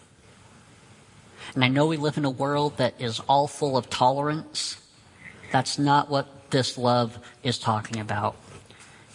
And 1.56 1.64
I 1.64 1.70
know 1.70 1.86
we 1.86 1.96
live 1.96 2.18
in 2.18 2.26
a 2.26 2.30
world 2.30 2.76
that 2.80 3.00
is 3.00 3.22
all 3.30 3.48
full 3.48 3.78
of 3.78 3.90
tolerance. 3.90 4.82
That's 5.54 5.80
not 5.80 6.10
what 6.10 6.52
this 6.52 6.78
love 6.78 7.18
is 7.44 7.58
talking 7.58 8.02
about. 8.02 8.36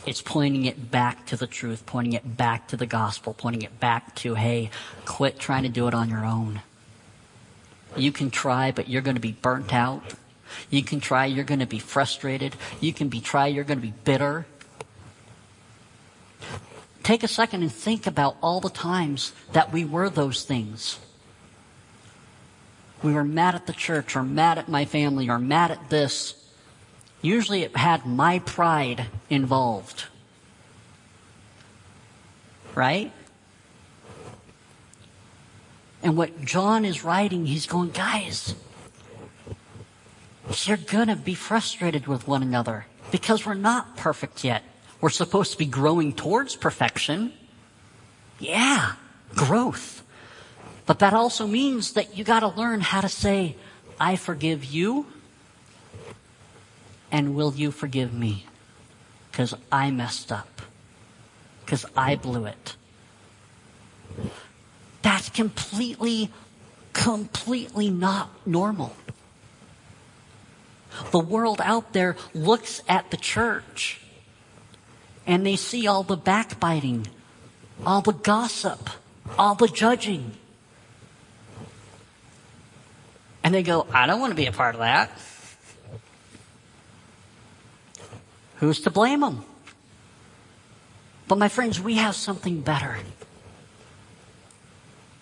It's 0.06 0.22
pointing 0.22 0.64
it 0.64 0.90
back 0.90 1.26
to 1.26 1.36
the 1.36 1.46
truth, 1.46 1.84
pointing 1.84 2.14
it 2.14 2.38
back 2.38 2.68
to 2.68 2.78
the 2.78 2.86
gospel, 2.86 3.34
pointing 3.34 3.60
it 3.60 3.78
back 3.78 4.14
to, 4.16 4.36
hey, 4.36 4.70
quit 5.04 5.38
trying 5.38 5.64
to 5.64 5.68
do 5.68 5.86
it 5.86 5.92
on 5.92 6.08
your 6.08 6.24
own. 6.24 6.62
You 7.94 8.10
can 8.10 8.30
try, 8.30 8.72
but 8.72 8.88
you're 8.88 9.02
going 9.02 9.16
to 9.16 9.20
be 9.20 9.32
burnt 9.32 9.74
out. 9.74 10.14
You 10.70 10.82
can 10.82 11.00
try, 11.00 11.26
you're 11.26 11.44
going 11.44 11.60
to 11.60 11.66
be 11.66 11.78
frustrated. 11.78 12.56
You 12.80 12.92
can 12.92 13.08
be 13.08 13.20
try, 13.20 13.46
you're 13.46 13.64
going 13.64 13.80
to 13.80 13.86
be 13.86 13.94
bitter. 14.04 14.46
Take 17.02 17.22
a 17.22 17.28
second 17.28 17.62
and 17.62 17.72
think 17.72 18.06
about 18.06 18.36
all 18.42 18.60
the 18.60 18.70
times 18.70 19.32
that 19.52 19.72
we 19.72 19.84
were 19.84 20.08
those 20.08 20.44
things. 20.44 20.98
We 23.02 23.12
were 23.12 23.24
mad 23.24 23.54
at 23.54 23.66
the 23.66 23.74
church 23.74 24.16
or 24.16 24.22
mad 24.22 24.56
at 24.56 24.68
my 24.68 24.86
family 24.86 25.28
or 25.28 25.38
mad 25.38 25.70
at 25.70 25.90
this. 25.90 26.34
Usually 27.20 27.62
it 27.62 27.76
had 27.76 28.06
my 28.06 28.38
pride 28.38 29.06
involved. 29.28 30.04
Right? 32.74 33.12
And 36.02 36.16
what 36.16 36.42
John 36.42 36.84
is 36.84 37.04
writing, 37.04 37.46
he's 37.46 37.66
going, 37.66 37.90
guys, 37.90 38.54
you're 40.64 40.76
gonna 40.76 41.16
be 41.16 41.34
frustrated 41.34 42.06
with 42.06 42.28
one 42.28 42.42
another 42.42 42.86
because 43.10 43.46
we're 43.46 43.54
not 43.54 43.96
perfect 43.96 44.44
yet. 44.44 44.62
We're 45.00 45.10
supposed 45.10 45.52
to 45.52 45.58
be 45.58 45.66
growing 45.66 46.12
towards 46.12 46.56
perfection. 46.56 47.32
Yeah, 48.38 48.92
growth. 49.34 50.02
But 50.86 50.98
that 50.98 51.14
also 51.14 51.46
means 51.46 51.92
that 51.92 52.16
you 52.16 52.24
gotta 52.24 52.48
learn 52.48 52.80
how 52.80 53.00
to 53.00 53.08
say, 53.08 53.56
I 53.98 54.16
forgive 54.16 54.64
you 54.64 55.06
and 57.14 57.34
will 57.36 57.54
you 57.54 57.70
forgive 57.70 58.12
me? 58.12 58.44
Because 59.30 59.54
I 59.70 59.92
messed 59.92 60.32
up. 60.32 60.62
Because 61.64 61.86
I 61.96 62.16
blew 62.16 62.44
it. 62.44 62.76
That's 65.02 65.28
completely, 65.30 66.30
completely 66.92 67.88
not 67.88 68.30
normal. 68.46 68.96
The 71.10 71.18
world 71.18 71.60
out 71.62 71.92
there 71.92 72.16
looks 72.34 72.82
at 72.88 73.10
the 73.10 73.16
church 73.16 74.00
and 75.26 75.46
they 75.46 75.56
see 75.56 75.86
all 75.86 76.02
the 76.02 76.16
backbiting, 76.16 77.06
all 77.86 78.02
the 78.02 78.12
gossip, 78.12 78.90
all 79.38 79.54
the 79.54 79.68
judging. 79.68 80.32
And 83.42 83.54
they 83.54 83.62
go, 83.62 83.86
I 83.92 84.06
don't 84.06 84.20
want 84.20 84.30
to 84.30 84.36
be 84.36 84.46
a 84.46 84.52
part 84.52 84.74
of 84.74 84.80
that. 84.80 85.10
Who's 88.56 88.80
to 88.82 88.90
blame 88.90 89.20
them? 89.20 89.44
But 91.26 91.38
my 91.38 91.48
friends, 91.48 91.80
we 91.80 91.94
have 91.94 92.14
something 92.14 92.60
better. 92.60 92.96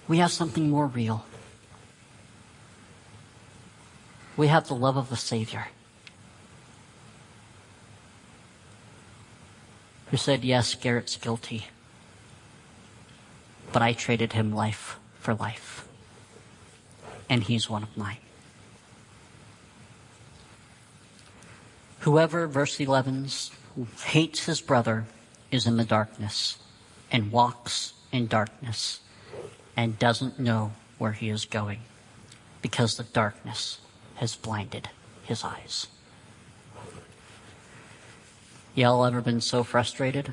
We 0.09 0.19
have 0.19 0.33
something 0.33 0.69
more 0.69 0.87
real. 0.87 1.25
We 4.43 4.49
have 4.49 4.67
the 4.67 4.75
love 4.75 4.97
of 4.97 5.09
the 5.09 5.17
Savior. 5.17 5.69
Who 10.11 10.17
said, 10.17 10.43
Yes, 10.43 10.75
Garrett's 10.75 11.17
guilty, 11.17 11.69
but 13.73 13.83
I 13.83 13.93
traded 13.93 14.33
him 14.33 14.53
life 14.53 14.99
for 15.21 15.33
life. 15.33 15.87
And 17.31 17.45
he's 17.45 17.71
one 17.71 17.85
of 17.85 17.97
mine. 17.97 18.17
Whoever, 22.01 22.49
verse 22.49 22.81
11, 22.81 23.29
hates 24.07 24.47
his 24.47 24.61
brother 24.61 25.05
is 25.53 25.69
in 25.69 25.77
the 25.77 25.85
darkness 25.85 26.59
and 27.13 27.31
walks 27.31 27.93
in 28.11 28.27
darkness 28.27 29.03
and 29.77 30.01
doesn't 30.01 30.41
know 30.41 30.73
where 30.99 31.13
he 31.13 31.29
is 31.29 31.45
going 31.45 31.83
because 32.61 32.97
the 32.97 33.05
darkness 33.05 33.79
has 34.17 34.37
blinded 34.37 34.89
his 35.25 35.45
eyes. 35.45 35.87
Y'all 38.75 39.05
ever 39.05 39.21
been 39.21 39.41
so 39.41 39.63
frustrated 39.63 40.33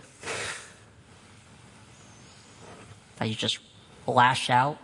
that 3.17 3.27
you 3.27 3.35
just 3.35 3.59
lash 4.07 4.49
out? 4.49 4.77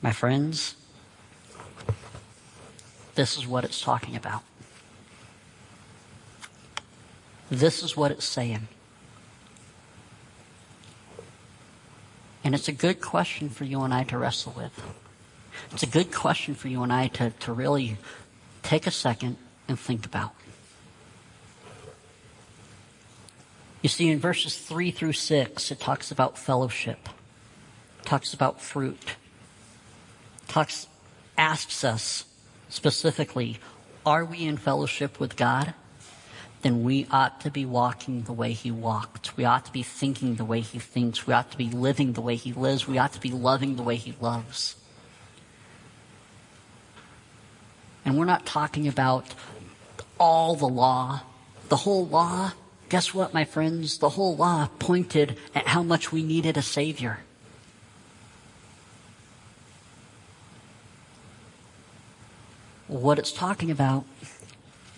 My 0.00 0.12
friends, 0.12 0.76
this 3.14 3.36
is 3.36 3.46
what 3.46 3.64
it's 3.64 3.80
talking 3.80 4.16
about. 4.16 4.42
This 7.50 7.82
is 7.82 7.96
what 7.96 8.10
it's 8.10 8.24
saying. 8.24 8.68
And 12.46 12.54
it's 12.54 12.68
a 12.68 12.72
good 12.72 13.00
question 13.00 13.48
for 13.48 13.64
you 13.64 13.82
and 13.82 13.92
I 13.92 14.04
to 14.04 14.16
wrestle 14.16 14.54
with. 14.56 14.80
It's 15.72 15.82
a 15.82 15.88
good 15.88 16.12
question 16.12 16.54
for 16.54 16.68
you 16.68 16.84
and 16.84 16.92
I 16.92 17.08
to, 17.08 17.30
to 17.30 17.52
really 17.52 17.96
take 18.62 18.86
a 18.86 18.92
second 18.92 19.36
and 19.66 19.76
think 19.76 20.06
about. 20.06 20.32
You 23.82 23.88
see, 23.88 24.08
in 24.08 24.20
verses 24.20 24.56
3 24.56 24.92
through 24.92 25.14
6, 25.14 25.72
it 25.72 25.80
talks 25.80 26.12
about 26.12 26.38
fellowship, 26.38 27.08
talks 28.04 28.32
about 28.32 28.60
fruit, 28.60 29.16
talks, 30.46 30.86
asks 31.36 31.82
us 31.82 32.26
specifically, 32.68 33.58
are 34.06 34.24
we 34.24 34.44
in 34.44 34.56
fellowship 34.56 35.18
with 35.18 35.34
God? 35.34 35.74
Then 36.66 36.82
we 36.82 37.06
ought 37.12 37.42
to 37.42 37.50
be 37.52 37.64
walking 37.64 38.22
the 38.22 38.32
way 38.32 38.52
He 38.52 38.72
walked. 38.72 39.36
We 39.36 39.44
ought 39.44 39.64
to 39.66 39.72
be 39.72 39.84
thinking 39.84 40.34
the 40.34 40.44
way 40.44 40.62
He 40.62 40.80
thinks. 40.80 41.24
We 41.24 41.32
ought 41.32 41.52
to 41.52 41.56
be 41.56 41.70
living 41.70 42.14
the 42.14 42.20
way 42.20 42.34
He 42.34 42.52
lives. 42.52 42.88
We 42.88 42.98
ought 42.98 43.12
to 43.12 43.20
be 43.20 43.30
loving 43.30 43.76
the 43.76 43.84
way 43.84 43.94
He 43.94 44.16
loves. 44.20 44.74
And 48.04 48.18
we're 48.18 48.24
not 48.24 48.46
talking 48.46 48.88
about 48.88 49.32
all 50.18 50.56
the 50.56 50.66
law, 50.66 51.20
the 51.68 51.76
whole 51.76 52.04
law 52.04 52.50
Guess 52.88 53.14
what, 53.14 53.32
my 53.32 53.44
friends? 53.44 53.98
The 53.98 54.10
whole 54.10 54.34
law 54.36 54.68
pointed 54.80 55.38
at 55.54 55.68
how 55.68 55.84
much 55.84 56.10
we 56.10 56.24
needed 56.24 56.56
a 56.56 56.62
Savior. 56.62 57.20
What 62.88 63.20
it's 63.20 63.32
talking 63.32 63.70
about 63.70 64.04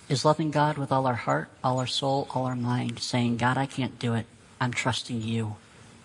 is 0.08 0.24
loving 0.24 0.50
God 0.50 0.78
with 0.78 0.90
all 0.90 1.06
our 1.06 1.14
heart, 1.14 1.48
all 1.62 1.78
our 1.78 1.86
soul, 1.86 2.26
all 2.34 2.46
our 2.46 2.56
mind, 2.56 2.98
saying, 2.98 3.36
God, 3.36 3.56
I 3.56 3.66
can't 3.66 3.98
do 3.98 4.14
it. 4.14 4.26
I'm 4.60 4.72
trusting 4.72 5.22
you 5.22 5.56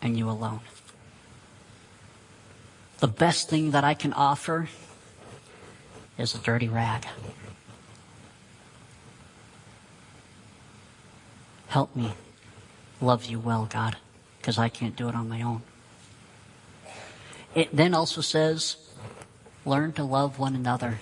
and 0.02 0.18
you 0.18 0.30
alone. 0.30 0.60
The 3.00 3.08
best 3.08 3.50
thing 3.50 3.72
that 3.72 3.84
I 3.84 3.94
can 3.94 4.14
offer 4.14 4.70
is 6.18 6.36
a 6.36 6.38
dirty 6.38 6.68
rag. 6.68 7.06
Help 11.68 11.96
me 11.96 12.14
love 13.02 13.26
you 13.26 13.40
well, 13.40 13.66
God, 13.66 13.98
because 14.38 14.58
I 14.58 14.70
can't 14.70 14.96
do 14.96 15.10
it 15.10 15.16
on 15.16 15.28
my 15.28 15.42
own. 15.42 15.64
It 17.56 17.76
then 17.76 17.94
also 17.94 18.22
says, 18.22 18.78
learn 19.66 19.94
to 19.94 20.04
love 20.04 20.40
one 20.40 20.56
another. 20.56 21.00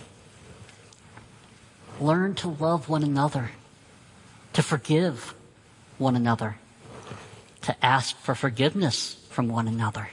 Learn 2.02 2.36
to 2.36 2.50
love 2.50 2.90
one 2.90 3.04
another, 3.04 3.52
to 4.52 4.62
forgive 4.62 5.34
one 5.98 6.18
another, 6.18 6.58
to 7.62 7.86
ask 7.86 8.18
for 8.18 8.36
forgiveness 8.36 9.16
from 9.30 9.48
one 9.48 9.68
another. 9.68 10.10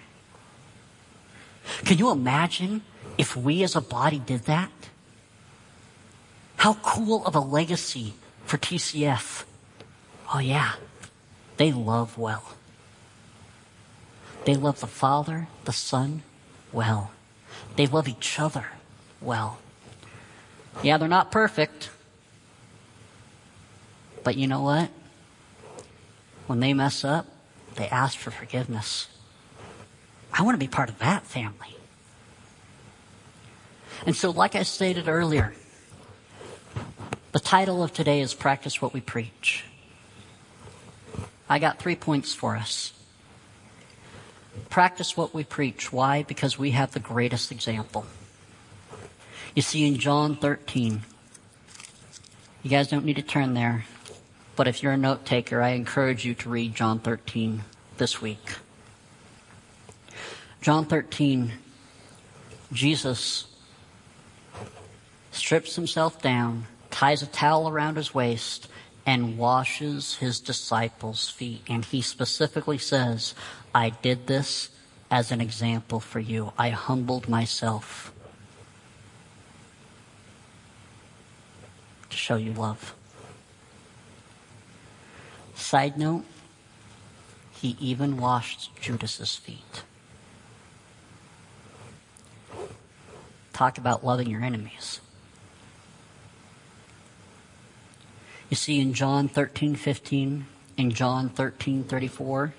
Can 1.85 1.99
you 1.99 2.11
imagine 2.11 2.83
if 3.17 3.35
we 3.35 3.65
as 3.65 3.75
a 3.75 3.81
body 3.81 4.21
did 4.21 4.45
that? 4.45 4.71
How 6.59 6.75
cool 6.75 7.27
of 7.27 7.35
a 7.35 7.41
legacy 7.41 8.15
for 8.45 8.59
TCF 8.59 9.45
Oh, 10.33 10.41
yeah. 10.41 10.73
They 11.57 11.73
love 11.73 12.19
well. 12.19 12.45
They 14.45 14.55
love 14.55 14.81
the 14.81 14.87
Father, 14.87 15.49
the 15.65 15.73
Son, 15.73 16.23
well. 16.73 17.13
They 17.77 17.87
love 17.87 18.09
each 18.09 18.39
other 18.39 18.67
well. 19.21 19.59
Yeah, 20.83 20.99
they're 20.99 21.09
not 21.09 21.33
perfect. 21.33 21.91
But 24.23 24.37
you 24.37 24.47
know 24.47 24.63
what? 24.63 24.91
When 26.47 26.61
they 26.61 26.73
mess 26.73 27.05
up, 27.05 27.27
they 27.77 27.89
ask 27.89 28.17
for 28.17 28.31
forgiveness. 28.31 29.09
I 30.33 30.43
want 30.43 30.55
to 30.55 30.59
be 30.59 30.69
part 30.69 30.89
of 30.89 30.99
that 30.99 31.25
family. 31.25 31.77
And 34.07 34.15
so, 34.15 34.31
like 34.31 34.55
I 34.55 34.63
stated 34.63 35.09
earlier, 35.09 35.55
the 37.33 37.41
title 37.41 37.83
of 37.83 37.93
today 37.93 38.21
is 38.21 38.35
Practice 38.35 38.81
What 38.81 38.95
We 38.95 39.01
Preach. 39.01 39.65
I 41.49 41.59
got 41.59 41.79
three 41.79 41.97
points 41.97 42.35
for 42.35 42.57
us. 42.57 42.93
Practice 44.71 45.17
what 45.17 45.35
we 45.35 45.45
preach. 45.45 45.93
Why? 45.93 46.23
Because 46.23 46.59
we 46.59 46.73
have 46.73 46.93
the 46.93 47.01
greatest 47.01 47.51
example. 47.51 48.07
You 49.59 49.63
see, 49.63 49.89
in 49.89 49.97
John 49.97 50.37
13, 50.37 51.03
you 52.63 52.71
guys 52.71 52.87
don't 52.87 53.05
need 53.05 53.17
to 53.17 53.23
turn 53.23 53.55
there, 53.55 53.87
but 54.55 54.69
if 54.69 54.85
you're 54.85 54.93
a 54.93 54.97
note 54.97 55.27
taker, 55.27 55.61
I 55.61 55.71
encourage 55.71 56.25
you 56.25 56.37
to 56.37 56.49
read 56.49 56.77
John 56.77 57.01
13 57.01 57.65
this 57.97 58.23
week. 58.23 58.39
John 60.61 60.85
13, 60.85 61.55
Jesus 62.73 63.49
strips 65.33 65.75
himself 65.75 66.23
down, 66.23 66.69
ties 66.93 67.23
a 67.23 67.27
towel 67.27 67.69
around 67.69 67.97
his 67.97 68.15
waist, 68.15 68.69
and 69.05 69.37
washes 69.37 70.15
his 70.19 70.39
disciples' 70.39 71.31
feet. 71.31 71.63
And 71.69 71.85
he 71.85 72.01
specifically 72.01 72.79
says, 72.79 73.35
I 73.75 73.91
did 73.91 74.29
this 74.29 74.71
as 75.11 75.33
an 75.33 75.41
example 75.41 75.99
for 75.99 76.21
you. 76.21 76.53
I 76.57 76.69
humbled 76.69 77.29
myself 77.29 78.13
show 82.19 82.37
you 82.37 82.53
love. 82.53 82.95
Side 85.55 85.99
note, 85.99 86.25
he 87.61 87.77
even 87.81 88.17
washed 88.17 88.71
Judas's 88.81 89.37
feet. 89.37 89.83
Talk 93.53 93.77
about 93.79 94.05
loving 94.05 94.31
your 94.31 94.43
enemies. 94.43 95.01
You 98.49 98.57
see 98.57 98.81
in 98.81 98.95
John 98.95 99.29
13, 99.29 99.75
15, 99.75 100.47
in 100.77 100.91
John 100.93 101.29
13, 101.29 101.85
34, 101.85 102.55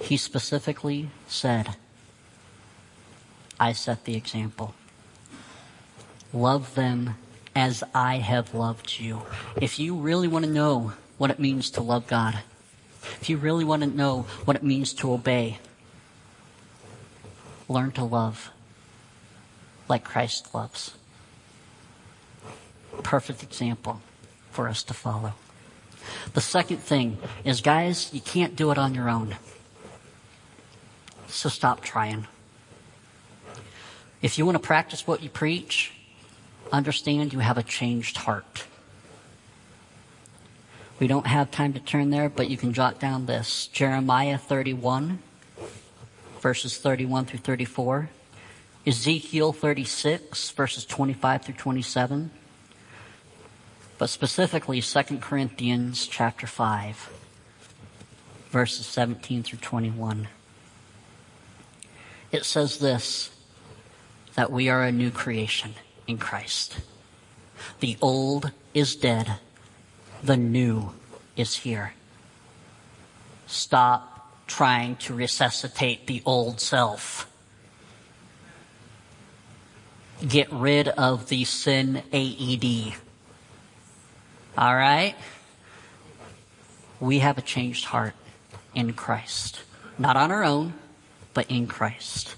he 0.00 0.16
specifically 0.16 1.10
said, 1.28 1.76
I 3.60 3.72
set 3.72 4.04
the 4.04 4.16
example. 4.16 4.74
Love 6.32 6.74
them 6.74 7.16
as 7.56 7.82
I 7.94 8.18
have 8.18 8.54
loved 8.54 9.00
you. 9.00 9.22
If 9.60 9.78
you 9.78 9.96
really 9.96 10.28
want 10.28 10.44
to 10.44 10.50
know 10.50 10.92
what 11.16 11.30
it 11.30 11.40
means 11.40 11.70
to 11.70 11.80
love 11.80 12.06
God, 12.06 12.38
if 13.20 13.30
you 13.30 13.38
really 13.38 13.64
want 13.64 13.82
to 13.82 13.88
know 13.88 14.26
what 14.44 14.56
it 14.56 14.62
means 14.62 14.92
to 14.94 15.12
obey, 15.12 15.58
learn 17.66 17.92
to 17.92 18.04
love 18.04 18.50
like 19.88 20.04
Christ 20.04 20.54
loves. 20.54 20.94
Perfect 23.02 23.42
example 23.42 24.02
for 24.50 24.68
us 24.68 24.82
to 24.84 24.94
follow. 24.94 25.32
The 26.34 26.42
second 26.42 26.78
thing 26.78 27.16
is, 27.42 27.62
guys, 27.62 28.12
you 28.12 28.20
can't 28.20 28.54
do 28.54 28.70
it 28.70 28.76
on 28.76 28.94
your 28.94 29.08
own. 29.08 29.34
So 31.28 31.48
stop 31.48 31.80
trying. 31.80 32.26
If 34.20 34.36
you 34.36 34.44
want 34.44 34.56
to 34.56 34.62
practice 34.62 35.06
what 35.06 35.22
you 35.22 35.30
preach, 35.30 35.92
understand 36.72 37.32
you 37.32 37.38
have 37.38 37.58
a 37.58 37.62
changed 37.62 38.16
heart. 38.18 38.64
We 40.98 41.06
don't 41.06 41.26
have 41.26 41.50
time 41.50 41.72
to 41.74 41.80
turn 41.80 42.10
there, 42.10 42.28
but 42.28 42.48
you 42.48 42.56
can 42.56 42.72
jot 42.72 42.98
down 42.98 43.26
this 43.26 43.66
Jeremiah 43.68 44.38
31, 44.38 45.18
verses 46.40 46.78
31 46.78 47.26
through 47.26 47.40
34, 47.40 48.08
Ezekiel 48.86 49.52
36, 49.52 50.50
verses 50.50 50.84
25 50.84 51.44
through 51.44 51.54
27 51.54 52.30
but 53.98 54.10
specifically 54.10 54.80
2 54.80 55.02
Corinthians 55.18 56.06
chapter 56.06 56.46
5 56.46 57.10
verses 58.50 58.86
17 58.86 59.42
through 59.42 59.58
21. 59.58 60.28
It 62.32 62.44
says 62.44 62.78
this, 62.78 63.30
that 64.34 64.50
we 64.50 64.68
are 64.68 64.82
a 64.82 64.92
new 64.92 65.10
creation 65.10 65.74
in 66.06 66.18
Christ. 66.18 66.78
The 67.80 67.96
old 68.00 68.52
is 68.74 68.96
dead. 68.96 69.38
The 70.22 70.36
new 70.36 70.92
is 71.36 71.56
here. 71.56 71.94
Stop 73.46 74.46
trying 74.46 74.96
to 74.96 75.14
resuscitate 75.14 76.06
the 76.06 76.22
old 76.24 76.60
self. 76.60 77.30
Get 80.26 80.50
rid 80.52 80.88
of 80.88 81.28
the 81.28 81.44
sin 81.44 82.02
AED 82.12 82.94
all 84.56 84.74
right? 84.74 85.14
We 86.98 87.18
have 87.18 87.36
a 87.36 87.42
changed 87.42 87.86
heart 87.86 88.14
in 88.74 88.94
Christ. 88.94 89.60
Not 89.98 90.16
on 90.16 90.30
our 90.30 90.44
own, 90.44 90.74
but 91.34 91.50
in 91.50 91.66
Christ. 91.66 92.36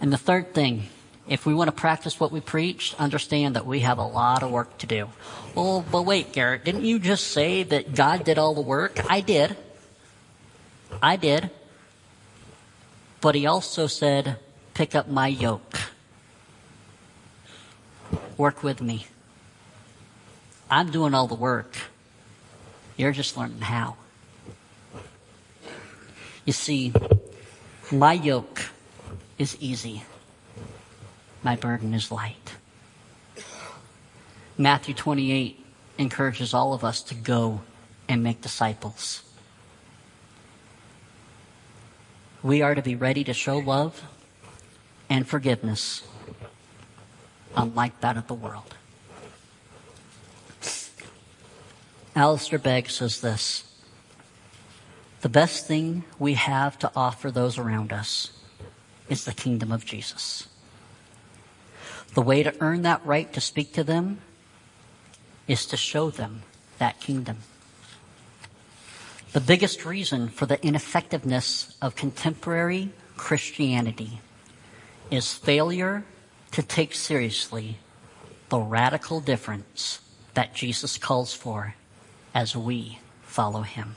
And 0.00 0.12
the 0.12 0.18
third 0.18 0.54
thing 0.54 0.84
if 1.26 1.46
we 1.46 1.54
want 1.54 1.68
to 1.68 1.72
practice 1.72 2.20
what 2.20 2.32
we 2.32 2.40
preach, 2.40 2.94
understand 2.98 3.56
that 3.56 3.66
we 3.66 3.80
have 3.80 3.98
a 3.98 4.06
lot 4.06 4.42
of 4.42 4.50
work 4.50 4.76
to 4.78 4.86
do. 4.86 5.08
Well, 5.54 5.84
but 5.90 6.02
wait, 6.02 6.32
Garrett, 6.32 6.64
didn't 6.64 6.84
you 6.84 6.98
just 6.98 7.28
say 7.28 7.62
that 7.62 7.94
God 7.94 8.24
did 8.24 8.38
all 8.38 8.54
the 8.54 8.60
work? 8.60 9.00
I 9.10 9.20
did. 9.20 9.56
I 11.02 11.16
did. 11.16 11.50
But 13.20 13.34
he 13.34 13.46
also 13.46 13.86
said, 13.86 14.36
pick 14.74 14.94
up 14.94 15.08
my 15.08 15.28
yoke. 15.28 15.80
Work 18.36 18.62
with 18.62 18.82
me. 18.82 19.06
I'm 20.70 20.90
doing 20.90 21.14
all 21.14 21.26
the 21.26 21.34
work. 21.34 21.76
You're 22.96 23.12
just 23.12 23.36
learning 23.36 23.60
how. 23.60 23.96
You 26.44 26.52
see, 26.52 26.92
my 27.90 28.12
yoke 28.12 28.60
is 29.38 29.56
easy. 29.58 30.02
My 31.44 31.56
burden 31.56 31.92
is 31.92 32.10
light. 32.10 32.54
Matthew 34.56 34.94
28 34.94 35.62
encourages 35.98 36.54
all 36.54 36.72
of 36.72 36.82
us 36.82 37.02
to 37.02 37.14
go 37.14 37.60
and 38.08 38.22
make 38.22 38.40
disciples. 38.40 39.22
We 42.42 42.62
are 42.62 42.74
to 42.74 42.80
be 42.80 42.94
ready 42.94 43.24
to 43.24 43.34
show 43.34 43.58
love 43.58 44.02
and 45.10 45.28
forgiveness, 45.28 46.02
unlike 47.54 48.00
that 48.00 48.16
of 48.16 48.26
the 48.26 48.34
world. 48.34 48.74
Alistair 52.16 52.58
Begg 52.58 52.88
says 52.88 53.20
this 53.20 53.64
The 55.20 55.28
best 55.28 55.66
thing 55.66 56.04
we 56.18 56.34
have 56.34 56.78
to 56.78 56.90
offer 56.96 57.30
those 57.30 57.58
around 57.58 57.92
us 57.92 58.30
is 59.10 59.26
the 59.26 59.32
kingdom 59.32 59.70
of 59.72 59.84
Jesus. 59.84 60.48
The 62.14 62.22
way 62.22 62.42
to 62.44 62.54
earn 62.60 62.82
that 62.82 63.04
right 63.04 63.32
to 63.32 63.40
speak 63.40 63.72
to 63.74 63.84
them 63.84 64.20
is 65.48 65.66
to 65.66 65.76
show 65.76 66.10
them 66.10 66.42
that 66.78 67.00
kingdom. 67.00 67.38
The 69.32 69.40
biggest 69.40 69.84
reason 69.84 70.28
for 70.28 70.46
the 70.46 70.64
ineffectiveness 70.64 71.76
of 71.82 71.96
contemporary 71.96 72.90
Christianity 73.16 74.20
is 75.10 75.34
failure 75.34 76.04
to 76.52 76.62
take 76.62 76.94
seriously 76.94 77.78
the 78.48 78.60
radical 78.60 79.20
difference 79.20 80.00
that 80.34 80.54
Jesus 80.54 80.96
calls 80.96 81.34
for 81.34 81.74
as 82.32 82.56
we 82.56 83.00
follow 83.22 83.62
him. 83.62 83.96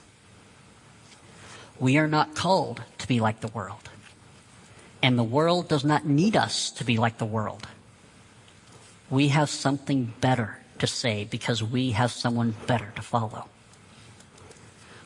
We 1.80 1.98
are 1.98 2.08
not 2.08 2.34
called 2.34 2.82
to 2.98 3.08
be 3.08 3.20
like 3.20 3.42
the 3.42 3.48
world. 3.50 3.92
And 5.04 5.20
the 5.20 5.24
world 5.24 5.68
does 5.68 5.86
not 5.86 6.08
need 6.08 6.36
us 6.36 6.72
to 6.72 6.84
be 6.84 6.98
like 6.98 7.20
the 7.20 7.26
world. 7.26 7.68
We 9.10 9.30
have 9.30 9.50
something 9.50 10.14
better 10.22 10.60
to 10.80 10.88
say 10.88 11.26
because 11.26 11.64
we 11.64 11.92
have 11.92 12.12
someone 12.12 12.56
better 12.68 12.92
to 12.96 13.02
follow. 13.02 13.48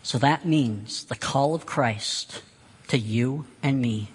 So 0.04 0.18
that 0.18 0.46
means 0.46 1.06
the 1.06 1.16
call 1.16 1.54
of 1.54 1.66
Christ 1.66 2.42
to 2.88 2.98
you 2.98 3.46
and 3.62 3.82
me 3.82 4.10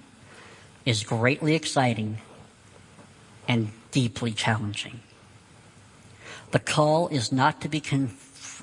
is 0.85 1.05
greatly 1.05 1.55
exciting 1.55 2.19
and 3.49 3.71
deeply 3.93 4.33
challenging. 4.33 5.01
The 6.51 6.59
call 6.59 7.09
is 7.09 7.33
not 7.33 7.61
to 7.63 7.69
be 7.69 7.83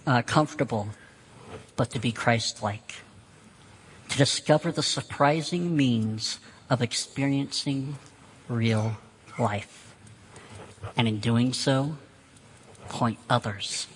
uh, 0.06 0.22
comfortable, 0.24 0.90
but 1.76 1.90
to 1.92 2.00
be 2.00 2.12
Christ 2.12 2.62
like. 2.62 2.96
To 4.10 4.18
discover 4.18 4.72
the 4.72 4.84
surprising 4.84 5.76
means 5.76 6.40
of 6.70 6.82
experiencing 6.82 7.98
real 8.48 8.98
life. 9.40 9.83
And 10.96 11.08
in 11.08 11.20
doing 11.20 11.54
so, 11.54 11.98
point 12.90 13.18
others 13.30 13.88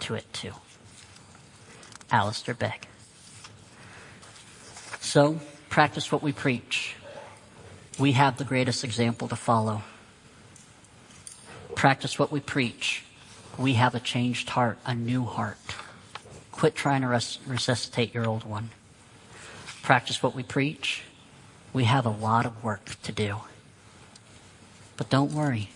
to 0.00 0.14
it 0.14 0.32
too. 0.32 0.52
Alistair 2.10 2.54
Begg. 2.54 2.86
So, 5.00 5.40
practice 5.68 6.12
what 6.12 6.22
we 6.22 6.32
preach. 6.32 6.94
We 7.98 8.12
have 8.12 8.38
the 8.38 8.44
greatest 8.44 8.84
example 8.84 9.28
to 9.28 9.36
follow. 9.36 9.82
Practice 11.74 12.18
what 12.18 12.30
we 12.30 12.40
preach. 12.40 13.04
We 13.58 13.74
have 13.74 13.94
a 13.94 14.00
changed 14.00 14.50
heart, 14.50 14.78
a 14.86 14.94
new 14.94 15.24
heart. 15.24 15.58
Quit 16.52 16.74
trying 16.74 17.02
to 17.02 17.08
res- 17.08 17.38
resuscitate 17.46 18.14
your 18.14 18.26
old 18.26 18.44
one. 18.44 18.70
Practice 19.82 20.22
what 20.22 20.34
we 20.34 20.42
preach. 20.42 21.02
We 21.72 21.84
have 21.84 22.06
a 22.06 22.10
lot 22.10 22.46
of 22.46 22.62
work 22.62 22.96
to 23.02 23.12
do. 23.12 23.38
But 24.96 25.10
don't 25.10 25.32
worry. 25.32 25.70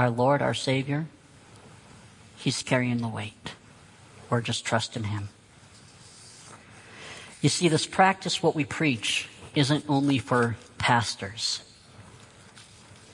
Our 0.00 0.08
Lord, 0.08 0.40
our 0.40 0.54
Savior, 0.54 1.08
He's 2.38 2.62
carrying 2.62 3.02
the 3.02 3.08
weight 3.08 3.52
or 4.30 4.40
just 4.40 4.64
trusting 4.64 5.04
Him. 5.04 5.28
You 7.42 7.50
see, 7.50 7.68
this 7.68 7.86
practice, 7.86 8.42
what 8.42 8.54
we 8.54 8.64
preach, 8.64 9.28
isn't 9.54 9.84
only 9.90 10.16
for 10.16 10.56
pastors. 10.78 11.60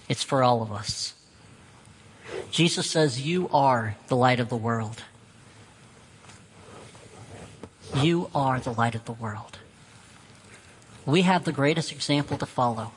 It's 0.09 0.22
for 0.22 0.45
all 0.45 0.62
of 0.62 0.70
us. 0.70 1.14
Jesus 2.53 2.89
says, 2.89 3.20
You 3.20 3.49
are 3.53 3.97
the 4.07 4.16
light 4.16 4.39
of 4.39 4.49
the 4.49 4.57
world. 4.57 5.03
You 7.97 8.30
are 8.32 8.61
the 8.61 8.72
light 8.72 8.95
of 8.95 9.07
the 9.07 9.12
world. 9.12 9.59
We 11.05 11.22
have 11.22 11.43
the 11.43 11.51
greatest 11.51 11.91
example 11.91 12.39
to 12.39 12.47
follow. 12.47 12.93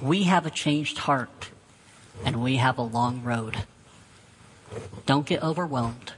We 0.00 0.22
have 0.24 0.46
a 0.46 0.50
changed 0.50 0.98
heart, 0.98 1.48
and 2.24 2.42
we 2.42 2.56
have 2.56 2.78
a 2.78 2.82
long 2.82 3.22
road. 3.22 3.64
Don't 5.06 5.26
get 5.26 5.42
overwhelmed 5.42 6.12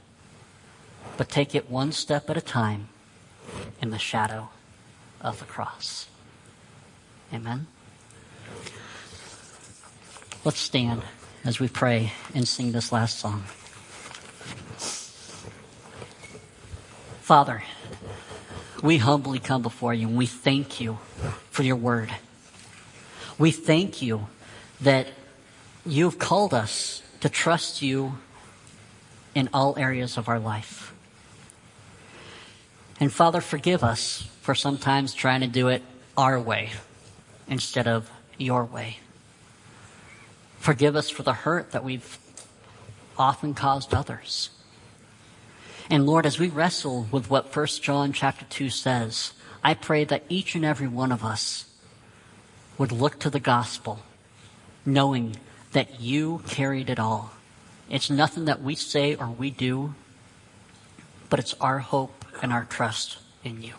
but 1.21 1.29
take 1.29 1.53
it 1.53 1.69
one 1.69 1.91
step 1.91 2.31
at 2.31 2.37
a 2.37 2.41
time 2.41 2.87
in 3.79 3.91
the 3.91 3.99
shadow 3.99 4.49
of 5.21 5.37
the 5.37 5.45
cross. 5.45 6.07
Amen. 7.31 7.67
Let's 10.43 10.59
stand 10.59 11.03
as 11.45 11.59
we 11.59 11.67
pray 11.67 12.13
and 12.33 12.47
sing 12.47 12.71
this 12.71 12.91
last 12.91 13.19
song. 13.19 13.43
Father, 17.21 17.63
we 18.81 18.97
humbly 18.97 19.37
come 19.37 19.61
before 19.61 19.93
you 19.93 20.07
and 20.07 20.17
we 20.17 20.25
thank 20.25 20.81
you 20.81 20.97
for 21.51 21.61
your 21.61 21.75
word. 21.75 22.09
We 23.37 23.51
thank 23.51 24.01
you 24.01 24.27
that 24.81 25.07
you've 25.85 26.19
called 26.19 26.53
us 26.53 27.01
to 27.21 27.29
trust 27.29 27.81
you 27.81 28.17
in 29.33 29.49
all 29.53 29.77
areas 29.77 30.17
of 30.17 30.27
our 30.27 30.39
life. 30.39 30.93
And 32.99 33.11
Father, 33.11 33.41
forgive 33.41 33.83
us 33.83 34.27
for 34.41 34.53
sometimes 34.53 35.13
trying 35.13 35.41
to 35.41 35.47
do 35.47 35.69
it 35.69 35.81
our 36.17 36.39
way 36.39 36.69
instead 37.47 37.87
of 37.87 38.09
your 38.37 38.65
way. 38.65 38.97
Forgive 40.59 40.95
us 40.95 41.09
for 41.09 41.23
the 41.23 41.33
hurt 41.33 41.71
that 41.71 41.83
we've 41.83 42.19
often 43.17 43.53
caused 43.53 43.93
others. 43.93 44.49
And 45.89 46.05
Lord, 46.05 46.25
as 46.25 46.39
we 46.39 46.47
wrestle 46.47 47.07
with 47.11 47.29
what 47.29 47.55
1 47.55 47.67
John 47.81 48.13
chapter 48.13 48.45
2 48.45 48.69
says, 48.69 49.33
I 49.63 49.73
pray 49.73 50.03
that 50.05 50.23
each 50.29 50.55
and 50.55 50.63
every 50.63 50.87
one 50.87 51.11
of 51.11 51.23
us 51.23 51.65
would 52.77 52.91
look 52.91 53.19
to 53.19 53.29
the 53.29 53.39
gospel, 53.39 53.99
knowing 54.85 55.35
that 55.71 55.99
you 55.99 56.41
carried 56.47 56.89
it 56.89 56.99
all. 56.99 57.31
It's 57.89 58.09
nothing 58.09 58.45
that 58.45 58.61
we 58.61 58.75
say 58.75 59.15
or 59.15 59.27
we 59.27 59.49
do, 59.49 59.95
but 61.29 61.39
it's 61.39 61.53
our 61.55 61.79
hope 61.79 62.25
and 62.41 62.51
our 62.51 62.65
trust 62.65 63.17
in 63.43 63.61
you. 63.61 63.73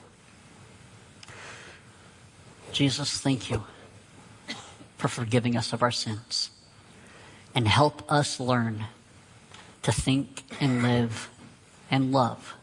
Jesus, 2.72 3.18
thank 3.18 3.51
you 3.51 3.64
for 4.97 5.09
forgiving 5.09 5.57
us 5.57 5.72
of 5.72 5.82
our 5.82 5.90
sins 5.90 6.51
and 7.55 7.68
help 7.68 8.11
us 8.11 8.40
learn 8.40 8.84
to 9.82 9.93
think 9.93 10.45
and 10.61 10.82
live 10.82 11.28
and 11.90 12.12
love. 12.12 12.55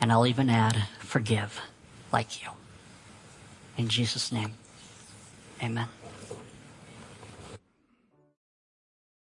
And 0.00 0.12
I'll 0.12 0.26
even 0.26 0.50
add, 0.50 0.88
forgive 0.98 1.60
like 2.12 2.42
you. 2.42 2.50
In 3.78 3.88
Jesus' 3.88 4.32
name, 4.32 4.52
amen. 5.62 5.88